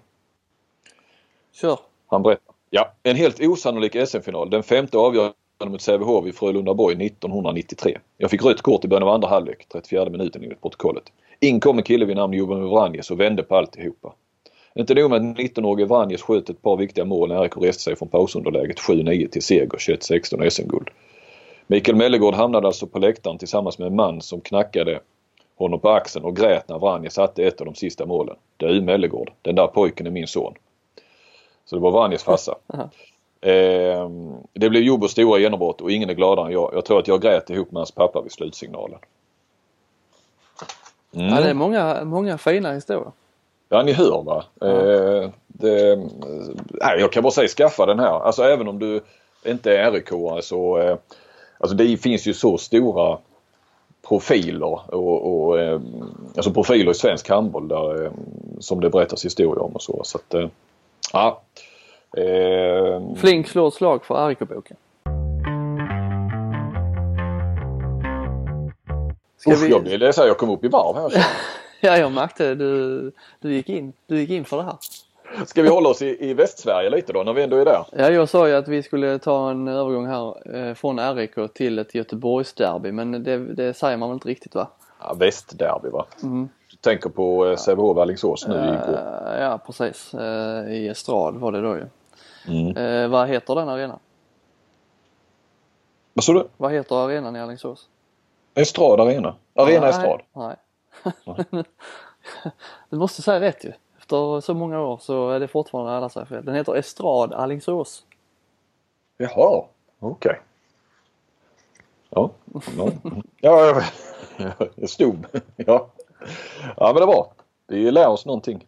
Kör. 1.53 1.79
Han 2.07 2.23
berättar. 2.23 2.55
Ja, 2.71 2.93
en 3.03 3.17
helt 3.17 3.41
osannolik 3.41 4.09
SM-final. 4.09 4.51
Den 4.51 4.63
femte 4.63 4.99
avgörande 4.99 5.35
mot 5.67 5.83
Sävehof 5.83 6.27
i 6.27 6.33
Frölundaborg 6.33 7.07
1993. 7.07 7.99
Jag 8.17 8.31
fick 8.31 8.45
rött 8.45 8.63
kort 8.63 8.85
i 8.85 8.89
början 8.89 9.09
av 9.09 9.15
andra 9.15 9.29
halvlek, 9.29 9.67
34 9.73 10.11
minuten 10.11 10.43
enligt 10.43 10.63
protokollet. 10.63 11.05
In 11.41 11.61
kom 11.61 11.79
en 11.79 11.85
kille 11.85 12.05
vid 12.05 12.17
namn 12.17 12.35
Johan 12.35 12.69
Vranjes 12.69 13.11
och 13.11 13.21
vände 13.21 13.43
på 13.43 13.57
alltihopa. 13.57 14.13
Inte 14.75 14.95
nog 14.95 15.11
med 15.11 15.17
att 15.17 15.37
19-årige 15.37 15.87
Vranjes 15.87 16.23
sköt 16.23 16.51
ett 16.51 16.63
par 16.63 16.77
viktiga 16.77 17.05
mål 17.05 17.29
när 17.29 17.43
RIK 17.43 17.57
reste 17.57 17.83
sig 17.83 17.97
från 17.97 18.09
pausunderläget 18.09 18.79
7-9 18.79 19.29
till 19.29 19.43
seger 19.43 19.67
21-16 19.67 20.47
och 20.47 20.53
SM-guld. 20.53 20.89
Mikael 21.67 21.97
Mellegård 21.97 22.35
hamnade 22.35 22.67
alltså 22.67 22.87
på 22.87 22.99
läktaren 22.99 23.39
tillsammans 23.39 23.79
med 23.79 23.87
en 23.87 23.97
man 23.97 24.21
som 24.21 24.41
knackade 24.41 25.01
honom 25.57 25.81
på 25.81 25.91
axeln 25.91 26.25
och 26.25 26.37
grät 26.37 26.69
när 26.69 26.79
Vranjes 26.79 27.15
satte 27.15 27.45
ett 27.45 27.61
av 27.61 27.67
de 27.67 27.75
sista 27.75 28.07
målen. 28.07 28.37
Du 28.57 28.81
Mellegård, 28.81 29.33
den 29.43 29.55
där 29.55 29.67
pojken 29.67 30.07
är 30.07 30.11
min 30.11 30.27
son. 30.27 30.55
Så 31.65 31.77
det 31.77 31.83
var 31.83 31.91
Vranjes 31.91 32.23
farsa. 32.23 32.55
Eh, 33.41 34.11
det 34.53 34.71
blev 34.71 34.83
Jobos 34.83 35.13
stora 35.13 35.39
genombrott 35.39 35.81
och 35.81 35.91
ingen 35.91 36.11
är 36.11 36.15
gladare 36.15 36.47
än 36.47 36.53
jag. 36.53 36.71
Jag 36.75 36.85
tror 36.85 36.99
att 36.99 37.09
jag 37.09 37.23
grät 37.23 37.51
ihop 37.51 37.71
med 37.71 37.81
hans 37.81 37.91
pappa 37.91 38.23
vid 38.23 38.33
slutsignalen. 38.33 38.99
Mm. 41.15 41.29
Ja, 41.29 41.41
det 41.41 41.51
är 41.51 41.55
många, 41.55 42.05
många 42.05 42.39
fina 42.39 42.73
historier. 42.73 43.13
Ja, 43.69 43.83
ni 43.83 43.93
hör 43.93 44.23
va. 44.23 44.45
Eh, 44.63 45.31
det, 45.47 45.97
nej, 46.69 47.01
jag 47.01 47.13
kan 47.13 47.23
bara 47.23 47.31
säga 47.33 47.49
skaffa 47.49 47.87
den 47.87 47.99
här. 47.99 48.21
Alltså 48.21 48.43
även 48.43 48.69
om 48.69 48.79
du 48.79 49.01
inte 49.45 49.77
är 49.79 49.93
RIK 49.93 50.09
så 50.45 50.79
eh, 50.79 50.97
alltså 51.59 51.77
det 51.77 51.97
finns 51.97 52.27
ju 52.27 52.35
så 52.35 52.59
stora 52.59 53.19
profiler 54.09 54.95
och, 54.95 55.45
och 55.49 55.61
eh, 55.61 55.81
alltså 56.37 56.53
profiler 56.53 56.91
i 56.91 56.95
svensk 56.95 57.29
handboll 57.29 57.69
där, 57.69 58.11
som 58.61 58.81
det 58.81 58.91
berättas 58.91 59.25
historier 59.25 59.63
om 59.63 59.73
och 59.73 59.83
så. 59.83 60.01
så 60.05 60.19
att, 60.19 60.51
ja. 61.13 61.43
Eh, 62.17 63.15
Flink 63.17 63.49
slår 63.49 63.71
slag 63.71 64.05
för 64.05 64.29
RIK-boken. 64.29 64.77
Usch, 69.49 69.63
vi- 69.63 69.71
jag, 69.71 69.83
blev, 69.83 70.01
här, 70.01 70.27
jag 70.27 70.39
kom 70.39 70.51
upp 70.51 70.65
i 70.65 70.69
varv 70.69 70.97
här. 70.97 71.27
Ja, 71.81 71.99
jag 71.99 72.13
märkte 72.13 72.45
det. 72.45 72.55
Du, 72.55 73.13
du, 73.41 73.53
gick 73.53 73.69
in, 73.69 73.93
du 74.07 74.21
gick 74.21 74.31
in 74.31 74.45
för 74.45 74.57
det 74.57 74.63
här. 74.63 74.77
Ska 75.47 75.63
vi 75.63 75.69
hålla 75.69 75.89
oss 75.89 76.03
i, 76.03 76.31
i 76.31 76.35
Västsverige 76.35 76.91
lite 76.91 77.13
då 77.13 77.23
när 77.23 77.33
vi 77.33 77.43
ändå 77.43 77.57
är 77.57 77.65
där? 77.65 77.85
Ja, 77.93 78.11
jag 78.11 78.29
sa 78.29 78.49
ju 78.49 78.55
att 78.55 78.69
vi 78.69 78.83
skulle 78.83 79.19
ta 79.19 79.51
en 79.51 79.69
övergång 79.69 80.07
här 80.07 80.57
eh, 80.57 80.75
från 80.75 81.15
RIK 81.17 81.55
till 81.55 81.79
ett 81.79 81.95
Göteborgsderby 81.95 82.93
men 82.93 83.25
det, 83.25 83.39
det 83.39 83.75
säger 83.75 83.97
man 83.97 84.09
väl 84.09 84.17
inte 84.17 84.29
riktigt 84.29 84.55
va? 84.55 84.69
Ja, 85.01 85.15
Västderby 85.15 85.89
va? 85.89 86.07
Du 86.71 86.77
tänker 86.81 87.11
på 87.11 87.47
eh, 87.47 87.57
Sävehof 87.57 87.99
Alingsås 87.99 88.49
nu 88.49 88.55
igår. 88.55 88.99
Eh, 89.27 89.41
ja, 89.41 89.59
precis. 89.67 90.15
Eh, 90.15 90.73
I 90.73 90.89
Estrad 90.89 91.37
var 91.37 91.53
det 91.53 91.61
då 91.61 91.77
ju. 91.77 91.87
Mm. 92.49 92.77
Eh, 92.77 93.09
vad 93.09 93.29
heter 93.29 93.55
den 93.55 93.69
arenan? 93.69 93.99
Vad 96.15 96.25
sa 96.25 96.33
du? 96.33 96.49
Vad 96.57 96.73
heter 96.73 96.97
arenan 97.05 97.37
i 97.37 97.41
Alingsås? 97.41 97.89
Estrad 98.55 99.01
Arena? 99.01 99.35
Arena 99.55 99.81
Nej, 99.81 99.91
Estrad? 99.91 100.21
Nej. 100.33 100.57
Du 102.91 102.99
måste 102.99 103.23
säga 103.23 103.41
rätt 103.41 103.65
ju. 103.65 103.73
Efter 103.99 104.41
så 104.41 104.55
många 104.55 104.81
år 104.81 104.99
så 104.99 105.31
är 105.31 105.41
det 105.41 105.49
fortfarande 105.49 105.93
alla 105.93 106.09
säger 106.09 106.27
fel. 106.27 106.45
Den 106.45 106.55
heter 106.55 106.77
Estrad 106.77 107.33
Alingsås. 107.33 108.07
Jaha, 109.17 109.65
okej. 109.99 110.41
Ja, 112.11 112.31
ja, 112.77 112.93
ja, 113.41 113.83
ja, 114.37 114.67
jag 114.75 114.91
stod. 114.91 115.27
Ja. 115.57 115.89
ja, 116.77 116.93
men 116.93 117.01
det 117.01 117.07
var. 117.07 117.27
Vi 117.67 117.91
lär 117.91 118.09
oss 118.09 118.27
någonting. 118.27 118.67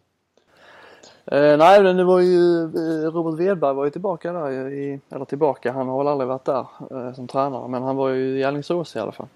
Eh, 1.25 1.57
nej, 1.57 1.83
men 1.83 1.97
det 1.97 2.03
var 2.03 2.19
ju 2.19 2.63
eh, 2.63 3.11
Robert 3.11 3.39
Wedberg 3.39 3.73
var 3.73 3.85
ju 3.85 3.91
tillbaka 3.91 4.33
där 4.33 4.69
i, 4.69 4.99
eller 5.09 5.25
tillbaka, 5.25 5.71
han 5.71 5.87
har 5.87 5.97
väl 5.97 6.07
aldrig 6.07 6.27
varit 6.27 6.45
där 6.45 6.65
eh, 6.91 7.13
som 7.13 7.27
tränare 7.27 7.67
men 7.67 7.83
han 7.83 7.95
var 7.95 8.09
ju 8.09 8.39
i 8.39 8.43
Alingsås 8.43 8.95
i 8.95 8.99
alla 8.99 9.11
fall. 9.11 9.27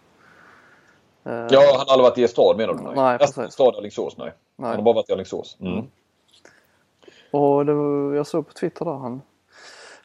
Eh, 1.25 1.47
Ja, 1.49 1.59
han 1.77 1.85
har 1.87 1.93
aldrig 1.93 2.03
varit 2.03 2.17
i 2.17 2.23
Estrad 2.23 2.57
menar 2.57 2.73
du? 2.73 3.01
Nej, 3.01 3.17
precis. 3.17 3.37
Estrad 3.37 3.75
Alingsås, 3.75 4.17
nej. 4.17 4.33
Nej. 4.55 4.67
Han 4.67 4.75
har 4.75 4.83
bara 4.83 4.95
varit 4.95 5.09
i 5.09 5.13
Alingsås. 5.13 5.57
Mm. 5.61 5.85
Och 7.31 7.65
det 7.65 7.73
var, 7.73 8.13
jag 8.13 8.27
såg 8.27 8.47
på 8.47 8.53
Twitter 8.53 8.85
där 8.85 8.91
han 8.93 9.21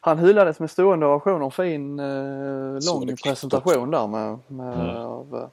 han 0.03 0.19
hyllades 0.19 0.59
med 0.59 0.71
stående 0.71 1.05
ovationer 1.05 1.45
och 1.45 1.53
fin 1.53 1.99
eh, 1.99 2.93
lång 2.93 3.15
presentation 3.23 3.91
där 3.91 4.07
med, 4.07 4.39
med 4.47 4.73
Mm. 4.73 4.95
av 4.95 5.27
eh, 5.35 5.47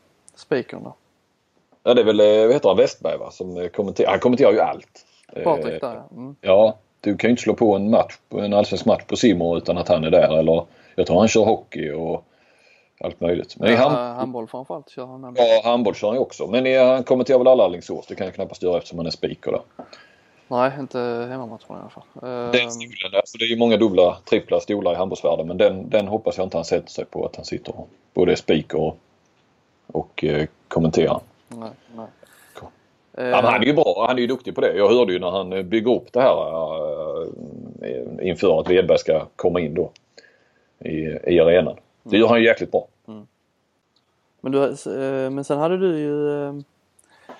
där. 0.82 0.92
Ja, 1.82 1.94
det 1.94 2.00
är 2.00 2.04
väl, 2.04 2.20
eh, 2.20 2.26
vad 2.46 2.52
heter 2.52 2.68
han, 2.68 2.76
Westberg 2.76 3.18
va? 3.18 3.30
Som 3.30 3.56
eh, 3.56 3.68
kommenterar. 3.68 4.10
Han 4.10 4.20
kommenterar 4.20 4.52
ju 4.52 4.60
allt. 4.60 5.04
Patrik 5.44 5.80
där 5.80 5.94
ja. 5.94 6.08
Mm. 6.16 6.36
Ja, 6.40 6.76
du 7.00 7.16
kan 7.16 7.28
ju 7.28 7.30
inte 7.30 7.42
slå 7.42 7.54
på 7.54 7.74
en 7.76 7.90
match, 7.90 8.18
en 8.28 8.54
allsvensk 8.54 8.86
match 8.86 9.04
på 9.06 9.16
Simon 9.16 9.56
utan 9.56 9.78
att 9.78 9.88
han 9.88 10.04
är 10.04 10.10
där. 10.10 10.38
Eller 10.38 10.66
jag 10.94 11.06
tror 11.06 11.18
han 11.18 11.28
kör 11.28 11.44
hockey 11.44 11.90
och 11.90 12.24
allt 13.00 13.20
möjligt. 13.20 13.56
Men 13.56 13.72
Ja, 13.72 13.76
hand, 13.76 14.16
handboll 14.18 14.46
framförallt 14.46 14.88
kör 14.90 15.06
han 15.06 15.34
ja, 15.36 15.60
handboll 15.64 15.94
kör 15.94 16.08
han 16.08 16.16
ju 16.16 16.20
också. 16.20 16.46
Men 16.46 16.66
i, 16.66 16.76
han 16.76 17.04
kommenterar 17.04 17.38
väl 17.38 17.46
alla 17.48 17.64
Alingsås. 17.64 18.06
Det 18.06 18.14
kan 18.14 18.26
jag 18.26 18.34
knappast 18.34 18.62
göra 18.62 18.76
eftersom 18.76 18.98
han 18.98 19.06
är 19.06 19.10
speaker 19.10 19.52
där. 19.52 19.60
Nej, 20.48 20.72
inte 20.80 20.98
hemmamatcherna 21.30 21.58
i 21.68 21.72
alla 21.72 21.88
fall. 21.90 22.04
Eh, 22.22 22.50
Den 22.52 22.70
stolen, 22.70 23.14
alltså 23.14 23.38
det 23.38 23.44
är 23.44 23.48
ju 23.48 23.56
många 23.58 23.76
dubbla, 23.76 24.16
trippla 24.30 24.60
stolar 24.60 24.92
i 24.92 24.96
handbollsvärlden 24.96 25.46
men 25.46 25.56
den, 25.56 25.90
den 25.90 26.08
hoppas 26.08 26.36
jag 26.36 26.46
inte 26.46 26.56
han 26.56 26.64
sätter 26.64 26.90
sig 26.90 27.04
på 27.04 27.24
att 27.26 27.36
han 27.36 27.44
sitter 27.44 27.78
och 27.80 27.88
både 28.14 28.32
är 28.32 28.36
speaker 28.36 28.80
och, 28.80 28.96
och 29.86 30.24
eh, 30.24 30.46
kommenterar. 30.68 31.20
nej, 31.48 31.70
nej. 31.96 32.06
Eh, 33.18 33.28
Ja, 33.28 33.40
han 33.44 33.62
är 33.62 33.66
ju 33.66 33.72
bra, 33.72 34.04
han 34.08 34.16
är 34.16 34.20
ju 34.20 34.26
duktig 34.26 34.54
på 34.54 34.60
det. 34.60 34.76
Jag 34.76 34.88
hörde 34.88 35.12
ju 35.12 35.18
när 35.18 35.30
han 35.30 35.52
eh, 35.52 35.62
bygger 35.62 35.94
upp 35.94 36.12
det 36.12 36.20
här 36.20 36.36
eh, 37.82 38.28
inför 38.28 38.60
att 38.60 38.70
Wedberg 38.70 38.98
ska 38.98 39.24
komma 39.36 39.60
in 39.60 39.74
då 39.74 39.90
i, 40.84 41.18
i 41.26 41.40
arenan. 41.40 41.76
Det 42.10 42.18
gör 42.18 42.28
han 42.28 42.38
ju 42.38 42.44
jäkligt 42.44 42.70
bra. 42.70 42.86
Men, 44.40 44.52
du, 44.52 44.64
eh, 44.64 45.30
men 45.30 45.44
sen 45.44 45.58
hade 45.58 45.78
du 45.78 45.98
ju, 45.98 46.44
eh, 46.46 46.54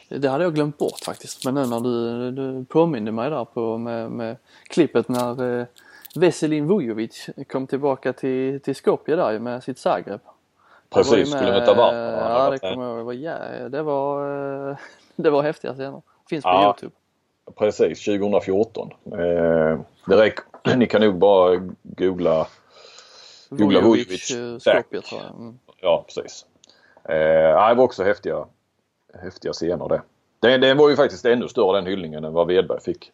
det 0.08 0.28
hade 0.28 0.44
jag 0.44 0.54
glömt 0.54 0.78
bort 0.78 1.00
faktiskt, 1.04 1.44
men 1.44 1.54
nu 1.54 1.66
när 1.66 1.80
du, 1.80 2.30
du 2.30 2.64
påminde 2.64 3.12
mig 3.12 3.30
där 3.30 3.44
på 3.44 3.78
med, 3.78 4.10
med 4.10 4.36
klippet 4.68 5.08
när 5.08 5.60
eh, 5.60 5.66
Veselin 6.14 6.66
Vujovic 6.66 7.30
kom 7.48 7.66
tillbaka 7.66 8.12
till, 8.12 8.60
till 8.60 8.74
Skopje 8.74 9.16
där 9.16 9.38
med 9.38 9.62
sitt 9.62 9.78
Zagreb. 9.78 10.20
Precis, 10.90 11.30
skulle 11.30 11.52
möta 11.52 11.74
Han 11.74 11.94
Ja, 11.94 12.50
det 12.50 12.58
kommer 12.58 12.84
jag 12.84 13.00
ihåg. 13.00 13.14
Ja, 13.14 13.68
det 13.68 13.82
var, 13.82 14.76
det 15.16 15.30
var 15.30 15.42
häftiga 15.42 15.74
scener. 15.74 16.02
Finns 16.28 16.44
på 16.44 16.48
Ja. 16.50 16.64
Youtube. 16.64 16.92
Precis, 17.56 18.04
2014. 18.04 18.90
Eh, 19.04 19.80
det 20.06 20.16
räcker. 20.16 20.44
Ni 20.76 20.86
kan 20.86 21.00
nog 21.00 21.18
bara 21.18 21.56
googla 21.82 22.46
Googla 23.48 23.80
Vujovic. 23.80 24.26
Skopje 24.60 25.00
tror 25.00 25.20
jag. 25.22 25.30
Mm. 25.30 25.58
Ja, 25.80 26.04
precis. 26.06 26.46
Eh, 27.04 27.68
det 27.68 27.74
var 27.74 27.84
också 27.84 28.04
häftiga, 28.04 28.46
häftiga 29.22 29.52
scener 29.52 29.88
det. 29.88 30.02
det. 30.40 30.58
Det 30.58 30.74
var 30.74 30.88
ju 30.90 30.96
faktiskt 30.96 31.24
ännu 31.24 31.48
större 31.48 31.76
den 31.76 31.86
hyllningen 31.86 32.24
än 32.24 32.32
vad 32.32 32.46
Wedberg 32.46 32.80
fick. 32.80 33.12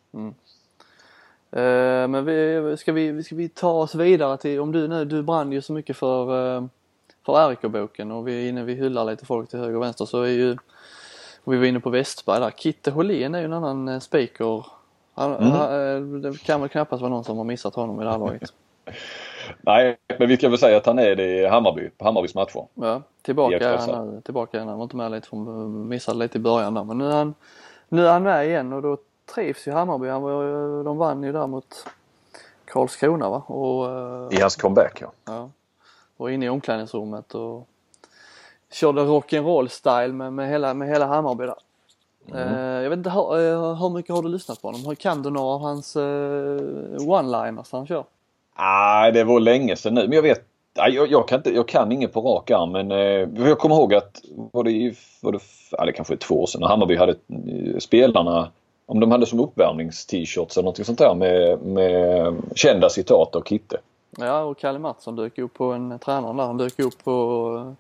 Eh, 1.51 2.09
men 2.09 2.25
vi, 2.25 2.77
ska, 2.79 2.93
vi, 2.93 3.23
ska 3.23 3.35
vi 3.35 3.49
ta 3.49 3.71
oss 3.73 3.95
vidare 3.95 4.37
till, 4.37 4.61
om 4.61 4.73
du 4.73 4.89
nu, 4.89 5.05
du 5.05 5.23
brann 5.23 5.53
ju 5.53 5.63
så 5.63 5.73
mycket 5.73 5.97
för, 5.97 6.57
eh, 6.57 6.65
för 7.27 7.49
RIK-boken 7.49 8.13
och 8.13 8.29
vi 8.29 8.45
är 8.45 8.49
inne, 8.49 8.65
vi 8.65 8.75
hyllar 8.75 9.05
lite 9.05 9.27
folk 9.27 9.51
till 9.51 9.59
höger 9.59 9.77
och 9.77 9.83
vänster 9.83 10.05
så 10.05 10.23
är 10.23 10.29
ju, 10.29 10.57
och 11.45 11.53
vi 11.53 11.59
var 11.59 11.65
inne 11.65 11.81
på 11.81 11.91
Westberg 11.91 12.41
där, 12.41 12.51
Kitte 12.51 12.91
Hållén 12.91 13.35
är 13.35 13.39
ju 13.39 13.45
en 13.45 13.53
annan 13.53 13.89
eh, 13.89 13.99
speaker. 14.01 14.67
Han, 15.15 15.35
Mm. 15.37 15.51
han, 15.51 15.73
eh, 15.73 16.01
det 16.31 16.43
kan 16.43 16.61
väl 16.61 16.69
knappast 16.71 17.01
vara 17.01 17.11
någon 17.11 17.25
som 17.25 17.37
har 17.37 17.45
missat 17.45 17.75
honom 17.75 18.01
i 18.01 18.05
det 18.05 18.11
här 18.11 18.19
laget. 18.19 18.53
Nej, 19.67 19.97
men 20.19 20.29
vi 20.29 20.37
kan 20.37 20.51
väl 20.51 20.61
säga 20.61 20.77
att 20.77 20.87
han 20.87 20.99
är 20.99 21.17
det 21.17 21.25
i 21.25 21.47
Hammarby, 21.47 21.91
på 21.91 22.05
Hammarbys 22.05 22.35
matcher. 22.35 22.67
Ja, 22.75 23.03
tillbaka 23.23 23.71
är 23.71 23.79
han 23.79 24.15
nu, 24.15 24.21
tillbaka 24.21 24.57
är 24.57 24.61
han, 24.61 24.69
han 24.69 24.79
var 24.79 24.85
inte 24.85 24.97
med 24.97 25.11
lite 25.11 25.29
från, 25.29 25.89
missade 25.89 26.19
lite 26.19 26.39
i 26.39 26.41
början 26.41 26.75
där 26.75 26.85
men 26.85 26.99
nu 26.99 27.07
är 27.07 27.17
han, 27.17 27.35
nu 27.89 28.07
är 28.07 28.13
han 28.13 28.23
med 28.23 28.47
igen 28.47 28.73
och 28.73 28.83
då 28.83 28.97
trivs 29.35 29.69
ju 29.69 29.73
Hammarby. 29.73 30.09
Han 30.09 30.23
var, 30.23 30.85
de 30.85 30.99
vann 30.99 31.23
ju 31.23 31.33
där 31.33 31.47
mot 31.47 31.87
Karlskrona 32.65 33.31
va? 33.31 33.43
Och, 33.47 33.91
eh, 33.91 34.39
I 34.39 34.41
hans 34.41 34.57
comeback 34.57 34.99
ja. 35.01 35.13
Ja. 35.25 35.51
Och 36.17 36.31
inne 36.31 36.47
i 36.47 36.49
omklädningsrummet 36.49 37.35
och 37.35 37.69
körde 38.73 39.01
rock'n'roll 39.01 39.69
style 39.69 40.13
med, 40.13 40.33
med, 40.33 40.49
hela, 40.49 40.75
med 40.75 40.89
hela 40.89 41.07
Hammarby 41.07 41.47
där. 41.47 41.59
Eh, 42.35 42.83
jag 42.83 42.91
vet 42.91 42.97
inte, 42.97 43.11
hur, 43.11 43.39
eh, 43.39 43.75
hur 43.75 43.91
mycket 43.91 44.15
har 44.15 44.23
du 44.23 44.29
lyssnat 44.29 44.63
på 44.63 44.69
honom? 44.69 44.87
Hur 44.87 44.95
Kan 44.95 45.23
du 45.23 45.31
några 45.31 45.55
av 45.55 45.61
hans 45.61 45.97
one-liners 45.97 47.69
han 47.73 47.87
kör? 47.87 48.05
Nej, 48.59 49.13
det 49.13 49.25
var 49.25 49.41
länge 49.41 49.77
sedan 49.77 49.95
nu. 49.95 50.01
Men 50.01 50.13
jag 50.13 50.23
vet 50.23 50.45
jag, 50.75 51.11
jag, 51.11 51.29
kan 51.29 51.39
inte, 51.39 51.51
jag 51.51 51.69
kan 51.69 51.93
inget 51.93 52.13
på 52.13 52.21
rak 52.21 52.51
arm 52.51 52.73
men 52.73 52.91
eh, 52.91 53.49
jag 53.49 53.59
kommer 53.59 53.75
ihåg 53.75 53.95
att 53.95 54.21
var 54.53 54.65
det, 54.65 54.95
var 55.21 55.33
det, 55.33 55.39
ja, 55.71 55.85
det 55.85 55.93
kanske 55.93 56.15
är 56.15 56.19
två 56.19 56.43
år 56.43 56.47
sedan 56.47 56.61
när 56.61 56.69
Hammarby 56.69 56.97
hade 56.97 57.13
eh, 57.13 57.79
spelarna 57.79 58.51
om 58.87 59.01
de 59.01 59.11
hade 59.11 59.27
som 59.27 59.41
uppvärmnings-t-shirts 59.41 60.59
eller 60.59 60.65
något 60.65 60.87
sånt 60.87 60.99
där 60.99 61.15
med, 61.15 61.59
med 61.61 62.35
kända 62.55 62.89
citat 62.89 63.37
av 63.37 63.43
Kitte. 63.43 63.81
Ja, 64.19 64.43
och 64.43 64.59
Kalle 64.59 64.79
Mattsson 64.79 65.17
dök 65.17 65.39
upp 65.39 65.55
på 65.55 65.65
en 65.65 65.99
tränare 65.99 66.37
där. 66.37 66.45
Han 66.45 66.57
dök 66.57 66.79
upp 66.79 67.05
på 67.05 67.75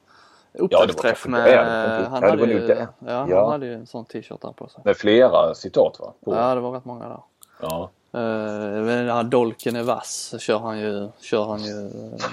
upptaktsträff 0.53 1.03
kanske 1.03 1.29
med... 1.29 1.45
det. 1.45 1.51
Det 1.51 2.03
var 2.03 2.09
han 2.11 2.23
hade 2.23 2.45
ju, 2.45 2.87
ja, 3.07 3.27
Ja. 3.29 3.41
han 3.41 3.51
hade 3.51 3.67
ju 3.67 3.75
en 3.75 3.87
sån 3.87 4.05
t-shirt 4.05 4.41
där 4.41 4.53
på 4.53 4.69
sig. 4.69 4.83
Med 4.85 4.97
flera 4.97 5.55
citat 5.55 5.97
va? 6.01 6.13
På. 6.25 6.35
Ja, 6.35 6.55
det 6.55 6.61
var 6.61 6.73
rätt 6.73 6.85
många 6.85 7.09
där. 7.09 7.21
Ja. 7.61 7.91
Uh, 8.15 8.84
här 9.15 9.23
dolken 9.25 9.77
är 9.77 9.83
vass 9.83 10.35
kör 10.39 10.59
han 10.59 10.79
ju, 10.79 11.09
kör 11.21 11.45
han 11.45 11.65
ju, 11.65 11.91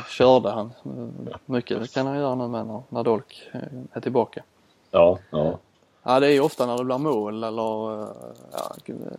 körde 0.10 0.50
han. 0.52 0.72
Mycket 1.46 1.94
kan 1.94 2.08
han 2.08 2.18
göra 2.18 2.36
nu 2.36 2.48
med 2.48 2.68
när, 2.68 2.82
när 2.90 3.04
dolk 3.04 3.50
är 3.94 4.02
tillbaka. 4.02 4.44
Ja, 4.92 5.18
ja. 5.30 5.58
Ja 6.04 6.20
det 6.20 6.28
är 6.28 6.32
ju 6.32 6.40
ofta 6.40 6.66
när 6.66 6.78
det 6.78 6.84
blir 6.84 6.98
mål 6.98 7.44
eller 7.44 7.62
ja, 8.52 8.76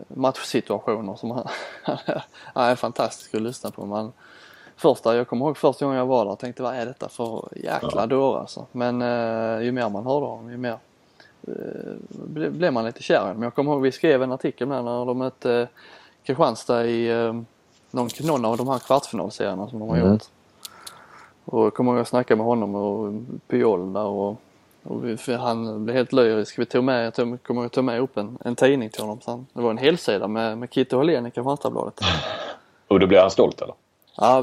matchsituationer 0.08 1.14
som 1.14 1.30
han, 1.30 1.46
han 2.54 2.64
är 2.64 2.76
fantastisk 2.76 3.34
att 3.34 3.42
lyssna 3.42 3.70
på. 3.70 3.86
Man, 3.86 4.12
första, 4.76 5.16
jag 5.16 5.28
kommer 5.28 5.46
ihåg 5.46 5.56
första 5.56 5.84
gången 5.84 5.98
jag 5.98 6.06
var 6.06 6.24
där 6.24 6.32
och 6.32 6.38
tänkte 6.38 6.62
vad 6.62 6.74
är 6.74 6.86
detta 6.86 7.08
för 7.08 7.48
jäkla 7.56 8.06
dåre 8.06 8.40
alltså. 8.40 8.66
Men 8.72 9.02
eh, 9.02 9.64
ju 9.64 9.72
mer 9.72 9.88
man 9.88 10.06
hörde 10.06 10.26
om 10.26 10.50
ju 10.50 10.56
mer 10.56 10.78
eh, 11.48 11.94
ble- 12.10 12.50
blev 12.50 12.72
man 12.72 12.84
lite 12.84 13.02
kär. 13.02 13.32
Men 13.34 13.42
jag 13.42 13.54
kommer 13.54 13.72
ihåg 13.72 13.82
vi 13.82 13.92
skrev 13.92 14.22
en 14.22 14.32
artikel 14.32 14.68
med 14.68 14.84
när 14.84 15.04
de 15.04 15.18
mötte 15.18 15.52
eh, 15.54 15.68
Kristianstad 16.24 16.86
i 16.86 17.10
eh, 17.10 17.32
någon, 17.90 18.08
någon 18.22 18.44
av 18.44 18.56
de 18.56 18.68
här 18.68 18.78
kvartsfinalserierna 18.78 19.68
som 19.68 19.78
de 19.78 19.88
har 19.88 19.96
Mm. 19.96 20.12
gjort. 20.12 20.22
Och 21.44 21.64
jag 21.64 21.74
kommer 21.74 21.90
ihåg 21.90 21.96
att 21.98 22.00
jag 22.00 22.06
snackade 22.06 22.36
med 22.38 22.46
honom 22.46 22.74
och 22.74 23.12
Piol 23.48 23.92
där 23.92 24.04
och 24.04 24.36
Och 24.84 25.04
vi, 25.04 25.34
han 25.34 25.84
blev 25.84 25.96
helt 25.96 26.12
lyrisk. 26.12 26.58
Vi 26.58 26.66
tog 26.66 26.84
med, 26.84 27.14
tog, 27.14 27.42
kommer 27.42 27.66
att 27.66 27.72
ta 27.72 27.82
med 27.82 28.00
upp 28.00 28.16
en, 28.16 28.38
en 28.44 28.56
tidning 28.56 28.90
till 28.90 29.00
honom. 29.00 29.20
Han, 29.26 29.46
det 29.52 29.62
var 29.62 29.70
en 29.70 29.78
helsida 29.78 30.28
med, 30.28 30.58
med 30.58 30.70
Kitty 30.70 30.96
Hållén 30.96 31.26
i 31.26 31.30
Kristianstadsbladet. 31.30 32.00
Och 32.88 33.00
då 33.00 33.06
blir 33.06 33.18
han 33.20 33.30
stolt 33.30 33.60
eller? 33.60 33.74
Ja, 34.16 34.42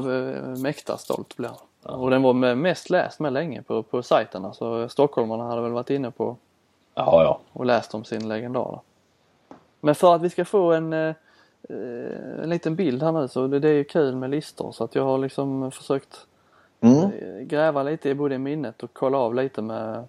mäkta 0.62 0.96
stolt 0.98 1.36
blev 1.36 1.50
han. 1.82 2.00
Och 2.00 2.10
den 2.10 2.22
var 2.22 2.54
mest 2.54 2.90
läst 2.90 3.20
med 3.20 3.32
länge 3.32 3.62
på, 3.62 3.82
på 3.82 4.02
sajten. 4.02 4.44
Alltså 4.44 4.88
stockholmarna 4.88 5.44
hade 5.44 5.60
väl 5.62 5.72
varit 5.72 5.90
inne 5.90 6.10
på 6.10 6.36
Ja, 6.94 7.22
ja. 7.24 7.40
och 7.52 7.66
läst 7.66 7.94
om 7.94 8.04
sin 8.04 8.28
legendar. 8.28 8.80
Men 9.80 9.94
för 9.94 10.14
att 10.14 10.22
vi 10.22 10.30
ska 10.30 10.44
få 10.44 10.72
en, 10.72 10.92
eh, 11.68 12.42
en 12.42 12.48
liten 12.50 12.76
bild 12.76 13.02
här 13.02 13.12
nu 13.12 13.28
så 13.28 13.46
det, 13.46 13.58
det 13.58 13.68
är 13.68 13.72
ju 13.74 13.84
kul 13.84 14.16
med 14.16 14.30
listor 14.30 14.72
så 14.72 14.84
att 14.84 14.94
jag 14.94 15.04
har 15.04 15.18
liksom 15.18 15.70
försökt 15.70 16.26
Mm. 16.82 16.96
eh, 16.96 17.42
gräva 17.42 17.82
lite 17.82 18.08
i 18.08 18.14
både 18.14 18.38
minnet 18.38 18.82
och 18.82 18.90
kolla 18.92 19.18
av 19.18 19.34
lite 19.34 19.62
med, 19.62 20.04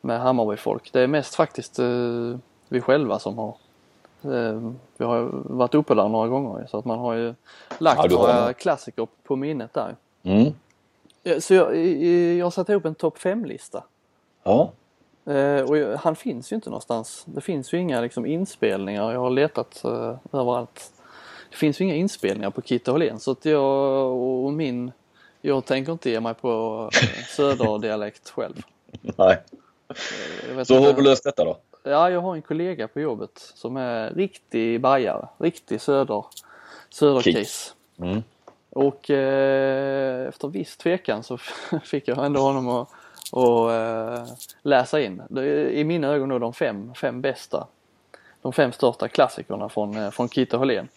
med 0.00 0.20
Hammarby-folk. 0.20 0.92
Det 0.92 1.00
är 1.00 1.06
mest 1.06 1.34
faktiskt 1.34 1.78
eh, 1.78 2.36
vi 2.68 2.80
själva 2.80 3.18
som 3.18 3.38
har 3.38 3.54
eh, 4.22 4.72
vi 4.96 5.04
har 5.04 5.28
varit 5.32 5.74
uppe 5.74 5.94
där 5.94 6.08
några 6.08 6.28
gånger 6.28 6.66
så 6.66 6.78
att 6.78 6.84
man 6.84 6.98
har 6.98 7.14
ju 7.14 7.34
lagt 7.78 8.00
Ja, 8.10 8.16
några 8.18 8.52
klassiker 8.52 9.06
på 9.22 9.36
minnet 9.36 9.74
där. 9.74 9.96
Mm. 10.22 10.52
Så 11.40 11.54
jag, 11.54 11.76
jag 12.36 12.46
har 12.46 12.50
satt 12.50 12.68
ihop 12.68 12.84
en 12.84 12.94
topp 12.94 13.18
5-lista. 13.18 13.84
Ja. 14.42 14.70
Eh, 15.30 15.62
och 15.68 15.78
jag- 15.78 15.96
han 15.96 16.16
finns 16.16 16.52
ju 16.52 16.56
inte 16.56 16.70
någonstans. 16.70 17.22
Det 17.26 17.40
finns 17.40 17.74
ju 17.74 17.78
inga 17.78 18.00
liksom, 18.00 18.26
inspelningar. 18.26 19.12
Jag 19.12 19.20
har 19.20 19.30
letat 19.30 19.84
eh, 19.84 20.16
överallt. 20.32 20.92
Det 21.50 21.56
finns 21.56 21.80
ju 21.80 21.84
inga 21.84 21.94
inspelningar 21.94 22.50
på 22.50 22.62
Kitte 22.62 22.90
Hållén 22.90 23.20
så 23.20 23.30
att 23.30 23.44
jag 23.44 24.12
och 24.12 24.52
min 24.52 24.92
jag 25.42 25.64
tänker 25.64 25.92
inte 25.92 26.10
ge 26.10 26.20
mig 26.20 26.34
på 26.34 26.90
eh, 27.02 27.24
söderdialekt 27.36 28.30
själv. 28.30 28.62
Nej. 29.16 29.38
Vet 30.54 30.66
Så 30.68 30.74
hur 30.78 30.86
har 30.86 30.92
du 30.92 31.02
löst 31.02 31.24
detta 31.24 31.44
då? 31.44 31.56
Ja, 31.82 32.10
jag 32.10 32.20
har 32.20 32.34
en 32.36 32.42
kollega 32.42 32.88
på 32.88 33.00
jobbet 33.00 33.30
som 33.54 33.76
är 33.76 34.10
riktig 34.10 34.80
bajare. 34.80 35.28
Riktig 35.38 35.80
söder, 35.80 36.24
söderkis. 36.90 37.74
Mm. 37.98 38.22
Och 38.70 39.10
eh, 39.10 40.28
efter 40.28 40.48
viss 40.48 40.76
tvekan 40.76 41.22
så 41.22 41.36
fick 41.84 42.08
jag 42.08 42.24
ändå 42.26 42.40
honom 42.40 42.68
att, 42.68 42.88
att 43.32 43.70
eh, 43.70 44.34
läsa 44.62 45.00
in. 45.00 45.22
Det 45.28 45.40
är 45.42 45.68
I 45.70 45.84
mina 45.84 46.08
ögon 46.08 46.28
då 46.28 46.38
de 46.38 46.52
fem, 46.52 46.94
fem 46.94 47.20
bästa. 47.20 47.66
De 48.42 48.52
fem 48.52 48.72
största 48.72 49.08
klassikerna 49.08 49.68
från, 49.68 49.96
eh, 49.96 50.10
från 50.10 50.28
Kitte 50.28 50.56
Hållén. 50.56 50.88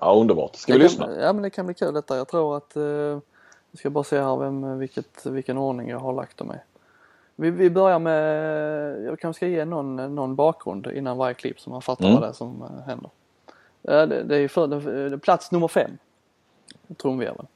Ja, 0.00 0.14
underbart. 0.20 0.56
Ska 0.56 0.72
vi 0.72 0.78
Det 0.78 0.84
lyssna? 0.84 1.06
kan, 1.06 1.14
ja 1.18 1.32
men 1.32 1.42
det 1.42 1.50
kan 1.50 1.66
bli 1.66 1.74
kul 1.74 1.94
detta. 1.94 2.16
Jag 2.16 2.28
tror 2.28 2.56
att, 2.56 2.76
eh, 2.76 2.82
jag 2.82 3.78
ska 3.78 3.90
bara 3.90 4.04
se 4.04 4.20
här 4.20 4.36
vem, 4.36 4.78
vilket, 4.78 5.26
vilken 5.26 5.58
ordning 5.58 5.88
jag 5.88 5.98
har 5.98 6.12
lagt 6.12 6.36
dem 6.36 6.52
i. 6.52 6.56
Vi, 7.36 7.50
vi 7.50 7.70
börjar 7.70 7.98
med, 7.98 9.04
jag 9.04 9.20
kanske 9.20 9.38
ska 9.38 9.46
ge 9.46 9.64
någon, 9.64 10.14
någon 10.14 10.36
bakgrund 10.36 10.86
innan 10.86 11.16
varje 11.16 11.34
klipp 11.34 11.60
så 11.60 11.70
man 11.70 11.82
fattar 11.82 12.04
Mm. 12.04 12.14
vad 12.14 12.22
det 12.22 12.28
är 12.28 12.32
som 12.32 12.62
eh, 12.62 12.86
händer. 12.86 13.10
Eh, 13.82 14.06
det, 14.08 14.22
det 14.22 14.36
är 14.36 14.48
för, 14.48 14.66
det, 15.10 15.18
plats 15.18 15.52
nummer 15.52 15.68
fem. 15.68 15.90
Trumvirveln. 16.96 17.46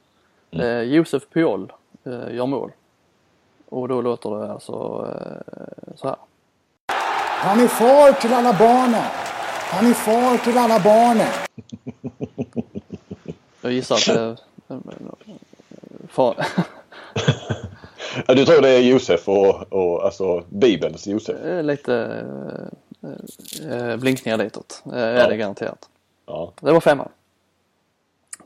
Mm. 0.51 0.65
Eh, 0.67 0.81
Josef 0.81 1.27
Pujol 1.29 1.73
eh, 2.03 2.35
gör 2.35 2.45
mål. 2.45 2.71
Och 3.71 3.87
då 3.87 4.01
låter 4.01 4.29
det 4.29 4.51
alltså 4.51 5.07
eh, 5.09 5.95
så 5.95 6.07
här. 6.07 6.15
Han 7.43 7.59
är 7.59 7.67
far 7.67 8.11
till 8.21 8.33
alla 8.33 8.53
barnen. 8.53 9.03
Han 9.71 9.89
är 9.89 9.93
far 9.93 10.37
till 10.37 10.57
alla 10.57 10.79
barnen. 10.79 11.27
Jag 13.61 13.71
gissar 13.71 13.95
att 13.95 14.37
det 14.67 14.77
far, 16.07 16.35
Ja, 18.27 18.33
du 18.33 18.45
tror 18.45 18.61
det 18.61 18.69
är 18.69 18.79
Josef 18.79 19.29
och, 19.29 19.73
och 19.73 20.05
alltså 20.05 20.43
Bibelns 20.49 21.07
Josef? 21.07 21.37
Lite 21.63 22.25
eh, 23.01 23.71
eh, 23.71 23.97
blinkningar 23.97 24.37
ditåt. 24.37 24.83
Eh, 24.85 24.97
är 24.97 25.29
det 25.29 25.37
garanterat. 25.37 25.89
Ja. 26.25 26.53
Det 26.59 26.71
var 26.71 26.79
femman. 26.79 27.09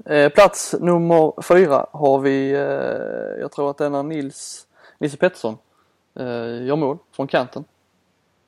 Eh, 0.05 0.30
plats 0.30 0.76
nummer 0.80 1.41
fyra 1.41 1.86
har 1.91 2.19
vi, 2.19 2.51
eh, 2.51 3.41
jag 3.41 3.51
tror 3.51 3.69
att 3.69 3.78
den 3.78 3.95
är 3.95 4.03
Nils, 4.03 4.67
Nisse 4.98 5.18
Pettersson 5.18 5.58
eh, 6.16 6.66
gör 6.66 6.76
mål 6.76 6.98
från 7.12 7.28
kanten. 7.28 7.66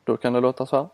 Då 0.04 0.18
kan 0.18 0.34
det 0.34 0.40
låta 0.40 0.66
så 0.66 0.76
här. 0.76 0.88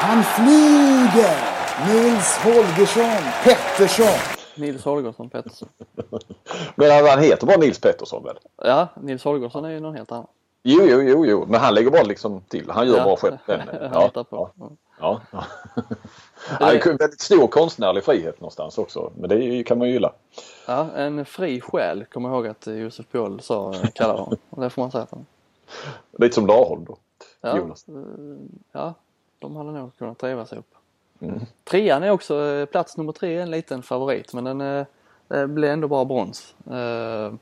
Han 0.00 0.24
flyger. 0.24 1.60
Nils 1.86 2.36
Holgersson 2.36 3.32
Pettersson. 3.44 4.36
Nils 4.54 4.84
Holgersson 4.84 5.30
Pettersson. 5.30 5.68
Men 6.74 7.06
han 7.06 7.18
heter 7.18 7.46
bara 7.46 7.56
Nils 7.56 7.80
Pettersson 7.80 8.24
väl? 8.24 8.38
Ja, 8.56 8.88
Nils 8.96 9.24
Holgersson 9.24 9.64
är 9.64 9.70
ju 9.70 9.80
någon 9.80 9.94
helt 9.96 10.12
annan. 10.12 10.26
Jo, 10.62 10.80
jo, 10.84 11.02
jo, 11.02 11.26
jo. 11.26 11.44
Men 11.48 11.60
han 11.60 11.74
lägger 11.74 11.90
bara 11.90 12.02
liksom 12.02 12.40
till. 12.48 12.70
Han 12.70 12.86
gör 12.88 12.96
Ja. 12.96 13.04
bara 13.04 13.16
själv. 13.16 13.36
Hittar 14.02 14.24
på. 14.24 14.50
Ja, 14.58 14.70
ja. 15.00 15.20
ja. 15.30 15.44
Han 16.36 16.68
är 16.68 16.88
en 16.88 16.96
väldigt 16.96 17.20
stor 17.20 17.46
konstnärlig 17.46 18.04
frihet 18.04 18.40
någonstans 18.40 18.78
också. 18.78 19.12
Men 19.16 19.28
det 19.28 19.64
kan 19.64 19.78
man 19.78 19.86
ju 19.88 19.92
gilla. 19.94 20.12
Ja, 20.66 20.86
en 20.96 21.24
fri 21.24 21.60
själ 21.60 22.04
kommer 22.04 22.28
jag 22.28 22.36
ihåg 22.36 22.46
att 22.46 22.66
Josef 22.66 23.06
Paul 23.12 23.40
sa, 23.40 23.74
kallade 23.94 24.18
honom. 24.20 24.38
Och 24.50 24.62
det 24.62 24.70
får 24.70 24.82
man 24.82 24.90
säga 24.90 25.02
att 25.04 25.10
han 25.10 25.26
Lite 26.18 26.34
som 26.34 26.46
Larholm 26.46 26.84
då. 26.84 26.96
Ja, 27.40 27.56
Jonas. 27.56 27.88
eh, 27.88 27.94
ja, 28.72 28.94
de 29.38 29.56
hade 29.56 29.70
nog 29.72 29.96
kunnat 29.98 30.18
trivas 30.18 30.52
ihop. 30.52 30.74
Mm. 31.20 31.40
Trean 31.64 32.02
är 32.02 32.10
också, 32.10 32.42
eh, 32.46 32.66
plats 32.66 32.96
nummer 32.96 33.12
tre 33.12 33.36
är 33.36 33.42
en 33.42 33.50
liten 33.50 33.82
favorit 33.82 34.32
men 34.34 34.44
den 34.44 34.60
eh, 34.60 34.86
eh, 35.30 35.46
blev 35.46 35.70
ändå 35.72 35.88
bara 35.88 36.04
brons. 36.04 36.54
Eh, 36.70 37.32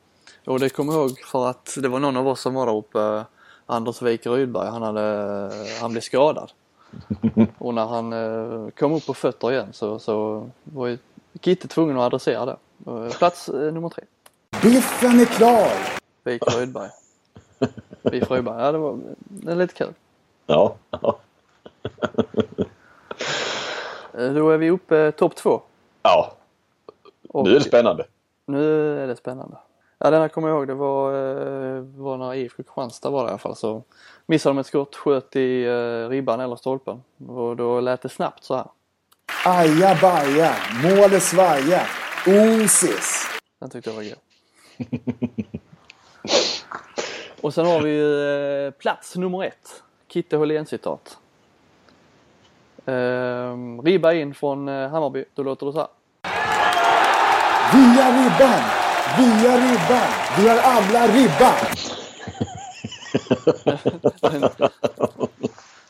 och 0.48 0.60
det 0.60 0.68
kommer 0.68 0.92
jag 0.92 1.00
ihåg 1.00 1.18
för 1.18 1.46
att 1.46 1.78
det 1.82 1.88
var 1.88 1.98
någon 1.98 2.16
av 2.16 2.28
oss 2.28 2.40
som 2.40 2.54
var 2.54 2.66
där 2.66 2.76
uppe, 2.76 3.24
Anders 3.66 4.02
Wijk 4.02 4.26
Rydberg, 4.26 4.68
han, 4.68 4.82
hade, 4.82 5.50
han 5.80 5.90
blev 5.92 6.00
skadad. 6.00 6.52
och 7.58 7.74
när 7.74 7.86
han 7.86 8.12
eh, 8.12 8.70
kom 8.70 8.92
upp 8.92 9.06
på 9.06 9.14
fötter 9.14 9.52
igen 9.52 9.72
så, 9.72 9.98
så 9.98 10.48
var 10.64 10.86
ju 10.86 10.98
Kitte 11.40 11.68
tvungen 11.68 11.98
att 11.98 12.02
adressera 12.06 12.46
det. 12.46 12.56
Eh, 12.86 13.10
Plats 13.18 13.48
eh, 13.48 13.72
nummer 13.72 13.88
tre, 13.88 14.04
Biffen 14.62 15.20
är 15.20 15.24
klar. 15.24 15.70
Wijk 16.24 16.42
Rydberg. 16.56 16.90
Wijk 18.02 18.30
Rydberg, 18.30 18.62
ja 18.62 18.72
det 18.72 18.78
var 18.78 18.98
det 19.18 19.52
är 19.52 19.56
lite 19.56 19.74
kul. 19.74 19.92
Ja. 20.46 20.74
ja. 20.90 21.18
Då 24.34 24.50
är 24.50 24.58
vi 24.58 24.70
uppe 24.70 25.12
topp 25.12 25.36
två. 25.36 25.62
ja. 26.02 26.32
Och 27.28 27.44
Nu 27.44 27.50
är 27.50 27.54
det 27.54 27.64
spännande. 27.64 28.06
nu 28.46 28.98
är 29.02 29.06
det 29.06 29.16
spännande. 29.16 29.56
Ja, 30.00 30.10
den 30.10 30.20
här 30.20 30.28
kommer 30.28 30.48
jag 30.48 30.56
ihåg. 30.56 30.68
Det 30.68 30.74
var, 30.74 31.12
eh, 31.12 31.82
var 31.82 32.16
när 32.16 32.34
IFK 32.34 32.56
Kristianstad 32.56 33.10
var 33.10 33.22
det 33.22 33.28
i 33.28 33.30
alla 33.30 33.38
fall. 33.38 33.56
Så 33.56 33.82
missade 34.26 34.50
de 34.54 34.58
ett 34.58 34.66
skott, 34.66 34.96
sköt 34.96 35.36
i 35.36 35.64
eh, 35.64 36.08
ribban 36.08 36.40
eller 36.40 36.56
stolpen. 36.56 37.02
Och 37.28 37.56
då 37.56 37.80
lät 37.80 38.02
det 38.02 38.08
snabbt 38.08 38.44
så 38.44 38.56
här. 38.56 38.66
Aja 39.44 39.98
baja. 40.02 40.54
Målet 40.82 41.22
svaja. 41.22 41.82
Osis. 42.26 43.26
Den 43.58 43.70
tyckte 43.70 43.90
jag 43.90 43.96
var 43.96 44.02
god. 44.02 44.18
Och 47.40 47.54
sen 47.54 47.66
har 47.66 47.82
vi 47.82 47.90
ju 47.90 48.66
eh, 48.66 48.70
plats 48.70 49.16
nummer 49.16 49.44
ett. 49.44 49.82
Kitte 50.08 50.36
Hållén-citat. 50.36 51.18
Ehm, 52.86 53.82
ribba 53.82 54.12
in 54.12 54.34
från 54.34 54.68
Hammarby. 54.68 55.24
Då 55.34 55.42
låter 55.42 55.66
det 55.66 55.72
så 55.72 55.78
här. 55.78 55.88
Via 57.72 58.08
ribban. 58.08 58.77
Via 59.16 59.56
ribban. 59.56 60.08
Vi 60.38 60.48
har 60.48 60.58
alla 60.58 61.06
ribban. 61.06 61.54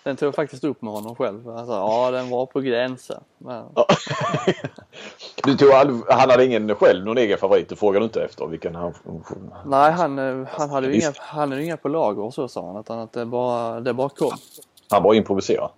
Den 0.03 0.17
tog 0.17 0.27
jag 0.27 0.35
faktiskt 0.35 0.65
upp 0.65 0.83
med 0.83 0.93
honom 0.93 1.17
själv. 1.17 1.49
Alltså, 1.49 1.73
ja, 1.73 2.11
den 2.11 2.31
var 2.31 2.47
på 2.47 2.61
gränsen. 2.61 3.21
Men, 3.39 3.65
Du 5.45 5.57
tog 5.57 5.71
all, 5.71 6.03
han 6.09 6.31
hade 6.31 6.45
ingen 6.45 6.75
själv 6.75 7.05
någon 7.05 7.19
egen 7.19 7.39
favorit. 7.39 7.69
Du 7.69 7.77
frågade 7.77 8.05
inte 8.05 8.23
efter 8.23 8.47
vilken 8.47 8.75
han... 8.75 8.95
Nej, 9.65 9.93
han, 9.93 10.19
eh, 10.19 10.47
han 10.51 10.71
hade 10.71 10.87
ju 10.87 11.01
inga, 11.01 11.13
han 11.19 11.51
hade 11.51 11.65
inga 11.65 11.77
på 11.77 11.89
lager 11.89 12.23
och 12.23 12.35
så 12.35 12.49
sa 12.49 12.67
han. 12.67 12.77
Utan 12.81 12.99
att 12.99 13.13
det 13.13 13.27
bara, 13.27 13.81
det 13.81 13.95
bara 13.95 14.09
kom. 14.09 14.33
Han 14.91 15.03
bara 15.03 15.17
improviserade. 15.17 15.71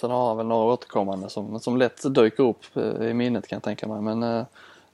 Sen 0.00 0.10
har 0.10 0.28
han 0.28 0.36
väl 0.36 0.46
några 0.46 0.72
återkommande 0.72 1.30
som, 1.30 1.60
som 1.60 1.76
lätt 1.76 2.14
dyker 2.14 2.42
upp 2.42 2.76
eh, 2.76 3.06
i 3.08 3.14
minnet 3.14 3.48
kan 3.48 3.56
jag 3.56 3.62
tänka 3.62 3.88
mig. 3.88 4.00
Men 4.00 4.44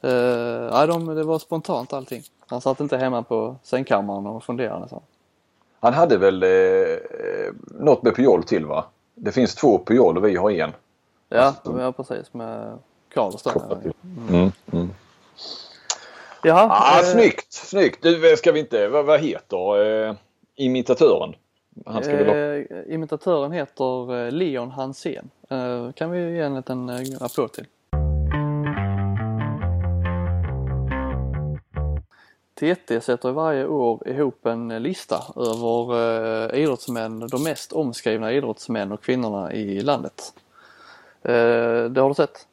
eh, 0.05 0.11
eh, 0.11 0.71
nej, 0.73 0.87
de, 0.87 1.15
det 1.15 1.23
var 1.23 1.39
spontant 1.39 1.93
allting. 1.93 2.23
Han 2.47 2.61
satt 2.61 2.81
inte 2.81 2.97
hemma 2.97 3.23
på 3.23 3.57
sängkammaren 3.63 4.27
och 4.27 4.45
funderade. 4.45 4.89
Så. 4.89 5.03
Han 5.81 5.93
hade 5.95 6.19
väl 6.19 6.43
eh, 6.43 6.49
något 7.81 8.03
med 8.03 8.15
Pujol 8.17 8.45
till 8.45 8.67
va? 8.67 8.85
Det 9.15 9.33
finns 9.33 9.55
två 9.55 9.79
Pujol 9.79 10.17
och 10.17 10.25
vi 10.25 10.37
har 10.37 10.51
en. 10.51 10.73
Ja, 11.29 11.55
ja 11.65 11.93
precis 11.93 12.35
med 12.35 12.79
Karlstad. 13.15 13.81
Till. 13.83 13.93
Mm. 14.29 14.53
Mm. 14.73 14.91
Jaha, 16.43 16.69
Ah, 16.71 16.99
eh, 16.99 17.05
snyggt! 17.05 17.53
Snyggt! 17.53 18.03
Du, 18.03 18.37
ska 18.37 18.53
vi 18.53 18.61
inte... 18.61 18.89
Vad, 18.89 19.05
vad 19.05 19.21
heter 19.21 20.07
eh, 20.09 20.15
imitatören? 20.57 21.35
Han 21.87 22.05
ska 22.05 22.13
eh, 22.13 22.65
imitatören 22.89 23.53
heter 23.53 24.25
eh, 24.27 24.33
Leon 24.33 24.71
Hansén. 24.71 25.31
Eh, 25.51 25.93
kan 25.93 26.11
vi 26.11 26.37
ge 26.37 26.41
en 26.41 26.55
liten 26.55 26.89
eh, 26.89 27.01
applåd 27.21 27.53
till. 27.53 27.67
TT 32.55 33.01
sätter 33.01 33.31
varje 33.33 33.67
år 33.67 34.09
ihop 34.09 34.47
en 34.47 34.69
lista 34.83 35.23
över 35.37 35.95
eh, 36.55 36.61
idrottsmän, 36.63 37.27
de 37.29 37.43
mest 37.43 37.73
omskrivna 37.73 38.33
idrottsmän 38.33 38.93
och 38.93 39.03
kvinnorna 39.03 39.53
i 39.53 39.81
landet. 39.81 40.35
Eh, 41.23 41.85
det 41.91 42.01
har 42.01 42.09
du 42.09 42.15
sett? 42.15 42.47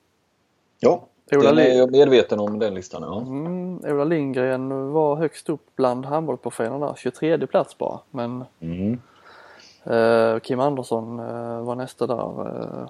Ja, 0.79 1.03
Ola 1.31 1.61
är 1.63 1.77
jag 1.77 1.91
medveten 1.91 2.39
om 2.39 2.59
den 2.59 2.73
listan. 2.73 3.03
Ja. 3.03 3.21
Mm, 3.21 3.79
Ola 3.85 4.03
Lindgren 4.03 4.91
var 4.91 5.15
högst 5.15 5.49
upp 5.49 5.65
bland 5.75 6.05
handbollsprofilerna 6.05 6.87
där, 6.87 6.95
23 6.97 7.47
plats 7.47 7.77
bara. 7.77 7.99
Men 8.11 8.43
Mm. 8.59 8.99
eh, 9.83 10.39
Kim 10.39 10.59
Andersson 10.59 11.19
eh, 11.19 11.61
var 11.61 11.75
nästa 11.75 12.07
där. 12.07 12.47
Eh. 12.47 12.89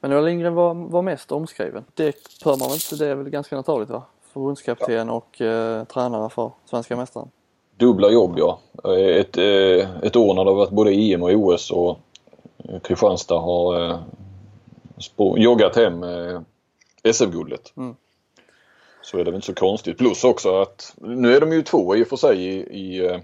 Men 0.00 0.12
Ola 0.12 0.20
Lindgren 0.20 0.54
var, 0.54 0.74
var 0.74 1.02
mest 1.02 1.32
omskriven. 1.32 1.84
Det 1.94 2.14
bör 2.44 2.56
man 2.56 2.68
väl 2.68 2.74
inte, 2.74 2.96
det 3.04 3.06
är 3.10 3.14
väl 3.14 3.30
ganska 3.30 3.56
naturligt 3.56 3.90
va? 3.90 4.02
Förbundskapten 4.32 5.10
och 5.10 5.40
eh, 5.40 5.84
tränare 5.84 6.30
för 6.30 6.50
svenska 6.64 6.96
mästaren. 6.96 7.30
Dubbla 7.76 8.10
jobb 8.10 8.34
ja. 8.38 8.60
Ett, 8.98 9.36
eh, 9.36 10.02
ett 10.02 10.16
år 10.16 10.34
när 10.34 10.44
det 10.44 10.50
har 10.50 10.56
varit 10.56 10.70
både 10.70 10.90
EM 10.90 11.22
och 11.22 11.30
OS 11.30 11.70
och 11.70 11.98
Kristianstad 12.82 13.38
har 13.38 13.90
eh, 13.90 13.98
joggat 15.36 15.76
hem 15.76 16.02
eh, 16.02 16.40
SM-guldet. 17.12 17.72
Mm. 17.76 17.96
Så 19.02 19.18
är 19.18 19.24
det 19.24 19.30
väl 19.30 19.34
inte 19.34 19.46
så 19.46 19.54
konstigt. 19.54 19.98
Plus 19.98 20.24
också 20.24 20.60
att 20.60 20.94
nu 20.96 21.36
är 21.36 21.40
de 21.40 21.52
ju 21.52 21.62
två 21.62 21.96
i 21.96 22.02
och 22.02 22.08
för 22.08 22.16
sig 22.16 22.46
i, 22.46 22.58
i, 22.58 23.06
eh, 23.06 23.20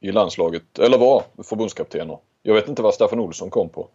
i 0.00 0.12
landslaget, 0.12 0.78
eller 0.78 0.98
var 0.98 1.22
förbundskaptener. 1.42 2.18
Jag 2.42 2.54
vet 2.54 2.68
inte 2.68 2.82
vad 2.82 2.94
Staffan 2.94 3.20
Olsson 3.20 3.50
kom 3.50 3.68
på. 3.68 3.88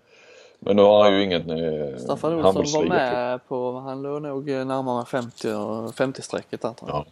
Men 0.65 0.75
nu 0.75 0.81
har 0.81 1.03
han 1.03 1.13
ju 1.13 1.23
ingen 1.23 1.49
eh, 1.49 1.97
Staffan 1.97 2.45
Olsson 2.45 2.81
var 2.81 2.89
med 2.89 3.47
på, 3.47 3.79
han 3.79 4.01
låg 4.01 4.21
nog 4.21 4.49
eh, 4.49 4.65
närmare 4.65 5.05
50 5.05 5.47
och 5.47 5.91
50-strecket 5.91 6.61
där 6.61 6.73
tror 6.73 6.89
jag. 6.89 6.97
Ja. 6.97 7.05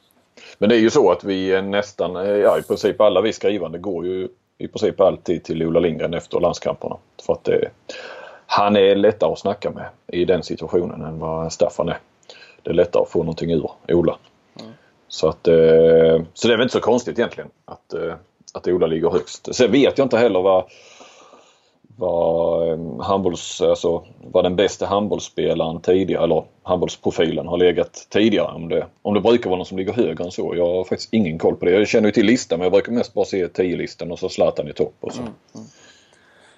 Men 0.57 0.69
det 0.69 0.75
är 0.75 0.79
ju 0.79 0.89
så 0.89 1.11
att 1.11 1.23
vi 1.23 1.61
nästan, 1.61 2.15
eh, 2.15 2.23
ja 2.23 2.59
i 2.59 2.61
princip 2.61 3.01
alla 3.01 3.21
vi 3.21 3.33
skrivande 3.33 3.77
går 3.77 4.05
ju 4.05 4.27
i 4.57 4.67
princip 4.67 5.01
alltid 5.01 5.43
till 5.43 5.63
Ola 5.63 5.79
Lindgren 5.79 6.13
efter 6.13 6.39
landskamperna. 6.39 6.97
För 7.25 7.33
att 7.33 7.43
det, 7.43 7.69
han 8.45 8.75
är 8.75 8.95
lättare 8.95 9.31
att 9.31 9.39
snacka 9.39 9.71
med 9.71 9.85
i 10.07 10.25
den 10.25 10.43
situationen 10.43 11.01
än 11.01 11.19
vad 11.19 11.53
Staffan 11.53 11.89
är. 11.89 11.97
Det 12.63 12.69
är 12.69 12.73
lättare 12.73 13.01
att 13.01 13.09
få 13.09 13.19
någonting 13.19 13.51
ur 13.51 13.69
Ola. 13.87 14.17
Så 15.07 15.27
att, 15.27 15.47
eh, 15.47 16.21
så 16.33 16.47
det 16.47 16.53
är 16.53 16.57
väl 16.57 16.61
inte 16.61 16.73
så 16.73 16.79
konstigt 16.79 17.19
egentligen 17.19 17.49
att, 17.65 17.93
eh, 17.93 18.13
att 18.53 18.67
Ola 18.67 18.87
ligger 18.87 19.09
högst. 19.09 19.55
Sen 19.55 19.71
vet 19.71 19.97
jag 19.97 20.05
inte 20.05 20.17
heller 20.17 20.41
vad 20.41 20.63
vad, 21.99 22.69
eh, 22.69 23.01
handbolls, 23.01 23.61
alltså, 23.61 24.03
var 24.31 24.43
den 24.43 24.55
bästa 24.55 24.85
handbollsspelaren 24.85 25.81
tidigare, 25.81 26.23
eller 26.23 26.43
handbollsprofilen 26.63 27.47
har 27.47 27.57
legat 27.57 28.07
tidigare. 28.09 28.51
Om 28.51 28.69
det, 28.69 28.85
om 29.01 29.13
det 29.13 29.21
brukar 29.21 29.49
vara 29.49 29.57
någon 29.57 29.65
som 29.65 29.77
ligger 29.77 29.93
högre 29.93 30.23
än 30.23 30.31
så. 30.31 30.53
Jag 30.55 30.65
har 30.65 30.83
faktiskt 30.83 31.13
ingen 31.13 31.37
koll 31.37 31.55
på 31.55 31.65
det. 31.65 31.71
Jag 31.71 31.87
känner 31.87 32.07
ju 32.07 32.11
till 32.11 32.25
listan 32.25 32.59
men 32.59 32.65
jag 32.65 32.71
brukar 32.71 32.91
mest 32.91 33.13
bara 33.13 33.25
se 33.25 33.47
10-listan 33.47 34.11
och 34.11 34.19
så 34.19 34.29
Zlatan 34.29 34.67
i 34.67 34.73
topp. 34.73 34.95
Och 34.99 35.13
så. 35.13 35.21
Mm, 35.21 35.33
mm. 35.55 35.67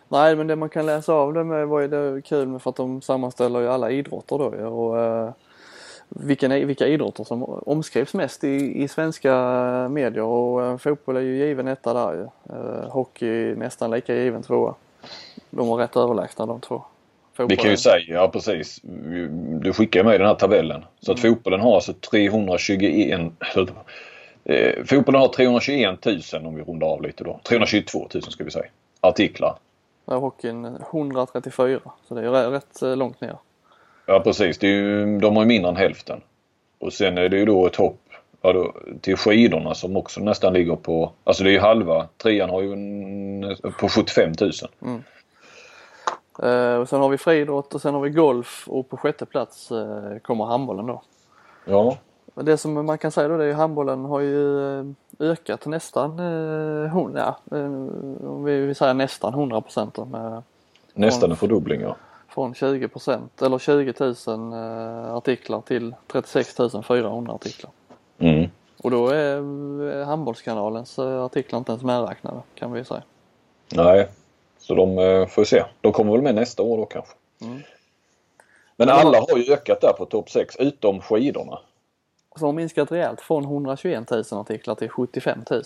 Nej 0.07 0.35
men 0.35 0.47
det 0.47 0.55
man 0.55 0.69
kan 0.69 0.85
läsa 0.85 1.13
av 1.13 1.33
det 1.33 1.43
med 1.43 1.67
var 1.67 1.79
ju 1.79 1.87
det 1.87 2.21
kul 2.21 2.47
med 2.47 2.61
för 2.61 2.69
att 2.69 2.75
de 2.75 3.01
sammanställer 3.01 3.59
ju 3.59 3.67
alla 3.67 3.91
idrotter 3.91 4.37
då 4.37 4.53
ju, 4.55 4.65
och 4.65 4.99
eh, 4.99 5.31
vilken, 6.09 6.67
vilka 6.67 6.87
idrotter 6.87 7.23
som 7.23 7.43
omskrivs 7.43 8.13
mest 8.13 8.43
i, 8.43 8.83
i 8.83 8.87
svenska 8.87 9.31
eh, 9.33 9.89
medier 9.89 10.23
och 10.23 10.63
eh, 10.63 10.77
fotboll 10.77 11.17
är 11.17 11.21
ju 11.21 11.37
given 11.37 11.67
etta 11.67 11.93
där 11.93 12.13
ju. 12.13 12.55
Eh, 12.55 12.89
hockey 12.89 13.55
nästan 13.55 13.91
lika 13.91 14.15
given 14.15 14.43
tvåa. 14.43 14.75
De 15.51 15.67
var 15.67 15.77
rätt 15.77 15.95
överlägsna 15.95 16.45
de 16.45 16.61
två. 16.61 16.83
Vi 17.37 17.37
kan 17.37 17.47
ju 17.47 17.55
Fotbollen- 17.55 17.77
säga, 17.77 18.03
ja 18.07 18.27
precis. 18.27 18.79
Du 19.61 19.73
skickar 19.73 20.03
mig 20.03 20.17
den 20.17 20.27
här 20.27 20.35
tabellen. 20.35 20.85
Så 20.99 21.11
att 21.11 21.19
fotbollen 21.19 21.59
har 21.59 21.75
alltså 21.75 21.93
321 21.93 23.31
eh, 24.43 24.83
Fotbollen 24.85 25.21
har 25.21 25.27
321 25.27 26.05
000 26.33 26.45
om 26.45 26.55
vi 26.55 26.61
rundar 26.61 26.87
av 26.87 27.01
lite 27.01 27.23
då. 27.23 27.39
322 27.43 28.07
000 28.13 28.23
ska 28.23 28.43
vi 28.43 28.51
säga. 28.51 28.65
Artiklar. 28.99 29.55
Är 30.07 30.15
hockeyn 30.15 30.65
134 30.91 31.79
så 32.07 32.15
det 32.15 32.21
är 32.21 32.49
rätt 32.49 32.81
eh, 32.81 32.95
långt 32.95 33.21
ner. 33.21 33.35
Ja 34.05 34.19
precis, 34.19 34.57
det 34.57 34.67
är 34.67 34.71
ju, 34.71 35.19
de 35.19 35.35
har 35.35 35.43
ju 35.43 35.47
mindre 35.47 35.69
än 35.69 35.75
hälften. 35.77 36.21
Och 36.79 36.93
sen 36.93 37.17
är 37.17 37.29
det 37.29 37.37
ju 37.37 37.45
då 37.45 37.65
ett 37.65 37.75
hopp 37.75 37.99
ja, 38.41 38.53
då, 38.53 38.73
till 39.01 39.17
skidorna 39.17 39.73
som 39.73 39.97
också 39.97 40.21
nästan 40.21 40.53
ligger 40.53 40.75
på, 40.75 41.11
alltså 41.23 41.43
det 41.43 41.49
är 41.49 41.53
ju 41.53 41.59
halva. 41.59 42.07
Trean 42.17 42.49
har 42.49 42.61
ju 42.61 42.73
en, 42.73 43.55
på 43.79 43.89
75 43.89 44.31
000. 44.39 44.51
Eh, 44.81 44.95
och 46.79 46.89
sen 46.89 47.01
har 47.01 47.09
vi 47.09 47.17
friidrott 47.17 47.75
och 47.75 47.81
sen 47.81 47.93
har 47.93 48.01
vi 48.01 48.09
golf 48.09 48.67
och 48.67 48.89
på 48.89 48.97
sjätte 48.97 49.25
plats 49.25 49.71
eh, 49.71 50.17
kommer 50.21 50.45
handbollen 50.45 50.85
då. 50.85 51.01
Ja, 51.65 51.97
Det 52.33 52.57
som 52.57 52.85
man 52.85 52.97
kan 52.97 53.11
säga 53.11 53.27
då 53.27 53.37
det 53.37 53.43
är 53.43 53.47
ju 53.47 53.53
handbollen 53.53 54.05
har 54.05 54.19
ju 54.19 54.79
eh, 54.79 54.85
ökat 55.19 55.65
nästan, 55.65 56.19
eh, 56.19 56.89
hon, 56.89 57.15
ja, 57.15 57.37
eh, 57.57 57.65
om 58.29 58.43
vi 58.43 58.75
säger 58.75 58.93
nästan 58.93 59.33
100 59.33 59.61
procent 59.61 59.97
nästan 60.93 61.31
en 61.31 61.37
fördubbling 61.37 61.81
ja. 61.81 61.95
från 62.27 62.53
20 62.53 62.87
procent 62.87 63.41
eller 63.41 63.57
20 63.57 63.93
000 64.27 64.53
eh, 64.53 65.15
artiklar 65.15 65.61
till 65.61 65.95
36 66.07 66.57
400 66.87 67.33
artiklar. 67.33 67.71
Mm. 68.17 68.49
Och 68.83 68.91
då 68.91 69.07
är 69.09 69.37
eh, 69.99 70.07
handbollskanalens 70.07 70.99
eh, 70.99 71.23
artiklar 71.23 71.59
inte 71.59 71.71
ens 71.71 71.83
medräknade 71.83 72.41
kan 72.55 72.71
vi 72.71 72.83
säga. 72.83 73.03
Nej, 73.73 74.07
så 74.61 74.75
de 74.75 74.97
eh, 74.97 75.27
får 75.27 75.43
se. 75.43 75.63
De 75.81 75.91
kommer 75.91 76.11
väl 76.11 76.21
med 76.21 76.35
nästa 76.35 76.63
år 76.63 76.77
då 76.77 76.85
kanske. 76.85 77.13
Mm. 77.41 77.59
Men 78.75 78.89
alla 78.89 79.19
har 79.19 79.37
ju 79.37 79.53
ökat 79.53 79.81
där 79.81 79.93
på 79.93 80.05
topp 80.05 80.29
6 80.29 80.55
utom 80.55 81.01
skidorna. 81.01 81.59
Så 82.39 82.45
har 82.45 82.53
minskat 82.53 82.91
rejält 82.91 83.21
från 83.21 83.43
121 83.43 84.09
000 84.11 84.23
artiklar 84.31 84.75
till 84.75 84.89
75 84.89 85.39
000. 85.51 85.63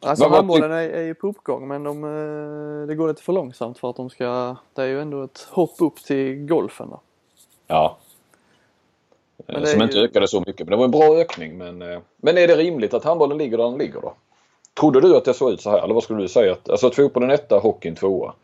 Alltså 0.00 0.28
handbollen 0.28 0.72
är, 0.72 0.88
är 0.90 1.02
ju 1.02 1.14
på 1.14 1.28
uppgång 1.28 1.68
men 1.68 1.82
de, 1.84 2.04
eh, 2.04 2.86
det 2.86 2.94
går 2.94 3.08
lite 3.08 3.22
för 3.22 3.32
långsamt 3.32 3.78
för 3.78 3.90
att 3.90 3.96
de 3.96 4.10
ska, 4.10 4.56
det 4.74 4.82
är 4.82 4.86
ju 4.86 5.00
ändå 5.00 5.22
ett 5.22 5.48
hopp 5.50 5.74
upp 5.78 5.96
till 5.96 6.46
golfen 6.46 6.90
då. 6.90 7.00
Ja. 7.66 7.98
Men 9.46 9.56
Eh, 9.56 9.64
Som 9.64 9.82
inte 9.82 9.98
ju- 9.98 10.04
ökade 10.04 10.28
så 10.28 10.40
mycket. 10.46 10.58
Men 10.66 10.70
det 10.70 10.76
var 10.76 10.84
en 10.84 10.90
bra 10.90 11.16
ökning. 11.20 11.58
Men, 11.58 11.78
men 12.16 12.38
är 12.38 12.48
det 12.48 12.56
rimligt 12.56 12.94
att 12.94 13.04
handbollen 13.04 13.38
ligger 13.38 13.58
där 13.58 13.64
den 13.64 13.78
ligger 13.78 14.00
då? 14.00 14.14
Trodde 14.78 15.00
du 15.00 15.16
att 15.16 15.24
det 15.24 15.34
såg 15.34 15.52
ut 15.52 15.60
så 15.60 15.70
här? 15.70 15.78
Eller 15.84 15.94
vad 15.94 16.02
skulle 16.02 16.22
du 16.22 16.28
säga? 16.28 16.52
Att, 16.52 16.70
alltså 16.70 16.86
att 16.86 16.94
fotbollen 16.94 17.30
etta, 17.30 17.58
hockeyn 17.58 17.94
tvåa. 17.94 18.34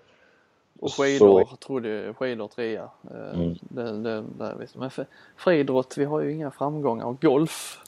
Och 0.81 0.91
Så- 0.91 1.03
skidor 1.03 1.45
trodde 1.67 1.89
jag, 1.89 2.17
skidor 2.17 2.49
trea. 2.49 2.89
Eh, 3.11 3.35
Mm. 3.41 3.55
Det, 3.61 3.93
det, 4.03 4.25
det 4.39 4.55
visst. 4.61 4.77
Men 4.77 4.91
för, 4.91 5.07
friidrott, 5.37 5.99
vi 5.99 6.05
har 6.05 6.21
ju 6.21 6.33
inga 6.33 6.51
framgångar. 6.51 7.05
Och 7.05 7.21
golf 7.21 7.79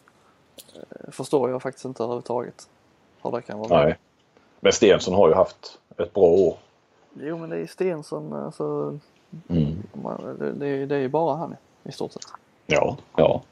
eh, 0.75 1.11
förstår 1.11 1.51
jag 1.51 1.63
faktiskt 1.63 1.85
inte 1.85 2.03
överhuvudtaget. 2.03 2.69
Hur 3.23 3.31
det 3.31 3.43
kan 3.43 3.59
vara. 3.59 3.69
med. 3.69 3.85
Nej. 3.87 3.97
Men 4.61 4.73
Stensson 4.73 5.15
har 5.15 5.29
ju 5.29 5.35
haft 5.35 5.79
ett 5.97 6.15
bra 6.15 6.25
år. 6.25 6.57
Jo 7.21 7.39
men 7.39 7.51
det 7.51 7.57
är 7.59 7.67
Stensson, 7.67 8.33
alltså, 8.33 8.99
Mm. 9.49 9.83
det, 10.39 10.53
det, 10.53 10.87
det 10.87 10.95
är 10.97 11.01
ju 11.01 11.09
bara 11.09 11.37
han 11.37 11.57
i 11.85 11.93
stort 11.93 12.13
sett. 12.13 12.23
Ja. 12.67 12.97
ja. 13.17 13.43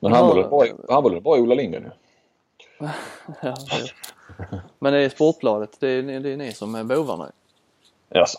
Men 0.00 0.12
handbollen 0.12 0.50
bra, 0.50 0.64
handbollen 0.88 1.18
i 1.18 1.22
Ola 1.40 1.54
Lindgren 1.54 1.82
ju. 1.82 1.90
Ja, 2.78 3.54
det, 3.70 3.90
men 4.78 4.92
det 4.92 4.98
är 4.98 5.08
Sportbladet, 5.08 5.76
det 5.80 5.88
är, 5.88 6.02
det 6.20 6.30
är 6.30 6.36
ni 6.36 6.52
som 6.52 6.74
är 6.74 6.84
bovarna. 6.84 7.30
Alltså, 8.14 8.38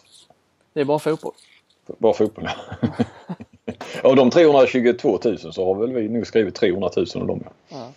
Det 0.74 0.82
är 0.82 0.86
bara 0.86 1.00
fotboll. 1.00 1.34
bara 1.98 2.14
fotboll 2.14 2.50
ja. 2.50 2.88
Av 4.04 4.16
de 4.16 4.30
322 4.30 5.20
000 5.26 5.38
så 5.54 5.66
har 5.66 5.76
väl 5.76 5.94
vi 5.94 6.10
nu 6.10 6.26
skrivit 6.26 6.56
300 6.56 6.90
000 6.96 7.06
av 7.16 7.28
dem. 7.28 7.44
Ja. 7.70 7.92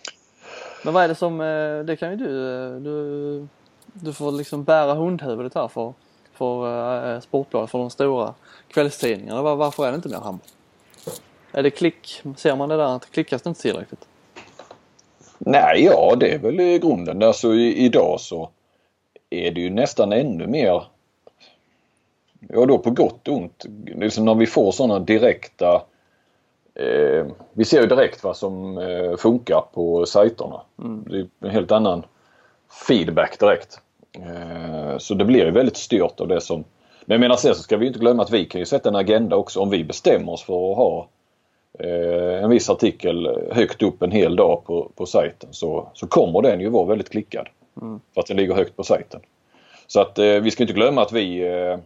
Men 0.83 0.93
vad 0.93 1.03
är 1.03 1.07
det 1.07 1.15
som, 1.15 1.41
eh, 1.41 1.79
det 1.79 1.95
kan 1.95 2.09
ju 2.11 2.15
du, 2.15 2.65
eh, 2.65 2.81
du, 2.81 3.47
du 3.93 4.13
får 4.13 4.31
liksom 4.31 4.63
bära 4.63 4.93
hundhuvudet 4.93 5.53
här 5.55 5.67
för, 5.67 5.93
för 6.33 7.13
eh, 7.15 7.19
Sportbladet, 7.19 7.71
för 7.71 7.77
de 7.79 7.89
stora 7.89 8.33
kvällstidningarna. 8.67 9.41
Var, 9.41 9.55
varför 9.55 9.85
är 9.87 9.91
det 9.91 9.95
inte 9.95 10.09
mer 10.09 10.17
handboll? 10.17 10.47
Är 11.51 11.63
det 11.63 11.69
klick, 11.69 12.21
ser 12.37 12.55
man 12.55 12.69
det 12.69 12.77
där 12.77 12.95
att 12.95 13.11
klickas 13.11 13.41
det 13.41 13.49
inte 13.49 13.61
tillräckligt? 13.61 14.07
Nej, 15.45 15.83
ja 15.83 16.15
det 16.15 16.33
är 16.33 16.37
väl 16.37 16.59
i 16.59 16.79
grunden. 16.79 17.23
Alltså 17.23 17.53
i, 17.53 17.85
idag 17.85 18.19
så 18.19 18.49
är 19.29 19.51
det 19.51 19.61
ju 19.61 19.69
nästan 19.69 20.13
ännu 20.13 20.47
mer 20.47 20.83
Ja 22.49 22.65
då 22.65 22.77
på 22.77 22.91
gott 22.91 23.27
och 23.27 23.35
ont. 23.35 23.65
Liksom 23.85 24.25
när 24.25 24.35
vi 24.35 24.45
får 24.45 24.71
sådana 24.71 24.99
direkta 24.99 25.81
eh, 26.75 27.25
Vi 27.53 27.65
ser 27.65 27.81
ju 27.81 27.87
direkt 27.87 28.23
vad 28.23 28.37
som 28.37 28.77
eh, 28.77 29.17
funkar 29.17 29.63
på 29.73 30.05
sajterna. 30.05 30.61
Det 31.05 31.17
är 31.17 31.27
en 31.39 31.49
helt 31.49 31.71
annan 31.71 32.03
feedback 32.87 33.39
direkt. 33.39 33.79
Eh, 34.17 34.97
så 34.97 35.13
det 35.13 35.25
blir 35.25 35.45
ju 35.45 35.51
väldigt 35.51 35.77
styrt 35.77 36.19
av 36.19 36.27
det 36.27 36.41
som 36.41 36.63
Men 37.05 37.13
jag 37.15 37.19
menar 37.19 37.35
sen 37.35 37.55
så 37.55 37.63
ska 37.63 37.77
vi 37.77 37.87
inte 37.87 37.99
glömma 37.99 38.23
att 38.23 38.31
vi 38.31 38.45
kan 38.45 38.59
ju 38.59 38.65
sätta 38.65 38.89
en 38.89 38.95
agenda 38.95 39.35
också 39.35 39.59
om 39.59 39.69
vi 39.69 39.83
bestämmer 39.83 40.31
oss 40.31 40.43
för 40.43 40.71
att 40.71 40.77
ha 40.77 41.07
en 42.43 42.49
viss 42.49 42.69
artikel 42.69 43.37
högt 43.51 43.83
upp 43.83 44.01
en 44.01 44.11
hel 44.11 44.35
dag 44.35 44.63
på, 44.65 44.91
på 44.95 45.05
sajten 45.05 45.49
så, 45.51 45.87
så 45.93 46.07
kommer 46.07 46.41
den 46.41 46.59
ju 46.59 46.69
vara 46.69 46.85
väldigt 46.85 47.09
klickad. 47.09 47.47
För 48.13 48.21
att 48.21 48.27
den 48.27 48.37
ligger 48.37 48.53
högt 48.53 48.75
på 48.75 48.83
sajten. 48.83 49.19
Så 49.87 50.01
att 50.01 50.19
eh, 50.19 50.25
vi 50.25 50.51
ska 50.51 50.63
inte 50.63 50.73
glömma 50.73 51.01
att 51.01 51.11
vi, 51.11 51.47
eh, 51.47 51.79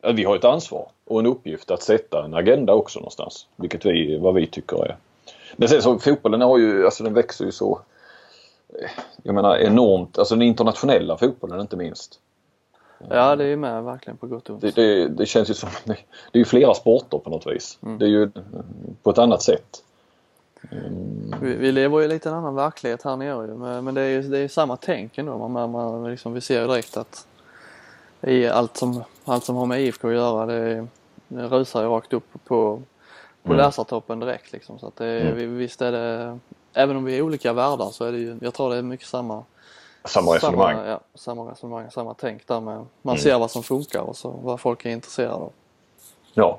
att 0.00 0.14
vi 0.14 0.24
har 0.24 0.36
ett 0.36 0.44
ansvar 0.44 0.88
och 1.04 1.20
en 1.20 1.26
uppgift 1.26 1.70
att 1.70 1.82
sätta 1.82 2.24
en 2.24 2.34
agenda 2.34 2.74
också 2.74 2.98
någonstans. 2.98 3.46
Vilket 3.56 3.86
vi, 3.86 4.18
vad 4.18 4.34
vi 4.34 4.46
tycker 4.46 4.84
är, 4.84 4.96
Men 5.56 5.68
sen 5.68 5.82
så 5.82 5.98
fotbollen 5.98 6.40
har 6.40 6.58
ju, 6.58 6.84
alltså 6.84 7.04
den 7.04 7.14
växer 7.14 7.44
ju 7.44 7.52
så 7.52 7.80
jag 9.22 9.34
menar 9.34 9.56
enormt, 9.56 10.18
alltså 10.18 10.34
den 10.34 10.42
internationella 10.42 11.16
fotbollen 11.16 11.60
inte 11.60 11.76
minst. 11.76 12.20
Ja 13.10 13.36
det 13.36 13.44
är 13.44 13.56
med 13.56 13.84
verkligen 13.84 14.16
på 14.16 14.26
gott 14.26 14.48
och 14.48 14.54
ont. 14.54 14.60
Det, 14.60 14.70
det, 14.70 15.08
det 15.08 15.26
känns 15.26 15.50
ju 15.50 15.54
som, 15.54 15.68
det, 15.84 15.92
det 16.32 16.38
är 16.38 16.38
ju 16.38 16.44
flera 16.44 16.74
sporter 16.74 17.18
på 17.18 17.30
något 17.30 17.46
vis. 17.46 17.78
Mm. 17.82 17.98
Det 17.98 18.04
är 18.04 18.08
ju 18.08 18.30
på 19.02 19.10
ett 19.10 19.18
annat 19.18 19.42
sätt. 19.42 19.82
Mm. 20.70 21.34
Vi, 21.42 21.54
vi, 21.54 21.72
lever 21.72 22.00
ju 22.00 22.08
lite 22.08 22.28
en 22.28 22.34
annan 22.34 22.54
verklighet 22.54 23.02
här 23.02 23.16
nere 23.16 23.46
ju, 23.46 23.82
men 23.82 23.94
det 23.94 24.00
är 24.00 24.08
ju 24.08 24.22
det 24.22 24.38
är 24.38 24.48
samma 24.48 24.76
tänk 24.76 25.18
ändå. 25.18 25.48
Man, 25.48 25.70
man, 25.70 26.10
liksom, 26.10 26.32
vi 26.32 26.40
ser 26.40 26.68
direkt 26.68 26.96
att 26.96 27.26
i 28.20 28.48
allt 28.48 28.76
som, 28.76 29.04
allt 29.24 29.44
som 29.44 29.56
har 29.56 29.66
med 29.66 29.82
IFK 29.82 30.08
att 30.08 30.14
göra 30.14 30.46
det, 30.46 30.86
det 31.28 31.48
rusar 31.48 31.82
ju 31.82 31.88
rakt 31.88 32.12
upp 32.12 32.32
på, 32.32 32.82
på 33.42 33.52
mm. 33.52 33.56
läsartoppen 33.56 34.20
direkt 34.20 34.52
liksom. 34.52 34.78
Så 34.78 34.86
att 34.86 34.96
det, 34.96 35.20
mm. 35.20 35.56
visst 35.56 35.82
är 35.82 35.92
det, 35.92 36.38
även 36.72 36.96
om 36.96 37.04
vi 37.04 37.18
är 37.18 37.22
olika 37.22 37.52
världar 37.52 37.90
så 37.90 38.04
är 38.04 38.12
det 38.12 38.18
ju, 38.18 38.38
jag 38.40 38.54
tror 38.54 38.70
det 38.70 38.76
är 38.76 38.82
mycket 38.82 39.06
samma 39.06 39.44
samma 40.08 40.34
resonemang. 40.34 40.76
Samma, 40.76 40.88
ja, 40.88 41.00
samma 41.14 41.50
resonemang, 41.50 41.90
samma 41.90 42.14
tänk 42.14 42.46
där 42.46 42.60
med 42.60 42.86
man 43.02 43.14
mm. 43.14 43.18
ser 43.18 43.38
vad 43.38 43.50
som 43.50 43.62
funkar 43.62 44.00
och 44.00 44.16
så 44.16 44.30
vad 44.42 44.60
folk 44.60 44.84
är 44.84 44.90
intresserade 44.90 45.34
av. 45.34 45.52
Ja, 46.34 46.58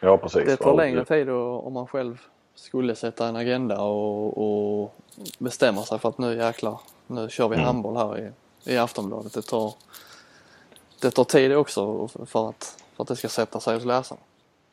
ja 0.00 0.18
precis. 0.18 0.44
Det 0.46 0.56
tar 0.56 0.76
längre 0.76 1.04
tid 1.04 1.30
om 1.30 1.72
man 1.72 1.86
själv 1.86 2.18
skulle 2.54 2.94
sätta 2.94 3.26
en 3.26 3.36
agenda 3.36 3.80
och, 3.80 4.82
och 4.82 4.94
bestämma 5.38 5.82
sig 5.82 5.98
för 5.98 6.08
att 6.08 6.18
nu 6.18 6.36
jäklar, 6.36 6.80
nu 7.06 7.28
kör 7.28 7.48
vi 7.48 7.54
mm. 7.54 7.66
handboll 7.66 7.96
här 7.96 8.18
i, 8.18 8.30
i 8.72 8.78
Aftonbladet. 8.78 9.32
Det 9.32 9.42
tar, 9.42 9.74
det 11.00 11.10
tar 11.10 11.24
tid 11.24 11.56
också 11.56 12.08
för 12.08 12.48
att, 12.48 12.84
för 12.96 13.02
att 13.02 13.08
det 13.08 13.16
ska 13.16 13.28
sätta 13.28 13.60
sig 13.60 13.74
hos 13.74 13.84
läsarna. 13.84 14.20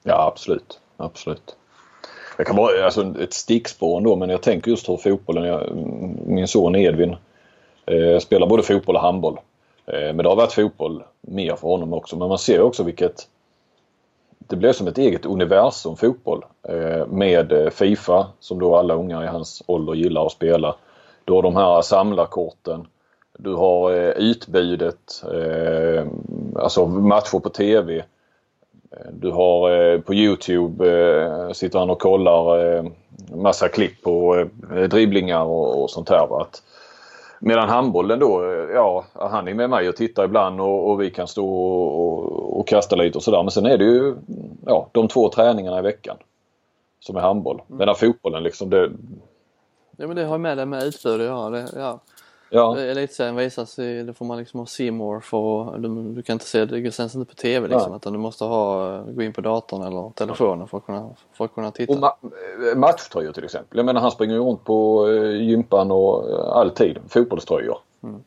Ja 0.04 0.28
absolut, 0.32 0.80
absolut. 0.98 1.56
Jag 2.38 2.48
kan 2.48 2.56
bara, 2.56 2.86
alltså 2.86 3.16
ett 3.20 3.34
stickspår 3.34 3.98
ändå 3.98 4.16
men 4.16 4.30
jag 4.30 4.42
tänker 4.42 4.72
just 4.72 4.90
hur 4.90 4.98
fotbollen, 4.98 5.44
jag, 5.44 5.76
min 6.26 6.48
son 6.48 6.76
Edvin 6.76 7.16
eh, 7.86 8.20
spelar 8.20 8.48
både 8.48 8.64
fotboll 8.64 8.96
och 8.96 9.02
handboll. 9.02 9.40
Eh, 9.86 9.94
men 10.00 10.18
det 10.18 10.30
har 10.30 10.36
varit 10.36 10.54
fotboll 10.54 11.04
mer 11.22 11.56
för 11.56 11.68
honom 11.68 11.94
också 11.94 12.16
men 12.16 12.28
man 12.28 12.38
ser 12.38 12.62
också 12.62 12.84
vilket 12.84 13.28
det 14.48 14.56
blev 14.56 14.74
som 14.74 14.88
ett 14.88 14.98
eget 14.98 15.26
universum 15.26 15.96
fotboll 15.96 16.46
eh, 16.70 17.08
med 17.08 17.52
eh, 17.52 17.70
Fifa 17.70 18.28
som 18.40 18.60
då 18.60 18.76
alla 18.76 18.94
unga 18.94 19.24
i 19.24 19.28
hans 19.28 19.64
ålder 19.68 19.94
gillar 19.94 20.26
att 20.26 20.32
spela. 20.32 20.76
Du 21.26 21.34
har 21.34 21.42
de 21.42 21.56
här 21.56 21.82
samlarkorten. 21.82 22.88
Du 23.38 23.54
har 23.54 23.92
eh, 23.92 24.10
utbudet, 24.10 25.24
eh, 25.34 26.08
alltså 26.56 26.86
matcher 26.86 27.40
på 27.40 27.50
TV. 27.50 27.98
Eh, 27.98 29.12
du 29.12 29.32
har 29.32 29.98
på 30.00 30.14
Youtube, 30.14 31.54
sitter 31.54 31.80
han 31.80 31.90
och 31.90 32.00
kollar 32.00 33.04
massa 33.36 33.68
klipp 33.68 34.02
på 34.02 34.46
dribblingar 34.90 35.44
och, 35.44 35.90
sånt 35.90 36.10
här. 36.10 36.42
Att, 36.42 36.64
Medan 37.46 37.70
handbollen 37.70 38.20
då, 38.20 38.44
ja 38.74 39.06
han 39.14 39.48
är 39.48 39.54
med 39.54 39.70
mig 39.70 39.90
och 39.90 39.96
tittar 39.96 40.26
ibland 40.26 40.62
och, 40.62 40.90
och 40.90 41.02
vi 41.02 41.12
kan 41.12 41.28
stå 41.28 41.54
och, 41.54 42.02
och, 42.02 42.60
och, 42.60 42.68
kasta 42.68 42.96
lite 42.96 43.18
och 43.18 43.24
sådär. 43.24 43.44
Men 43.44 43.52
sen 43.52 43.66
är 43.66 43.78
det 43.78 43.84
ju 43.84 44.16
ja, 44.66 44.90
de 44.92 45.08
två 45.08 45.30
träningarna 45.30 45.80
i 45.80 45.82
veckan 45.82 46.18
som 47.00 47.16
är 47.16 47.20
handboll. 47.20 47.62
Mm. 47.68 47.78
Medan 47.78 47.96
fotbollen 47.96 48.44
liksom 48.44 48.70
det... 48.70 48.92
Ja 49.98 50.08
men 50.08 50.16
det 50.16 50.24
har 50.24 50.38
med 50.38 50.58
det 50.58 50.66
med 50.66 50.84
utbud 50.84 51.22
att 51.22 51.28
göra. 51.28 51.50
Det, 51.50 51.70
ja. 51.76 52.00
Ja. 52.56 52.80
Elitserien 52.80 53.36
visas 53.36 53.80
i, 53.80 54.04
det 54.04 54.14
får 54.14 54.26
man 54.26 54.38
liksom 54.38 54.60
ha 54.60 54.68
Simor 54.68 55.20
för 55.20 55.78
du, 55.78 56.04
du, 56.16 56.22
kan 56.22 56.34
inte 56.34 56.46
se 56.46 56.66
det 56.66 56.92
sänds 56.92 57.16
inte 57.16 57.30
på 57.30 57.36
TV 57.36 57.68
liksom 57.68 57.92
ja. 57.92 57.96
utan 57.96 58.14
du 58.14 58.20
måste 58.20 58.44
ha, 58.44 59.02
gå 59.02 59.22
in 59.22 59.34
på 59.34 59.42
datorn 59.42 59.82
eller 59.82 60.12
telefonen 60.16 60.68
för 60.68 60.78
att 60.78 60.86
kunna, 60.86 61.10
för 61.34 61.46
att 61.46 61.54
kunna 61.54 61.72
titta. 61.72 61.94
Och 61.94 62.00
ma 62.00 62.16
matchtröjor 62.76 63.32
till 63.32 63.44
exempel. 63.44 63.78
Jag 63.78 63.86
menar 63.86 64.02
han 64.02 64.12
springer 64.12 64.36
ju 64.36 64.42
runt 64.42 64.64
på 64.64 65.10
eh, 65.10 65.42
gympan 65.42 65.92
och 65.92 66.30
eh, 66.30 66.58
alltid 66.58 66.98
fotbollströjor. 67.10 67.78
Mm. 68.04 68.24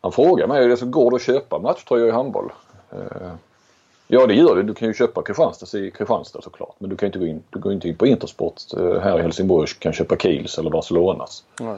Han 0.00 0.12
frågar 0.12 0.46
mig, 0.46 0.70
alltså, 0.70 0.86
går 0.86 1.10
det 1.10 1.14
att 1.14 1.22
köpa 1.22 1.58
matchtröjor 1.58 2.08
i 2.08 2.10
handboll? 2.10 2.52
Eh, 2.92 3.32
ja 4.08 4.26
det 4.26 4.34
gör 4.34 4.56
det. 4.56 4.62
Du 4.62 4.74
kan 4.74 4.88
ju 4.88 4.94
köpa 4.94 5.22
Kristianstads 5.22 5.74
i 5.74 5.90
Kristianstad 5.90 6.42
såklart. 6.42 6.74
Men 6.78 6.90
du 6.90 6.96
kan 6.96 7.06
inte 7.06 7.18
gå 7.18 7.26
in, 7.26 7.42
du 7.50 7.58
går 7.58 7.72
inte 7.72 7.88
in 7.88 7.96
på 7.96 8.06
Intersport 8.06 8.54
eh, 8.76 9.00
här 9.00 9.18
i 9.18 9.22
Helsingborg 9.22 9.62
och 9.62 9.82
kan 9.82 9.92
köpa 9.92 10.16
Kiels 10.16 10.58
eller 10.58 10.70
Barcelonas. 10.70 11.44
Nej. 11.60 11.76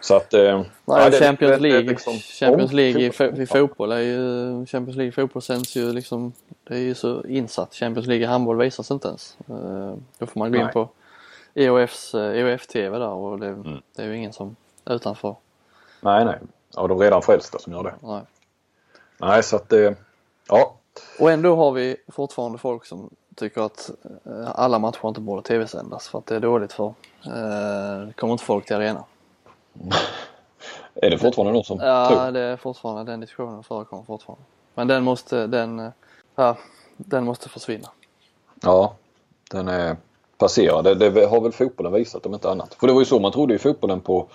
Så 0.00 0.16
att... 0.16 0.34
Eh, 0.34 0.62
Nej, 0.84 1.10
ja, 1.10 1.10
Champions 1.10 1.60
League, 1.60 1.82
liksom, 1.82 2.14
Champions 2.14 2.72
League 2.72 3.02
i, 3.02 3.42
i 3.42 3.46
fotboll 3.46 3.92
är 3.92 3.98
ju... 3.98 4.66
Champions 4.66 4.96
League 4.96 5.08
i 5.08 5.12
fotboll 5.12 5.42
sänds 5.42 5.76
ju 5.76 5.92
liksom... 5.92 6.32
Det 6.64 6.74
är 6.74 6.78
ju 6.78 6.94
så 6.94 7.24
insatt. 7.24 7.74
Champions 7.74 8.06
League 8.06 8.24
i 8.24 8.26
handboll 8.26 8.56
visas 8.56 8.90
inte 8.90 9.08
ens. 9.08 9.36
Eh, 9.48 9.94
då 10.18 10.26
får 10.26 10.38
man 10.38 10.52
gå 10.52 10.58
in 10.58 10.64
Nej. 10.64 10.72
på 10.72 10.88
EOFs, 11.54 12.14
EOF-TV 12.14 12.96
eh, 12.96 13.00
där 13.00 13.08
och 13.08 13.38
det, 13.38 13.46
mm. 13.46 13.82
det, 13.96 14.02
är 14.02 14.06
ju 14.06 14.16
ingen 14.16 14.32
som 14.32 14.56
utanför. 14.84 15.36
Nej, 16.00 16.24
nej. 16.24 16.38
Ja, 16.74 16.86
de 16.86 16.98
redan 16.98 17.22
frälsta 17.22 17.58
som 17.58 17.72
gör 17.72 17.82
det. 17.82 17.94
Nej. 18.00 18.22
Nej, 19.18 19.42
så 19.42 19.56
att 19.56 19.68
det... 19.68 19.86
Eh, 19.86 19.94
ja. 20.48 20.74
Och 21.18 21.30
ändå 21.30 21.56
har 21.56 21.72
vi 21.72 21.96
fortfarande 22.08 22.58
folk 22.58 22.84
som 22.84 23.10
tycker 23.34 23.60
att 23.60 23.90
alla 24.54 24.78
matcher 24.78 25.08
inte 25.08 25.20
borde 25.20 25.42
tv-sändas 25.42 26.08
för 26.08 26.18
att 26.18 26.26
det 26.26 26.36
är 26.36 26.40
dåligt 26.40 26.72
för 26.72 26.94
eh, 27.24 28.12
kommer 28.14 28.32
inte 28.32 28.44
folk 28.44 28.66
till 28.66 28.76
arenan. 28.76 29.04
är 30.94 31.10
det 31.10 31.18
fortfarande 31.18 31.52
någon 31.52 31.64
som 31.64 31.80
ja, 31.80 32.08
tror? 32.08 32.20
Ja, 32.20 32.30
det 32.30 32.40
är 32.40 32.56
fortfarande 32.56 33.12
den 33.12 33.20
diskussionen 33.20 33.62
förekommer 33.62 34.02
fortfarande. 34.02 34.44
Men 34.74 34.88
den 34.88 35.04
måste, 35.04 35.46
den, 35.46 35.92
ja, 36.34 36.56
den 36.96 37.24
måste 37.24 37.48
försvinna. 37.48 37.88
Ja, 38.62 38.94
den 39.50 39.68
är 39.68 39.96
passerad. 40.38 40.84
Det, 40.84 40.94
det 40.94 41.26
har 41.26 41.40
väl 41.40 41.52
fotbollen 41.52 41.92
visat 41.92 42.26
om 42.26 42.34
inte 42.34 42.50
annat. 42.50 42.74
För 42.74 42.86
det 42.86 42.92
var 42.92 43.00
ju 43.00 43.06
så 43.06 43.20
man 43.20 43.32
trodde 43.32 43.54
i 43.54 43.58
fotbollen 43.58 44.00
på, 44.00 44.26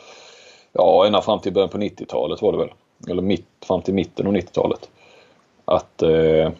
ja 0.71 1.05
ända 1.05 1.21
fram 1.21 1.39
till 1.39 1.53
början 1.53 1.69
på 1.69 1.77
90-talet 1.77 2.41
var 2.41 2.51
det 2.51 2.57
väl. 2.57 2.73
Eller 3.07 3.21
mitt, 3.21 3.47
fram 3.61 3.81
till 3.81 3.93
mitten 3.93 4.27
av 4.27 4.33
90-talet. 4.33 4.89
Att 5.65 6.01
eh, 6.01 6.51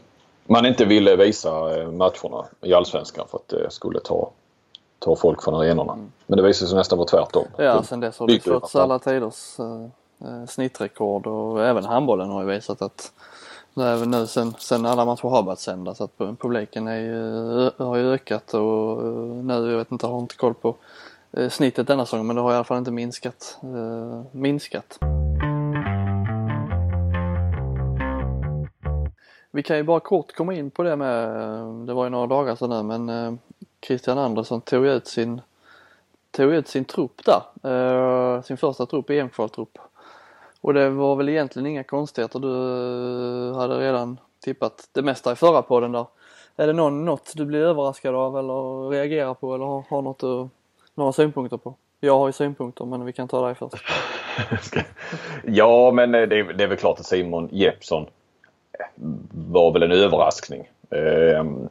man 0.45 0.65
inte 0.65 0.85
ville 0.85 1.15
visa 1.15 1.81
eh, 1.81 1.91
matcherna 1.91 2.45
i 2.61 2.73
Allsvenskan 2.73 3.25
för 3.31 3.37
att 3.37 3.47
det 3.47 3.71
skulle 3.71 3.99
ta 3.99 4.31
ta 5.03 5.15
folk 5.15 5.43
från 5.43 5.55
arenorna. 5.55 5.93
Mm. 5.93 6.11
Men 6.27 6.37
det 6.37 6.43
visar 6.43 6.65
sig 6.65 6.77
nästan 6.77 6.97
vara 6.97 7.07
tvärtom. 7.07 7.45
Ja, 7.57 7.83
sen 7.83 7.99
dess 7.99 8.19
har 8.19 8.27
det 8.27 8.39
förts 8.39 8.75
alla 8.75 8.99
tiders 8.99 9.59
eh, 9.59 10.45
snittrekord 10.47 11.27
och 11.27 11.65
även 11.65 11.85
handbollen 11.85 12.29
har 12.29 12.41
ju 12.41 12.47
visat 12.47 12.81
att 12.81 13.11
även 13.77 14.11
nu 14.11 14.27
sen, 14.27 14.53
sen 14.59 14.85
alla 14.85 15.05
matcher 15.05 15.27
har 15.27 15.43
börjat 15.43 15.59
sändas 15.59 16.01
att 16.01 16.17
publiken 16.17 16.87
är 16.87 16.99
ju, 16.99 17.71
har 17.77 17.97
ju 17.97 18.13
ökat 18.13 18.53
och 18.53 19.03
nu, 19.43 19.71
jag 19.71 19.77
vet 19.77 19.91
inte, 19.91 20.07
har 20.07 20.19
inte 20.19 20.35
koll 20.35 20.53
på 20.53 20.75
eh, 21.31 21.49
snittet 21.49 21.87
denna 21.87 22.05
säsong 22.05 22.27
men 22.27 22.35
det 22.35 22.41
har 22.41 22.51
i 22.51 22.55
alla 22.55 22.63
fall 22.63 22.77
inte 22.77 22.91
minskat. 22.91 23.57
Eh, 23.63 24.21
minskat. 24.31 24.99
Vi 29.55 29.63
kan 29.63 29.77
ju 29.77 29.83
bara 29.83 29.99
kort 29.99 30.35
komma 30.35 30.53
in 30.53 30.71
på 30.71 30.83
det 30.83 30.95
med, 30.95 31.29
det 31.87 31.93
var 31.93 32.03
ju 32.03 32.09
några 32.09 32.27
dagar 32.27 32.55
sedan 32.55 32.69
nu 32.69 32.83
men 32.83 33.39
Christian 33.87 34.17
Andersson 34.17 34.61
tog 34.61 34.85
ut 34.85 35.07
sin, 35.07 35.41
tog 36.31 36.53
ut 36.53 36.67
sin 36.67 36.85
trupp 36.85 37.21
där. 37.25 37.71
Uh, 37.71 38.41
sin 38.41 38.57
första 38.57 38.85
trupp, 38.85 39.09
EM-kvaltrupp. 39.09 39.77
Och 40.63 40.73
det 40.73 40.89
var 40.89 41.15
väl 41.15 41.29
egentligen 41.29 41.65
inga 41.65 41.83
konstigheter. 41.83 42.39
Du 42.39 42.47
eh, 43.49 43.55
hade 43.55 43.79
redan 43.79 44.17
tippat 44.39 44.89
det 44.91 45.01
mesta 45.01 45.31
i 45.31 45.35
förra 45.35 45.61
podden 45.61 45.91
där. 45.91 46.05
Är 46.55 46.67
det 46.67 46.73
någon, 46.73 47.05
något 47.05 47.33
du 47.35 47.45
blir 47.45 47.59
överraskad 47.59 48.15
av 48.15 48.37
eller 48.37 48.89
reagerar 48.89 49.33
på 49.33 49.55
eller 49.55 49.65
har, 49.65 49.83
har 49.89 50.01
något 50.01 50.19
du, 50.19 50.49
några 50.95 51.11
synpunkter 51.11 51.57
på? 51.57 51.75
Jag 51.99 52.17
har 52.17 52.27
ju 52.27 52.33
synpunkter 52.33 52.85
men 52.85 53.05
vi 53.05 53.13
kan 53.13 53.27
ta 53.27 53.45
dig 53.45 53.55
först. 53.55 53.75
ja 55.43 55.91
men 55.91 56.15
eh, 56.15 56.21
det 56.21 56.53
det 56.53 56.63
är 56.63 56.67
väl 56.67 56.77
klart 56.77 56.99
att 56.99 57.05
Simon 57.05 57.49
Jeppsson 57.51 58.05
var 59.31 59.71
väl 59.71 59.83
en 59.83 59.91
överraskning. 59.91 60.69
Ehm, 60.89 61.69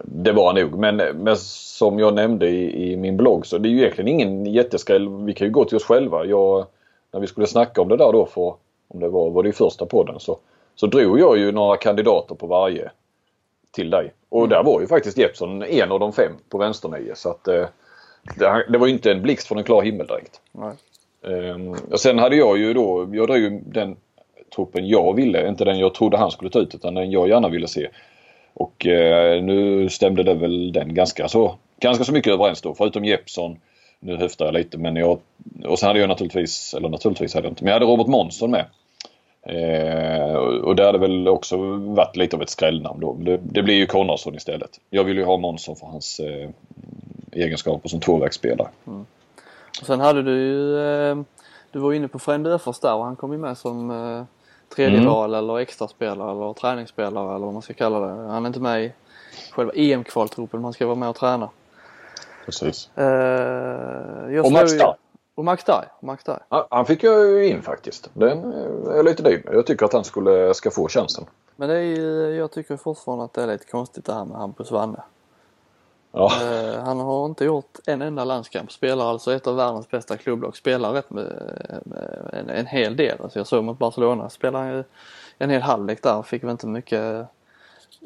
det 0.00 0.32
var 0.32 0.52
nog. 0.52 0.78
Men, 0.78 0.96
men 0.96 1.36
som 1.36 1.98
jag 1.98 2.14
nämnde 2.14 2.48
i, 2.48 2.92
i, 2.92 2.96
min 2.96 3.16
blogg 3.16 3.46
så 3.46 3.58
det 3.58 3.68
är 3.68 3.70
ju 3.70 3.78
egentligen 3.78 4.08
ingen 4.08 4.46
jätteskräll. 4.46 5.08
Vi 5.08 5.34
kan 5.34 5.46
ju 5.46 5.52
gå 5.52 5.64
till 5.64 5.76
oss 5.76 5.84
själva. 5.84 6.24
Jag, 6.24 6.66
när 7.12 7.20
vi 7.20 7.26
skulle 7.26 7.46
snacka 7.46 7.82
om 7.82 7.88
det 7.88 7.96
där 7.96 8.12
då 8.12 8.26
för, 8.26 8.54
om 8.88 9.00
det 9.00 9.08
var, 9.08 9.30
var 9.30 9.42
det 9.42 9.48
i 9.48 9.52
första 9.52 9.86
podden 9.86 10.20
så, 10.20 10.38
så 10.74 10.86
drog 10.86 11.20
jag 11.20 11.38
ju 11.38 11.52
några 11.52 11.76
kandidater 11.76 12.34
på 12.34 12.46
varje 12.46 12.90
till 13.70 13.90
dig. 13.90 14.12
Och 14.28 14.38
mm. 14.38 14.50
där 14.50 14.62
var 14.62 14.80
ju 14.80 14.86
faktiskt 14.86 15.18
Jeppsson 15.18 15.62
en 15.62 15.92
av 15.92 16.00
de 16.00 16.12
fem 16.12 16.32
på 16.48 16.58
vänsternio 16.58 17.12
så 17.14 17.30
att 17.30 17.48
eh, 17.48 17.66
det, 18.38 18.66
det, 18.68 18.78
var 18.78 18.86
ju 18.86 18.92
inte 18.92 19.12
en 19.12 19.22
blixt 19.22 19.48
från 19.48 19.58
en 19.58 19.64
klar 19.64 19.82
himmel 19.82 20.06
direkt. 20.06 20.40
Um, 21.22 21.76
och 21.90 22.00
sen 22.00 22.18
hade 22.18 22.36
jag 22.36 22.58
ju 22.58 22.74
då, 22.74 23.08
jag 23.12 23.28
drog 23.28 23.38
ju 23.38 23.60
den 23.66 23.96
truppen 24.54 24.88
jag 24.88 25.16
ville, 25.16 25.48
inte 25.48 25.64
den 25.64 25.78
jag 25.78 25.94
trodde 25.94 26.16
han 26.16 26.30
skulle 26.30 26.50
ta 26.50 26.58
ut 26.58 26.74
utan 26.74 26.94
den 26.94 27.10
jag 27.10 27.28
gärna 27.28 27.48
ville 27.48 27.68
se. 27.68 27.88
Och 28.54 28.86
eh, 28.86 29.42
nu 29.42 29.88
stämde 29.88 30.22
det 30.22 30.34
väl 30.34 30.72
den 30.72 30.94
ganska 30.94 31.28
så, 31.28 31.54
ganska 31.80 32.04
så 32.04 32.12
mycket 32.12 32.32
överens 32.32 32.62
då 32.62 32.74
förutom 32.74 33.04
Jeppson. 33.04 33.56
Nu 34.00 34.16
höftar 34.16 34.44
jag 34.44 34.54
lite 34.54 34.78
men 34.78 34.96
jag, 34.96 35.18
och 35.64 35.78
sen 35.78 35.86
hade 35.86 36.00
jag 36.00 36.08
naturligtvis, 36.08 36.74
eller 36.74 36.88
naturligtvis 36.88 37.34
hade 37.34 37.46
jag 37.46 37.52
inte, 37.52 37.64
men 37.64 37.72
jag 37.72 37.80
hade 37.80 37.92
Robert 37.92 38.06
Månsson 38.06 38.50
med. 38.50 38.64
Eh, 39.46 40.34
och 40.34 40.76
där 40.76 40.84
hade 40.86 40.98
det 40.98 41.06
väl 41.06 41.28
också 41.28 41.56
varit 41.78 42.16
lite 42.16 42.36
av 42.36 42.42
ett 42.42 42.50
skrällnamn 42.50 43.00
då. 43.00 43.14
Det, 43.14 43.40
det 43.42 43.62
blir 43.62 43.74
ju 43.74 43.86
Connorsson 43.86 44.34
istället. 44.34 44.80
Jag 44.90 45.04
vill 45.04 45.16
ju 45.16 45.24
ha 45.24 45.36
Månsson 45.36 45.76
för 45.76 45.86
hans 45.86 46.20
eh, 46.20 46.50
egenskaper 47.32 47.88
som 47.88 48.00
tvåvägsspelare. 48.00 48.68
Mm. 48.86 49.06
Och 49.80 49.86
sen 49.86 50.00
hade 50.00 50.22
du 50.22 50.38
ju, 50.38 50.78
eh, 50.78 51.16
du 51.72 51.78
var 51.78 51.92
inne 51.92 52.08
på 52.08 52.18
Frend 52.18 52.46
Öfors 52.46 52.78
där 52.78 52.94
och 52.94 53.04
han 53.04 53.16
kom 53.16 53.32
ju 53.32 53.38
med 53.38 53.58
som 53.58 53.90
eh, 53.90 54.24
tredje 54.74 54.98
Mm. 54.98 55.10
val 55.10 55.34
eller 55.34 55.58
extraspelare 55.58 56.30
eller 56.30 56.52
träningsspelare 56.52 57.34
eller 57.34 57.44
vad 57.44 57.52
man 57.52 57.62
ska 57.62 57.74
kalla 57.74 58.00
det. 58.00 58.12
Han 58.32 58.44
är 58.44 58.46
inte 58.46 58.60
med 58.60 58.84
i 58.84 58.92
själva 59.52 59.72
EM-kvaltruppen, 59.74 60.60
man 60.60 60.72
ska 60.72 60.86
vara 60.86 60.96
med 60.96 61.08
och 61.08 61.16
träna. 61.16 61.48
Precis. 62.44 62.90
Jag 62.94 64.44
Och 64.46 64.52
Max 64.52 64.72
ju- 64.72 64.76
Starr. 64.78 64.96
Och 65.34 65.44
Max 65.44 65.62
Starr, 65.62 65.84
Max 66.00 66.20
Starr. 66.22 66.42
Han, 66.48 66.64
han 66.70 66.86
fick 66.86 67.02
jag 67.04 67.44
in 67.46 67.62
faktiskt. 67.62 68.10
Den 68.12 68.52
är 68.52 68.96
jag 68.96 69.04
lite 69.04 69.22
nöjd 69.22 69.44
med. 69.44 69.54
Jag 69.54 69.66
tycker 69.66 69.86
att 69.86 69.92
han 69.92 70.04
skulle, 70.04 70.54
ska 70.54 70.70
få 70.70 70.88
chansen. 70.88 71.24
Men 71.56 71.68
det 71.68 71.74
är 71.74 71.80
ju, 71.82 72.34
jag 72.36 72.50
tycker 72.50 72.76
fortfarande 72.76 73.24
att 73.24 73.32
det 73.32 73.42
är 73.42 73.46
lite 73.46 73.66
konstigt 73.66 74.04
det 74.04 74.12
här 74.14 74.24
med 74.24 74.36
Hampus 74.36 74.70
Wanne. 74.70 75.02
Ja, 76.12 76.32
Eh, 76.42 76.78
han 76.84 77.00
har 77.00 77.26
inte 77.26 77.44
gjort 77.44 77.78
en 77.86 78.02
enda 78.02 78.24
landskamp. 78.24 78.72
Spelar 78.72 79.10
alltså 79.10 79.32
ett 79.32 79.46
av 79.46 79.56
världens 79.56 79.90
bästa 79.90 80.16
klubblag. 80.16 80.56
Spelar 80.56 80.92
rätt 80.92 81.10
med, 81.10 81.24
med 81.84 82.30
en, 82.32 82.50
en 82.50 82.66
hel 82.66 82.96
del. 82.96 83.16
Alltså 83.22 83.38
jag 83.38 83.46
såg 83.46 83.64
mot 83.64 83.78
Barcelona. 83.78 84.30
Spelar 84.30 84.60
han 84.60 84.68
ju 84.72 84.84
en 85.38 85.50
hel 85.50 85.62
halvlek 85.62 86.02
där. 86.02 86.22
Fick 86.22 86.42
väl 86.44 86.50
inte 86.50 86.66
mycket 86.66 87.26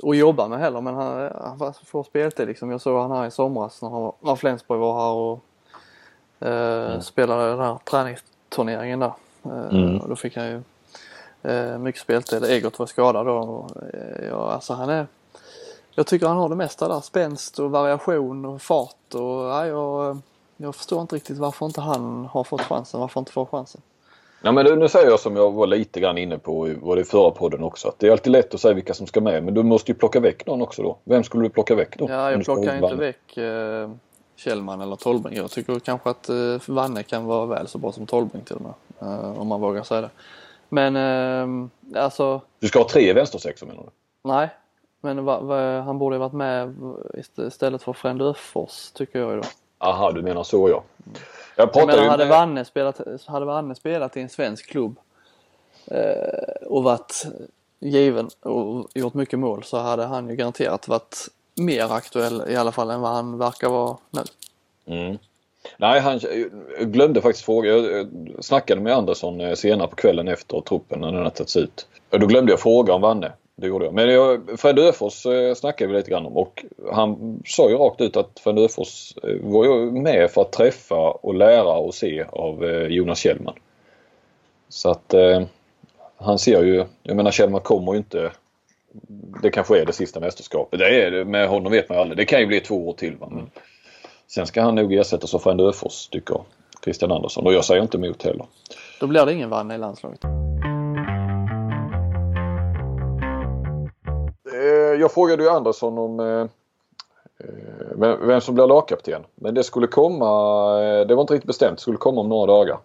att 0.03 0.17
jobba 0.17 0.49
med 0.49 0.59
heller. 0.59 0.81
Men 0.81 0.95
han, 0.95 1.31
han 1.41 1.75
får 1.85 2.03
speltid 2.05 2.47
liksom. 2.49 2.71
Jag 2.71 2.81
såg 2.81 3.01
han 3.01 3.11
här 3.11 3.27
i 3.27 3.31
somras 3.31 3.83
när, 3.83 3.91
han 3.91 4.13
när 4.21 4.37
Flensburg 4.37 4.81
var 4.81 5.01
här 5.01 5.13
och 5.13 6.49
eh, 6.49 7.01
spelade 7.01 7.51
den 7.51 7.61
här 7.61 7.79
träningsturneringen 7.85 9.01
där. 9.01 9.13
Eh, 9.45 9.67
Mm. 9.71 9.99
och 10.01 10.09
då 10.09 10.17
fick 10.17 10.37
han 10.37 10.47
ju 10.47 10.63
eh, 11.43 11.79
mycket 11.79 12.01
speltid. 12.01 12.45
Egert 12.45 12.79
var 12.79 12.87
skadad 12.87 13.27
då. 13.27 13.33
Och, 13.33 13.71
eh, 13.95 14.27
ja, 14.31 14.51
alltså 14.53 14.73
han 14.75 14.91
är 14.91 15.07
jag 15.97 16.07
tycker 16.07 16.27
han 16.27 16.37
har 16.37 16.49
det 16.49 16.57
mesta 16.57 16.89
där. 16.89 17.01
Spänst 17.01 17.59
och 17.59 17.71
variation 17.71 18.45
och 18.45 18.63
fart 18.63 19.15
och 19.15 19.21
ja, 19.45 19.67
jag, 19.67 20.19
jag 20.57 20.75
förstår 20.75 21.01
inte 21.01 21.17
riktigt 21.17 21.39
varför 21.39 21.67
inte 21.67 21.81
han 21.81 22.27
har 22.33 22.45
fått 22.45 22.61
chansen. 22.63 23.01
Varför 23.01 23.21
inte 23.21 23.33
får 23.33 23.47
chansen. 23.47 23.81
Ja, 24.43 24.53
men 24.53 24.79
nu- 24.79 24.89
säger 24.89 25.11
jag 25.11 25.21
som 25.21 25.37
jag 25.37 25.53
var 25.53 25.67
lite 25.67 26.01
grann 26.01 26.19
inne 26.19 26.39
på 26.39 26.75
var 26.83 26.97
det 26.97 27.03
i 27.03 27.05
förra 27.05 27.31
podden 27.31 27.63
också. 27.63 27.89
Att 27.89 27.99
det 27.99 28.07
är 28.09 28.13
alltid 28.13 28.33
lätt 28.33 28.55
att 28.55 28.61
säga 28.61 28.75
vilka 28.75 28.95
som 28.95 29.07
ska 29.07 29.21
med 29.21 29.43
men 29.45 29.55
du 29.55 29.63
måste 29.63 29.93
ju 29.93 29.99
plocka 29.99 30.21
väck 30.21 30.47
någon 30.47 30.63
också 30.63 30.83
då. 30.83 30.97
Vem 31.05 31.25
skulle 31.25 31.43
du 31.43 31.49
plocka 31.51 31.75
väck 31.75 31.99
då? 31.99 32.07
Ja, 32.11 32.31
jag 32.31 32.45
plockar 32.45 32.63
inte 32.63 32.81
Vanne? 32.81 32.97
väck 32.97 33.37
eh, 33.37 33.91
Kjellman 34.37 34.81
eller 34.81 34.97
Tolbring. 34.97 35.37
Jag 35.37 35.51
tycker 35.51 35.79
kanske 35.81 36.11
att 36.11 36.29
eh, 36.29 36.37
Vanne 36.67 37.03
kan 37.03 37.25
vara 37.25 37.47
väl 37.47 37.69
så 37.69 37.79
bra 37.79 37.93
som 37.93 38.07
Tolbring 38.07 38.43
till 38.45 38.57
och 38.57 38.63
med. 38.63 38.75
Eh, 39.01 39.41
om 39.41 39.47
man 39.49 39.61
vågar 39.61 39.83
säga 39.83 40.01
det. 40.01 40.11
Men 40.69 40.97
eh, 40.97 42.03
alltså, 42.05 42.41
Du 42.61 42.69
ska 42.69 42.79
ha 42.79 42.89
tre 42.89 43.13
vänstersexor 43.13 43.67
menar 43.67 43.83
du? 43.83 43.89
nej. 44.29 44.49
Men 45.01 45.25
va, 45.25 45.41
va, 45.41 45.81
han 45.81 45.99
borde 45.99 46.17
ha 46.17 46.21
varit 46.21 46.33
med 46.33 46.75
ist- 47.15 47.47
istället 47.49 47.83
för 47.83 47.93
Frend 47.93 48.23
Öfors 48.23 48.91
tycker 48.95 49.19
jag 49.19 49.35
ju 49.35 49.41
då. 49.41 49.49
Aha, 49.79 50.13
du 50.13 50.23
menar 50.23 50.43
så 50.43 50.69
ja. 50.69 50.83
Jag 51.05 51.23
Jag 51.57 51.73
pratade 51.73 51.87
menar, 51.87 52.03
ju 52.03 52.09
hade, 52.11 52.25
med... 52.25 52.31
Vanne 52.39 52.65
spelat, 52.65 53.01
hade 53.27 53.47
Vanne 53.47 53.75
spelat 53.75 54.17
i 54.17 54.21
en 54.21 54.29
svensk 54.29 54.71
klubb 54.71 54.97
eh, 55.87 56.67
och 56.67 56.83
varit 56.83 57.25
given 57.81 58.29
och 58.41 58.89
gjort 58.95 59.15
mycket 59.15 59.39
mål 59.39 59.65
så 59.65 59.79
hade 59.79 60.05
han 60.05 60.29
ju 60.29 60.37
garanterat 60.37 60.89
varit 60.89 61.17
mer 61.55 61.93
aktuell 61.93 62.43
i 62.49 62.57
alla 62.57 62.73
fall 62.73 62.91
än 62.91 63.01
vad 63.01 63.11
han 63.11 63.39
verkar 63.39 63.69
vara 63.69 63.97
nu. 64.11 64.23
Mm. 64.87 65.19
Nej, 65.77 66.01
han 66.01 66.21
jag 66.79 66.93
glömde 66.93 67.21
faktiskt 67.21 67.45
fråga. 67.45 67.71
Jag 67.71 67.85
jag 68.37 68.45
snackade 68.45 68.81
med 68.81 68.93
Andersson 68.93 69.41
eh, 69.41 69.55
senare 69.55 69.89
på 69.89 69.97
kvällen 69.97 70.29
efter 70.29 70.61
truppen 70.61 71.01
när 71.01 71.07
den 71.07 71.17
hade 71.17 71.31
tagits 71.31 71.57
ut. 71.57 71.87
Då 72.11 72.27
glömde 72.27 72.53
jag 72.53 72.61
fråga 72.61 72.95
om 72.95 73.01
Vanne. 73.01 73.33
Det 73.57 73.67
gjorde 73.67 73.85
jag. 73.85 73.95
Men 73.95 74.09
jag, 74.09 74.61
Fred 74.61 74.79
Öfors 74.79 75.27
eh, 75.27 75.55
snackade 75.55 75.93
vi 75.93 75.99
lite 75.99 76.11
grann 76.11 76.27
om 76.27 76.37
och 76.37 76.65
han 76.93 77.43
sa 77.47 77.71
ju 77.71 77.77
rakt 77.77 78.01
ut 78.01 78.17
att 78.17 78.41
Fred 78.41 78.59
Öfors 78.59 79.15
eh, 79.23 79.37
var 79.43 79.65
ju 79.65 79.91
med 79.91 80.31
för 80.31 80.41
att 80.41 80.53
träffa 80.53 81.11
och 81.11 81.35
lära 81.35 81.73
och 81.73 81.95
se 81.95 82.25
av 82.25 82.65
eh, 82.65 82.87
Jonas 82.87 83.19
Kjellman. 83.19 83.55
Så 84.69 84.91
att 84.91 85.15
eh, 85.15 85.43
han 86.17 86.39
ser 86.39 86.63
ju, 86.63 86.85
jag 87.03 87.17
menar 87.17 87.31
Kjellman 87.31 87.61
kommer 87.61 87.93
ju 87.93 87.99
inte 87.99 88.31
det 89.43 89.51
kanske 89.51 89.81
är 89.81 89.87
det 89.87 89.93
sista 89.93 90.21
mästerskapet. 90.21 90.79
Det 90.79 91.05
är 91.05 91.11
det, 91.11 91.25
med 91.25 91.49
honom 91.49 91.73
vet 91.73 91.89
man 91.89 91.99
ju 91.99 92.03
aldrig. 92.03 92.17
Det 92.17 92.25
kan 92.25 92.41
ju 92.41 92.47
bli 92.47 92.61
två 92.61 92.89
år 92.89 92.93
till. 92.93 93.17
Va? 93.17 93.29
Men 93.31 93.51
sen 94.27 94.47
ska 94.47 94.63
han 94.63 94.75
nog 94.75 94.93
ersättas 94.93 95.35
av 95.35 95.39
Frend 95.39 95.61
Öfors 95.61 96.09
tycker 96.09 96.41
Christian 96.85 97.13
Andersson 97.13 97.47
och 97.47 97.53
jag 97.53 97.65
säger 97.65 97.83
inte 97.83 97.97
emot 97.97 98.23
heller. 98.23 98.47
Då 99.01 99.07
blir 99.07 99.27
det 99.27 99.33
ingen 99.33 99.51
vann 99.51 99.71
i 99.71 99.79
landslaget. 99.79 100.21
Jag 105.01 105.13
frågade 105.13 105.43
ju 105.43 105.49
Andersson 105.49 105.99
om 105.99 106.21
eh, 106.21 106.47
eh, 107.39 108.17
vem 108.21 108.41
som 108.41 108.55
blir 108.55 108.67
lagkapten. 108.67 109.23
Men 109.35 109.55
det 109.55 109.63
skulle 109.63 109.87
komma, 109.87 110.27
eh, 110.85 111.07
det 111.07 111.15
var 111.15 111.21
inte 111.21 111.35
riktigt 111.35 111.47
bestämt, 111.47 111.77
det 111.79 111.83
skulle 111.83 111.97
komma 111.99 112.21
om 112.21 112.29
några 112.29 112.47
dagar. 112.47 112.79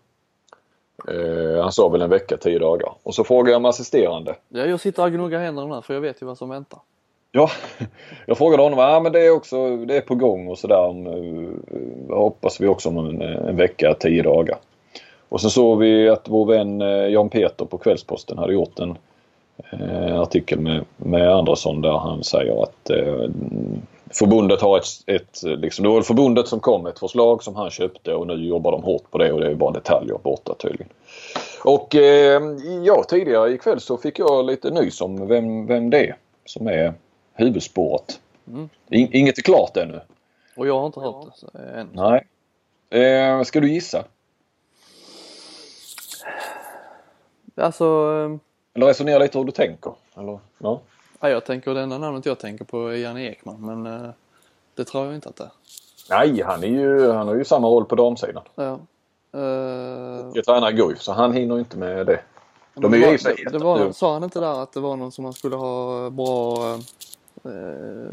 Eh, 1.08 1.62
Han 1.64 1.72
sa 1.72 1.90
väl 1.90 2.02
en 2.02 2.10
vecka, 2.10 2.38
tio 2.38 2.60
dagar. 2.60 2.94
Och 3.04 3.16
så 3.16 3.24
frågade 3.24 3.52
jag 3.52 3.58
om 3.58 3.66
assisterande. 3.66 4.36
Ja, 4.50 4.66
jag 4.66 4.80
sitter 4.80 5.04
och 5.04 5.12
gnuggar 5.12 5.40
händerna 5.40 5.82
för 5.82 5.94
jag 5.94 6.02
vet 6.02 6.22
ju 6.22 6.26
vad 6.26 6.38
som 6.38 6.50
väntar. 6.50 6.80
Ja, 7.32 7.50
jag 8.26 8.38
frågade 8.38 8.64
honom, 8.64 8.80
ja 8.80 9.00
men 9.00 9.12
det 9.12 9.20
är 9.26 9.32
också 9.32 9.78
det 9.78 9.98
är 9.98 10.02
på 10.02 10.16
gång 10.16 10.48
och 10.48 10.58
sådär. 10.58 10.88
eh, 10.88 12.16
Hoppas 12.18 12.62
vi 12.62 12.68
också 12.68 12.90
om 12.90 12.98
en, 12.98 13.22
en 13.22 13.56
vecka, 13.58 13.96
tio 14.00 14.24
dagar. 14.24 14.58
Och 15.30 15.42
så 15.42 15.50
såg 15.50 15.80
vi 15.80 16.10
att 16.10 16.30
vår 16.30 16.46
vän 16.46 16.82
eh, 16.82 16.88
Jan 17.08 17.30
Peter 17.30 17.66
på 17.66 17.78
Kvällsposten 17.78 18.38
hade 18.38 18.54
gjort 18.54 18.80
en 18.80 18.90
eh, 18.90 18.96
artikel 20.22 20.59
med, 20.59 20.86
med 20.97 21.32
Andersson 21.32 21.82
där 21.82 21.97
han 21.97 22.24
säger 22.24 22.64
att 22.64 22.89
eh, 22.89 23.30
förbundet 24.12 24.62
har 24.62 24.78
ett, 24.78 24.86
ett 25.07 25.43
liksom, 25.43 25.84
det 25.84 25.89
var 25.89 26.01
förbundet 26.01 26.47
som 26.47 26.59
kom 26.59 26.84
med 26.84 26.89
ett 26.89 26.99
förslag 26.99 27.43
som 27.43 27.55
han 27.55 27.70
köpte 27.70 28.14
och 28.14 28.28
nu 28.28 28.34
jobbar 28.34 28.72
de 28.72 28.84
hårt 28.84 29.12
på 29.12 29.18
det 29.18 29.32
och 29.32 29.39
det 29.39 29.47
är 29.47 29.55
bara 29.55 29.72
detaljer 29.72 30.18
borta 30.24 30.55
tydligen. 30.59 30.93
Och 31.64 31.95
eh, 31.95 32.41
ja, 32.84 33.03
tidigare 33.09 33.51
ikväll 33.51 33.80
så 33.80 33.97
fick 33.97 34.20
jag 34.20 34.45
lite 34.45 34.70
nys 34.70 35.01
om 35.01 35.28
vem, 35.28 35.68
vem 35.68 35.89
det 35.89 36.07
är 36.07 36.16
som 36.45 36.68
är 36.68 36.93
huvudspåret. 37.34 38.20
In, 38.89 39.09
inget 39.12 39.38
är 39.38 39.41
klart 39.41 39.78
ännu. 39.78 40.01
Och 40.57 40.68
jag 40.68 40.80
har 40.80 40.86
inte 40.86 40.99
hört 40.99 41.26
det 41.53 41.59
eh, 41.59 41.80
än. 41.80 41.89
Nej. 41.93 42.28
Eh, 43.03 43.43
ska 43.43 43.59
du 43.59 43.72
gissa? 43.72 44.03
Alltså, 47.55 47.86
eh, 47.86 48.51
Eller 48.74 48.88
resonera 48.88 49.20
lite 49.20 49.38
hur 49.38 49.46
du 49.46 49.52
tänker? 49.52 49.94
Eller, 50.18 50.40
ja. 50.58 50.80
ja, 51.20 51.30
jag 51.30 51.46
tänker 51.46 51.74
det 51.74 51.82
enda 51.82 51.98
namnet 51.98 52.26
jag 52.26 52.40
tänker 52.40 52.66
på 52.66 52.88
är 52.88 52.96
Janne 52.96 53.30
Ekman 53.32 53.66
men 53.66 54.04
eh, 54.04 54.10
det 54.76 54.86
tror 54.86 55.06
jag 55.06 55.16
inte 55.16 55.30
att 55.30 55.36
det 55.36 55.44
är. 55.44 55.52
Nej, 56.10 56.42
han, 56.42 56.64
är 56.64 56.68
ju, 56.68 57.12
han 57.12 57.28
har 57.28 57.36
ju 57.36 57.46
samma 57.46 57.68
roll 57.68 57.86
på 57.86 57.96
damsidan. 57.96 58.44
Ja. 58.56 58.80
Eh, 59.34 60.32
Jag 60.34 60.46
tränar 60.46 60.72
Guif 60.72 61.02
så 61.02 61.12
han 61.12 61.34
hinner 61.34 61.60
inte 61.60 61.78
med 61.78 62.06
det. 62.06 62.20
De 62.74 62.94
är 62.94 63.12
ju 63.12 63.18
sig 63.18 63.36
det, 63.46 63.58
det 63.58 63.64
var, 63.64 63.92
Sa 63.92 64.14
han 64.14 64.24
inte 64.24 64.40
där 64.40 64.64
att 64.64 64.74
det 64.74 64.80
var 64.80 64.96
någon 64.96 65.12
som 65.12 65.26
han 65.26 65.34
skulle 65.34 65.56
ha 65.56 66.10
bra 66.10 66.74
eh, 67.44 67.52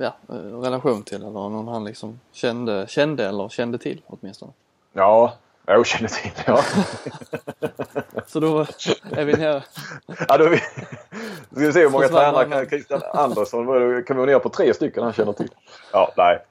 ja, 0.01 0.15
eh, 0.29 0.61
relation 0.61 1.03
till 1.03 1.17
eller 1.17 1.31
någon 1.31 1.69
han 1.69 1.85
liksom 1.85 2.21
kände, 2.33 2.87
kände 2.89 3.29
eller 3.29 3.49
kände 3.49 3.79
till 3.79 4.03
åtminstone. 4.07 4.53
Ja, 4.93 5.33
jag 5.73 5.87
känner 5.87 6.09
till 6.09 6.31
det. 6.37 6.45
Ja. 6.47 6.63
Så 8.27 8.41
då 8.41 8.67
är 9.11 9.25
vi 9.25 9.33
nere. 9.33 9.65
ja, 10.29 10.39
då 10.39 10.45
är 10.45 10.49
vi... 10.49 10.59
Ska 10.59 11.67
vi 11.67 11.73
se 11.73 11.81
hur 11.81 11.91
många 11.91 12.09
tränare 12.09 12.45
kan 12.45 12.67
Christian 12.67 13.03
Andersson 13.13 13.67
kan 13.67 14.17
vi 14.17 14.21
vara 14.21 14.27
nere 14.27 14.39
på 14.39 14.49
tre 14.49 14.75
stycken 14.75 15.03
han 15.03 15.13
känner 15.13 15.33
till. 15.33 15.51
Ja, 15.93 16.13
nej. 16.17 16.45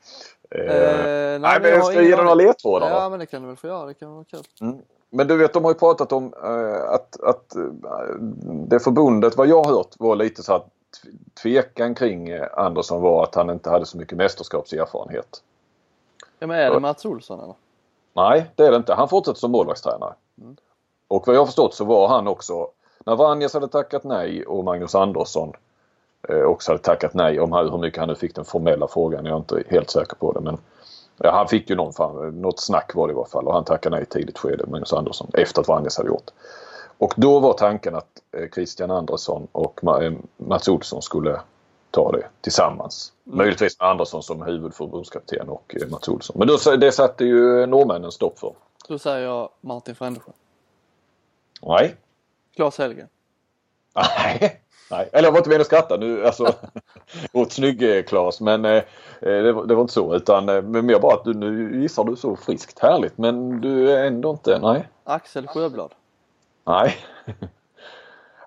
Eh, 0.51 1.07
Eh, 1.38 1.39
nej, 1.39 1.59
men 1.61 1.72
jag 1.72 1.86
ska 1.86 2.01
ge 2.01 2.15
dig 2.15 2.18
några 2.18 2.34
ledtrådar. 2.34 2.89
Ja 2.89 3.09
men 3.09 3.20
det 3.20 3.26
kan 3.26 3.41
du 3.41 3.47
väl 3.47 3.57
få 3.57 3.68
göra, 3.68 3.86
det 3.86 3.93
kan 3.93 4.13
vara 4.13 4.24
kul. 4.24 4.74
Men 5.09 5.28
du 5.28 5.38
vet, 5.38 5.53
de 5.53 5.63
har 5.63 5.72
ju 5.72 5.78
pratat 5.78 6.11
om 6.11 6.34
eh, 6.43 6.89
att, 6.93 7.22
att 7.24 7.55
eh, 7.55 7.63
det 8.68 8.80
förbundet, 8.80 9.38
vad 9.38 9.47
jag 9.47 9.63
har 9.63 9.74
hört, 9.76 9.95
var 9.99 10.15
lite 10.15 10.43
så 10.43 10.53
att 10.53 10.68
tvekan 11.41 11.95
kring 11.95 12.30
eh, 12.30 12.47
Andersson 12.53 13.01
var 13.01 13.24
att 13.24 13.36
han 13.36 13.49
inte 13.49 13.70
hade 13.70 13.86
så 13.86 13.97
mycket 13.97 14.18
mästerskapserfarenhet. 14.18 15.43
Ja 16.39 16.47
men 16.47 16.59
är 16.59 16.72
det 16.72 16.80
Mats 16.80 17.05
Olsson 17.05 17.39
eller? 17.39 17.55
Nej, 18.18 18.51
det 18.55 18.65
är 18.65 18.72
det 18.72 18.78
inte. 18.78 18.93
Han 18.93 19.09
fortsätter 19.09 19.39
som 19.39 19.51
målvaktstränare. 19.51 20.13
Och 21.07 21.28
vad 21.28 21.36
jag 21.36 21.41
har 21.41 21.45
förstått 21.45 21.74
så 21.74 21.86
var 21.86 22.07
han 22.07 22.28
också, 22.28 22.68
när 23.05 23.15
Vranjes 23.15 23.53
hade 23.53 23.68
tackat 23.68 24.03
nej 24.03 24.45
och 24.45 24.63
Magnus 24.63 24.95
Andersson 24.95 25.53
eh, 26.30 26.41
också 26.41 26.72
hade 26.72 26.84
tackat 26.84 27.13
nej 27.13 27.39
om 27.39 27.53
hur 27.53 27.78
mycket 27.78 27.99
han 27.99 28.09
nu 28.09 28.15
fick 28.15 28.36
den 28.36 28.45
formella 28.45 28.88
frågan. 28.88 29.26
Jag 29.26 29.34
är 29.34 29.38
inte 29.38 29.63
helt 29.70 29.89
säker 29.89 30.15
på 30.15 30.32
det 30.32 30.39
men 30.39 30.57
ja, 31.18 31.32
han 31.32 31.47
fick 31.47 31.70
ju 31.70 31.76
någon, 31.76 31.93
fan, 31.93 32.41
något 32.41 32.59
snack 32.59 32.95
var 32.95 33.07
det 33.07 33.13
i 33.13 33.15
alla 33.15 33.26
fall 33.26 33.47
och 33.47 33.53
han 33.53 33.63
tackade 33.63 33.95
nej 33.95 34.03
i 34.03 34.05
tidigt 34.05 34.38
skede, 34.38 34.65
Magnus 34.68 34.93
Andersson, 34.93 35.28
efter 35.34 35.61
att 35.61 35.68
Vranjes 35.68 35.97
hade 35.97 36.09
gjort. 36.09 36.32
Och 36.97 37.13
då 37.18 37.39
var 37.39 37.53
tanken 37.53 37.95
att 37.95 38.07
eh, 38.38 38.49
Christian 38.53 38.91
Andersson 38.91 39.47
och 39.51 39.80
Ma- 39.82 40.03
eh, 40.03 40.13
Mats 40.38 40.68
Olsson 40.68 41.01
skulle 41.01 41.41
ta 41.91 42.11
det 42.11 42.27
tillsammans. 42.41 43.13
Möjligtvis 43.23 43.79
med 43.79 43.89
Andersson 43.89 44.23
som 44.23 44.41
huvudförbundskapten 44.41 45.49
och 45.49 45.75
eh, 45.81 45.88
Mats 45.88 46.07
Olsson. 46.07 46.35
Men 46.39 46.47
då, 46.47 46.75
det 46.75 46.91
satte 46.91 47.25
ju 47.25 47.65
norrmännen 47.65 48.11
stopp 48.11 48.39
för. 48.39 48.53
Då 48.88 48.99
säger 48.99 49.25
jag 49.25 49.49
Martin 49.61 49.95
Frändesjö. 49.95 50.31
Nej. 51.61 51.95
Claes 52.55 52.77
Hellgren. 52.77 53.07
Nej. 53.95 54.61
Nej, 54.91 55.09
eller 55.13 55.27
jag 55.27 55.31
var 55.31 55.38
inte 55.38 55.49
med 55.49 55.59
och 55.59 55.65
skratta 55.65 55.97
nu 55.97 56.25
alltså 56.25 56.55
åt 57.31 57.51
snygg 57.51 58.07
Klas 58.07 58.41
men 58.41 58.65
eh, 58.65 58.83
det, 59.19 59.51
var, 59.53 59.65
det, 59.65 59.75
var, 59.75 59.81
inte 59.81 59.93
så 59.93 60.15
utan 60.15 60.49
eh, 60.49 60.61
men 60.61 60.85
mer 60.85 60.99
bara 60.99 61.13
att 61.13 61.23
du, 61.23 61.33
nu 61.33 61.81
gissar 61.81 62.03
du 62.03 62.15
så 62.15 62.35
friskt 62.35 62.79
härligt 62.79 63.17
men 63.17 63.61
du 63.61 63.91
är 63.91 64.05
ändå 64.05 64.31
inte, 64.31 64.59
nej. 64.59 64.88
Axel 65.03 65.47
Sjöblad. 65.47 65.93
Nej. 66.63 66.97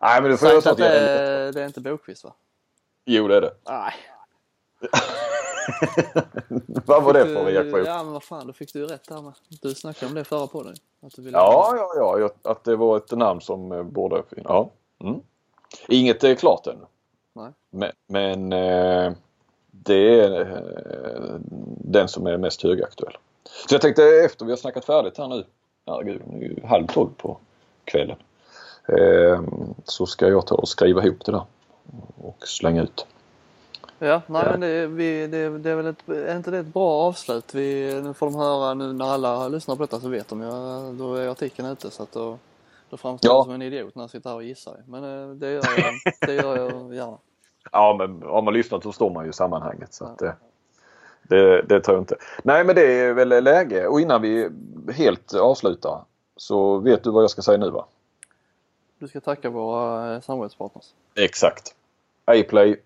nej 0.00 0.22
men 0.22 0.30
du 0.30 0.36
får 0.36 0.46
Sagt 0.46 0.66
att 0.66 0.76
det, 0.76 0.98
är, 0.98 1.52
det 1.52 1.62
är 1.62 1.66
inte 1.66 1.80
Bokvist 1.80 2.24
va? 2.24 2.32
Jo 3.04 3.28
det 3.28 3.36
är 3.36 3.40
det. 3.40 3.54
Nej. 3.68 3.92
vad 6.86 7.02
var 7.02 7.12
det 7.12 7.26
för 7.26 7.44
reaktion? 7.44 7.84
Ja 7.84 8.02
men 8.02 8.12
vad 8.12 8.22
fan, 8.22 8.46
då 8.46 8.52
fick 8.52 8.72
du 8.72 8.86
rätt 8.86 9.08
där 9.08 9.22
med. 9.22 9.32
Du 9.48 9.74
snackade 9.74 10.06
om 10.06 10.14
det 10.14 10.24
förra 10.24 10.46
podden. 10.46 10.74
Att 11.02 11.16
du 11.16 11.22
ville 11.22 11.38
ja, 11.38 11.92
ja, 11.96 12.18
ja, 12.18 12.50
att 12.50 12.64
det 12.64 12.76
var 12.76 12.96
ett 12.96 13.10
namn 13.10 13.40
som 13.40 13.72
eh, 13.72 13.82
borde... 13.82 14.22
Ja. 14.44 14.70
Mm. 15.00 15.20
Inget 15.88 16.24
är 16.24 16.34
klart 16.34 16.66
ännu. 16.66 16.86
Nej. 17.32 17.52
Men, 17.70 17.92
men 18.06 18.52
eh, 18.52 19.12
det 19.70 20.20
är 20.20 20.40
eh, 20.40 21.40
den 21.78 22.08
som 22.08 22.26
är 22.26 22.36
mest 22.36 22.62
högaktuell. 22.62 23.16
Så 23.68 23.74
jag 23.74 23.80
tänkte 23.80 24.04
efter 24.04 24.44
vi 24.44 24.52
har 24.52 24.56
snackat 24.56 24.84
färdigt 24.84 25.18
här 25.18 25.28
nu. 25.28 25.44
Herregud, 25.86 26.22
nu 26.26 26.44
är 26.44 26.48
ju 26.48 26.66
halv 26.66 26.86
tolv 26.86 27.10
på 27.16 27.38
kvällen. 27.84 28.16
Eh, 28.88 29.42
så 29.84 30.06
ska 30.06 30.28
jag 30.28 30.46
ta 30.46 30.54
och 30.54 30.68
skriva 30.68 31.04
ihop 31.04 31.24
det 31.24 31.32
där 31.32 31.44
och 32.16 32.48
slänga 32.48 32.82
ut. 32.82 33.06
Ja, 33.98 34.22
nej 34.26 34.44
men 34.50 34.60
det, 34.60 34.86
vi, 34.86 35.26
det, 35.26 35.58
det 35.58 35.70
är 35.70 35.74
väl 35.74 35.86
ett, 35.86 36.08
är 36.08 36.36
inte 36.36 36.50
det 36.50 36.58
ett 36.58 36.66
bra 36.66 36.90
avslut? 36.90 37.54
Vi, 37.54 38.00
nu 38.02 38.14
får 38.14 38.26
de 38.26 38.34
höra 38.34 38.74
nu 38.74 38.92
när 38.92 39.04
alla 39.04 39.48
lyssnar 39.48 39.76
på 39.76 39.82
detta 39.82 40.00
så 40.00 40.08
vet 40.08 40.28
de 40.28 40.40
ju, 40.40 40.48
då 40.98 41.14
är 41.14 41.28
artikeln 41.28 41.68
ute 41.68 41.90
så 41.90 42.02
att 42.02 42.12
då, 42.12 42.38
då 42.90 42.96
framstår 42.96 43.32
jag 43.32 43.44
som 43.44 43.54
en 43.54 43.62
idiot 43.62 43.94
när 43.94 44.02
jag 44.02 44.10
sitter 44.10 44.30
här 44.30 44.36
och 44.36 44.44
gissar. 44.44 44.76
Men 44.86 45.04
eh, 45.04 45.34
det 45.34 45.50
gör 45.52 45.64
jag, 45.76 45.94
det 46.28 46.34
gör 46.34 46.56
jag 46.56 46.94
gärna. 46.94 47.18
Ja, 47.72 47.96
men 47.98 48.22
har 48.22 48.42
man 48.42 48.54
lyssnat 48.54 48.82
så 48.82 48.92
står 48.92 49.10
man 49.10 49.26
ju 49.26 49.32
sammanhanget. 49.32 49.94
Så 49.94 50.04
att, 50.04 50.18
det, 51.22 51.62
det 51.62 51.80
tror 51.80 51.96
jag 51.96 52.02
inte. 52.02 52.16
Nej, 52.42 52.64
men 52.64 52.74
det 52.74 53.00
är 53.00 53.12
väl 53.12 53.44
läge. 53.44 53.86
Och 53.86 54.00
innan 54.00 54.22
vi 54.22 54.50
helt 54.94 55.34
avslutar 55.34 56.04
så 56.36 56.78
vet 56.78 57.04
du 57.04 57.10
vad 57.10 57.22
jag 57.22 57.30
ska 57.30 57.42
säga 57.42 57.58
nu 57.58 57.70
va? 57.70 57.86
Du 58.98 59.08
ska 59.08 59.20
tacka 59.20 59.50
våra 59.50 60.14
eh, 60.14 60.20
samarbetspartners. 60.20 60.84
Exakt. 61.14 61.74
Aplay 62.30 62.76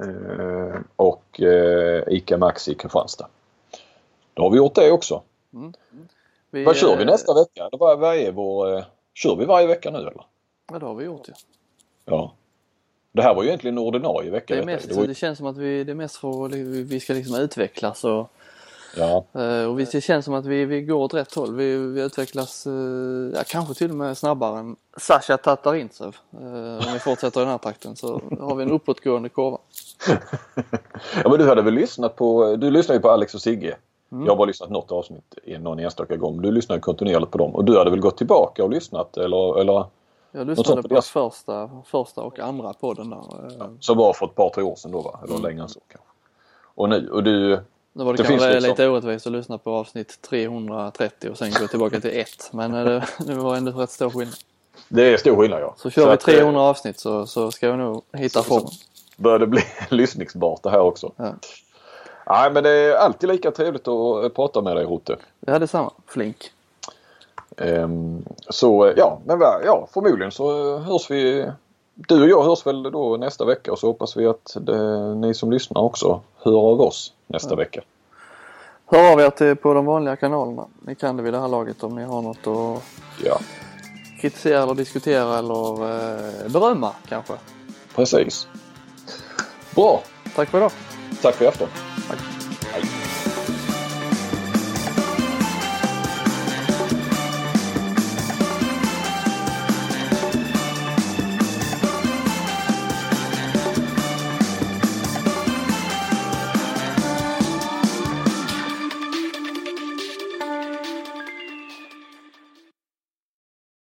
eh, 0.00 0.80
och 0.96 1.40
eh, 1.40 2.02
ICA 2.08 2.38
Maxi 2.38 2.74
Kristianstad. 2.74 3.28
Då 4.34 4.42
har 4.42 4.50
vi 4.50 4.56
gjort 4.56 4.74
det 4.74 4.92
också. 4.92 5.22
Mm. 5.54 5.72
Vi, 6.50 6.64
vad 6.64 6.76
kör 6.76 6.96
vi 6.96 7.04
nästa 7.04 7.34
vecka? 7.34 7.68
Vad, 7.72 7.98
vad 7.98 8.16
är 8.16 8.32
vår, 8.32 8.84
kör 9.14 9.36
vi 9.36 9.44
varje 9.44 9.66
vecka 9.66 9.90
nu 9.90 9.98
eller? 9.98 10.26
Ja 10.72 10.78
det 10.78 10.86
har 10.86 10.94
vi 10.94 11.04
gjort 11.04 11.28
ja. 11.28 11.34
Ja. 12.04 12.32
Det 13.12 13.22
här 13.22 13.34
var 13.34 13.42
ju 13.42 13.48
egentligen 13.48 13.78
ordinarie 13.78 14.30
vecka. 14.30 14.54
Det, 14.54 14.60
är 14.60 14.66
mest, 14.66 14.88
det, 14.88 14.94
ju... 14.94 15.06
det 15.06 15.14
känns 15.14 15.38
som 15.38 15.46
att 15.46 15.56
vi, 15.56 15.84
det 15.84 15.92
är 15.92 15.96
mest 15.96 16.16
för 16.16 16.44
att 16.44 16.52
vi 16.52 17.00
ska 17.00 17.12
liksom 17.12 17.36
utvecklas 17.36 18.04
och, 18.04 18.30
ja. 18.96 19.24
Eh, 19.40 19.64
och 19.64 19.76
det 19.76 20.00
känns 20.00 20.24
som 20.24 20.34
att 20.34 20.46
vi, 20.46 20.64
vi 20.64 20.82
går 20.82 20.96
åt 20.96 21.14
rätt 21.14 21.34
håll. 21.34 21.54
Vi, 21.54 21.76
vi 21.76 22.02
utvecklas 22.02 22.66
eh, 22.66 22.72
ja, 23.34 23.42
kanske 23.46 23.74
till 23.74 23.90
och 23.90 23.96
med 23.96 24.18
snabbare 24.18 24.58
än 24.58 24.76
Sasha 24.96 25.36
Tatarintsev. 25.36 26.16
Eh, 26.32 26.86
om 26.86 26.92
vi 26.92 26.98
fortsätter 26.98 27.40
i 27.40 27.44
den 27.44 27.50
här 27.50 27.58
takten 27.58 27.96
så 27.96 28.20
har 28.40 28.54
vi 28.54 28.62
en 28.62 28.70
uppåtgående 28.70 29.28
kurva. 29.28 29.58
ja 31.24 31.30
men 31.30 31.38
du 31.38 31.48
hade 31.48 31.62
väl 31.62 31.74
lyssnat 31.74 32.16
på, 32.16 32.56
du 32.56 32.70
lyssnar 32.70 32.94
ju 32.94 33.00
på 33.00 33.10
Alex 33.10 33.34
och 33.34 33.40
Sigge. 33.40 33.76
Mm. 34.12 34.24
Jag 34.24 34.32
har 34.32 34.36
bara 34.36 34.46
lyssnat 34.46 34.70
något 34.70 34.92
avsnitt 34.92 35.38
någon 35.60 35.78
enstaka 35.78 36.16
gång. 36.16 36.42
Du 36.42 36.52
lyssnar 36.52 36.78
kontinuerligt 36.78 37.32
på 37.32 37.38
dem 37.38 37.54
och 37.54 37.64
du 37.64 37.78
hade 37.78 37.90
väl 37.90 38.00
gått 38.00 38.16
tillbaka 38.16 38.64
och 38.64 38.70
lyssnat 38.70 39.16
eller? 39.16 39.60
eller 39.60 39.84
jag 40.32 40.46
lyssnade 40.46 40.82
på 40.82 40.88
deras 40.88 41.08
första, 41.08 41.70
första 41.84 42.22
och 42.22 42.38
andra 42.38 42.72
podden 42.72 43.10
där. 43.10 43.18
Ja, 43.58 43.68
som 43.80 43.98
var 43.98 44.12
för 44.12 44.26
ett 44.26 44.34
par, 44.34 44.50
tre 44.50 44.62
år 44.62 44.76
sedan 44.76 44.92
då 44.92 45.00
va? 45.00 45.20
Eller 45.22 45.34
mm. 45.34 45.42
längre 45.42 45.62
än 45.62 45.68
så 45.68 45.80
kanske. 45.88 46.10
Och 46.74 46.88
nu, 46.88 47.10
och 47.10 47.24
du... 47.24 47.60
Nu 47.92 48.04
var 48.04 48.12
det, 48.12 48.22
det 48.22 48.28
kanske 48.28 48.52
liksom... 48.52 48.70
lite 48.70 48.88
orättvist 48.88 49.26
att 49.26 49.32
lyssna 49.32 49.58
på 49.58 49.70
avsnitt 49.70 50.18
330 50.22 51.30
och 51.30 51.38
sen 51.38 51.50
gå 51.60 51.66
tillbaka 51.66 52.00
till 52.00 52.18
ett. 52.18 52.50
Men 52.52 52.74
eh, 52.74 52.84
det, 52.84 53.06
det 53.26 53.34
var 53.34 53.56
ändå 53.56 53.72
rätt 53.72 53.90
stor 53.90 54.10
skillnad. 54.10 54.36
Det 54.88 55.02
är 55.02 55.16
stor 55.16 55.36
skillnad 55.36 55.60
ja. 55.60 55.74
Så 55.78 55.90
kör 55.90 56.02
så 56.02 56.10
vi 56.10 56.16
300 56.16 56.60
att, 56.60 56.70
avsnitt 56.70 56.98
så, 56.98 57.26
så 57.26 57.50
ska 57.50 57.70
vi 57.70 57.76
nog 57.76 58.02
hitta 58.12 58.42
formen. 58.42 58.70
Börjar 59.16 59.38
det 59.38 59.46
bli 59.46 59.62
lyssningsbart 59.88 60.62
det 60.62 60.70
här 60.70 60.80
också. 60.80 61.12
Ja. 61.16 61.34
Nej 62.26 62.52
men 62.52 62.62
det 62.62 62.70
är 62.70 62.94
alltid 62.94 63.28
lika 63.28 63.50
trevligt 63.50 63.88
att 63.88 64.34
prata 64.34 64.62
med 64.62 64.76
dig 64.76 64.84
Rotte. 64.84 65.16
Ja 65.40 65.58
detsamma. 65.58 65.92
Flink. 66.06 66.50
Um, 67.56 68.24
så 68.48 68.92
ja, 68.96 69.20
men 69.24 69.40
ja, 69.40 69.88
förmodligen 69.92 70.32
så 70.32 70.78
hörs 70.78 71.10
vi. 71.10 71.50
Du 72.08 72.22
och 72.22 72.28
jag 72.28 72.44
hörs 72.44 72.66
väl 72.66 72.82
då 72.82 73.16
nästa 73.16 73.44
vecka 73.44 73.72
och 73.72 73.78
så 73.78 73.86
hoppas 73.86 74.16
vi 74.16 74.26
att 74.26 74.56
det, 74.60 75.14
ni 75.14 75.34
som 75.34 75.52
lyssnar 75.52 75.80
också 75.82 76.20
hör 76.36 76.72
av 76.72 76.80
oss 76.80 77.12
nästa 77.26 77.50
ja. 77.50 77.56
vecka. 77.56 77.80
Hör 78.86 79.12
av 79.12 79.20
er 79.20 79.30
till 79.30 79.56
på 79.56 79.74
de 79.74 79.86
vanliga 79.86 80.16
kanalerna. 80.16 80.66
Ni 80.86 80.94
kan 80.94 81.16
det 81.16 81.22
vid 81.22 81.32
det 81.32 81.40
här 81.40 81.48
laget 81.48 81.82
om 81.82 81.94
ni 81.94 82.04
har 82.04 82.22
något 82.22 82.46
att 82.46 82.82
ja. 83.24 83.38
kritisera 84.20 84.62
eller 84.62 84.74
diskutera 84.74 85.38
eller 85.38 85.72
eh, 85.72 86.52
berömma 86.52 86.92
kanske. 87.08 87.34
Precis. 87.94 88.48
Bra. 89.74 90.02
Tack 90.34 90.48
för 90.48 90.58
idag. 90.58 90.72
Tack 91.22 91.34
för 91.34 91.44
i 91.44 91.48
afton. 91.48 91.68
Tack. 92.08 92.29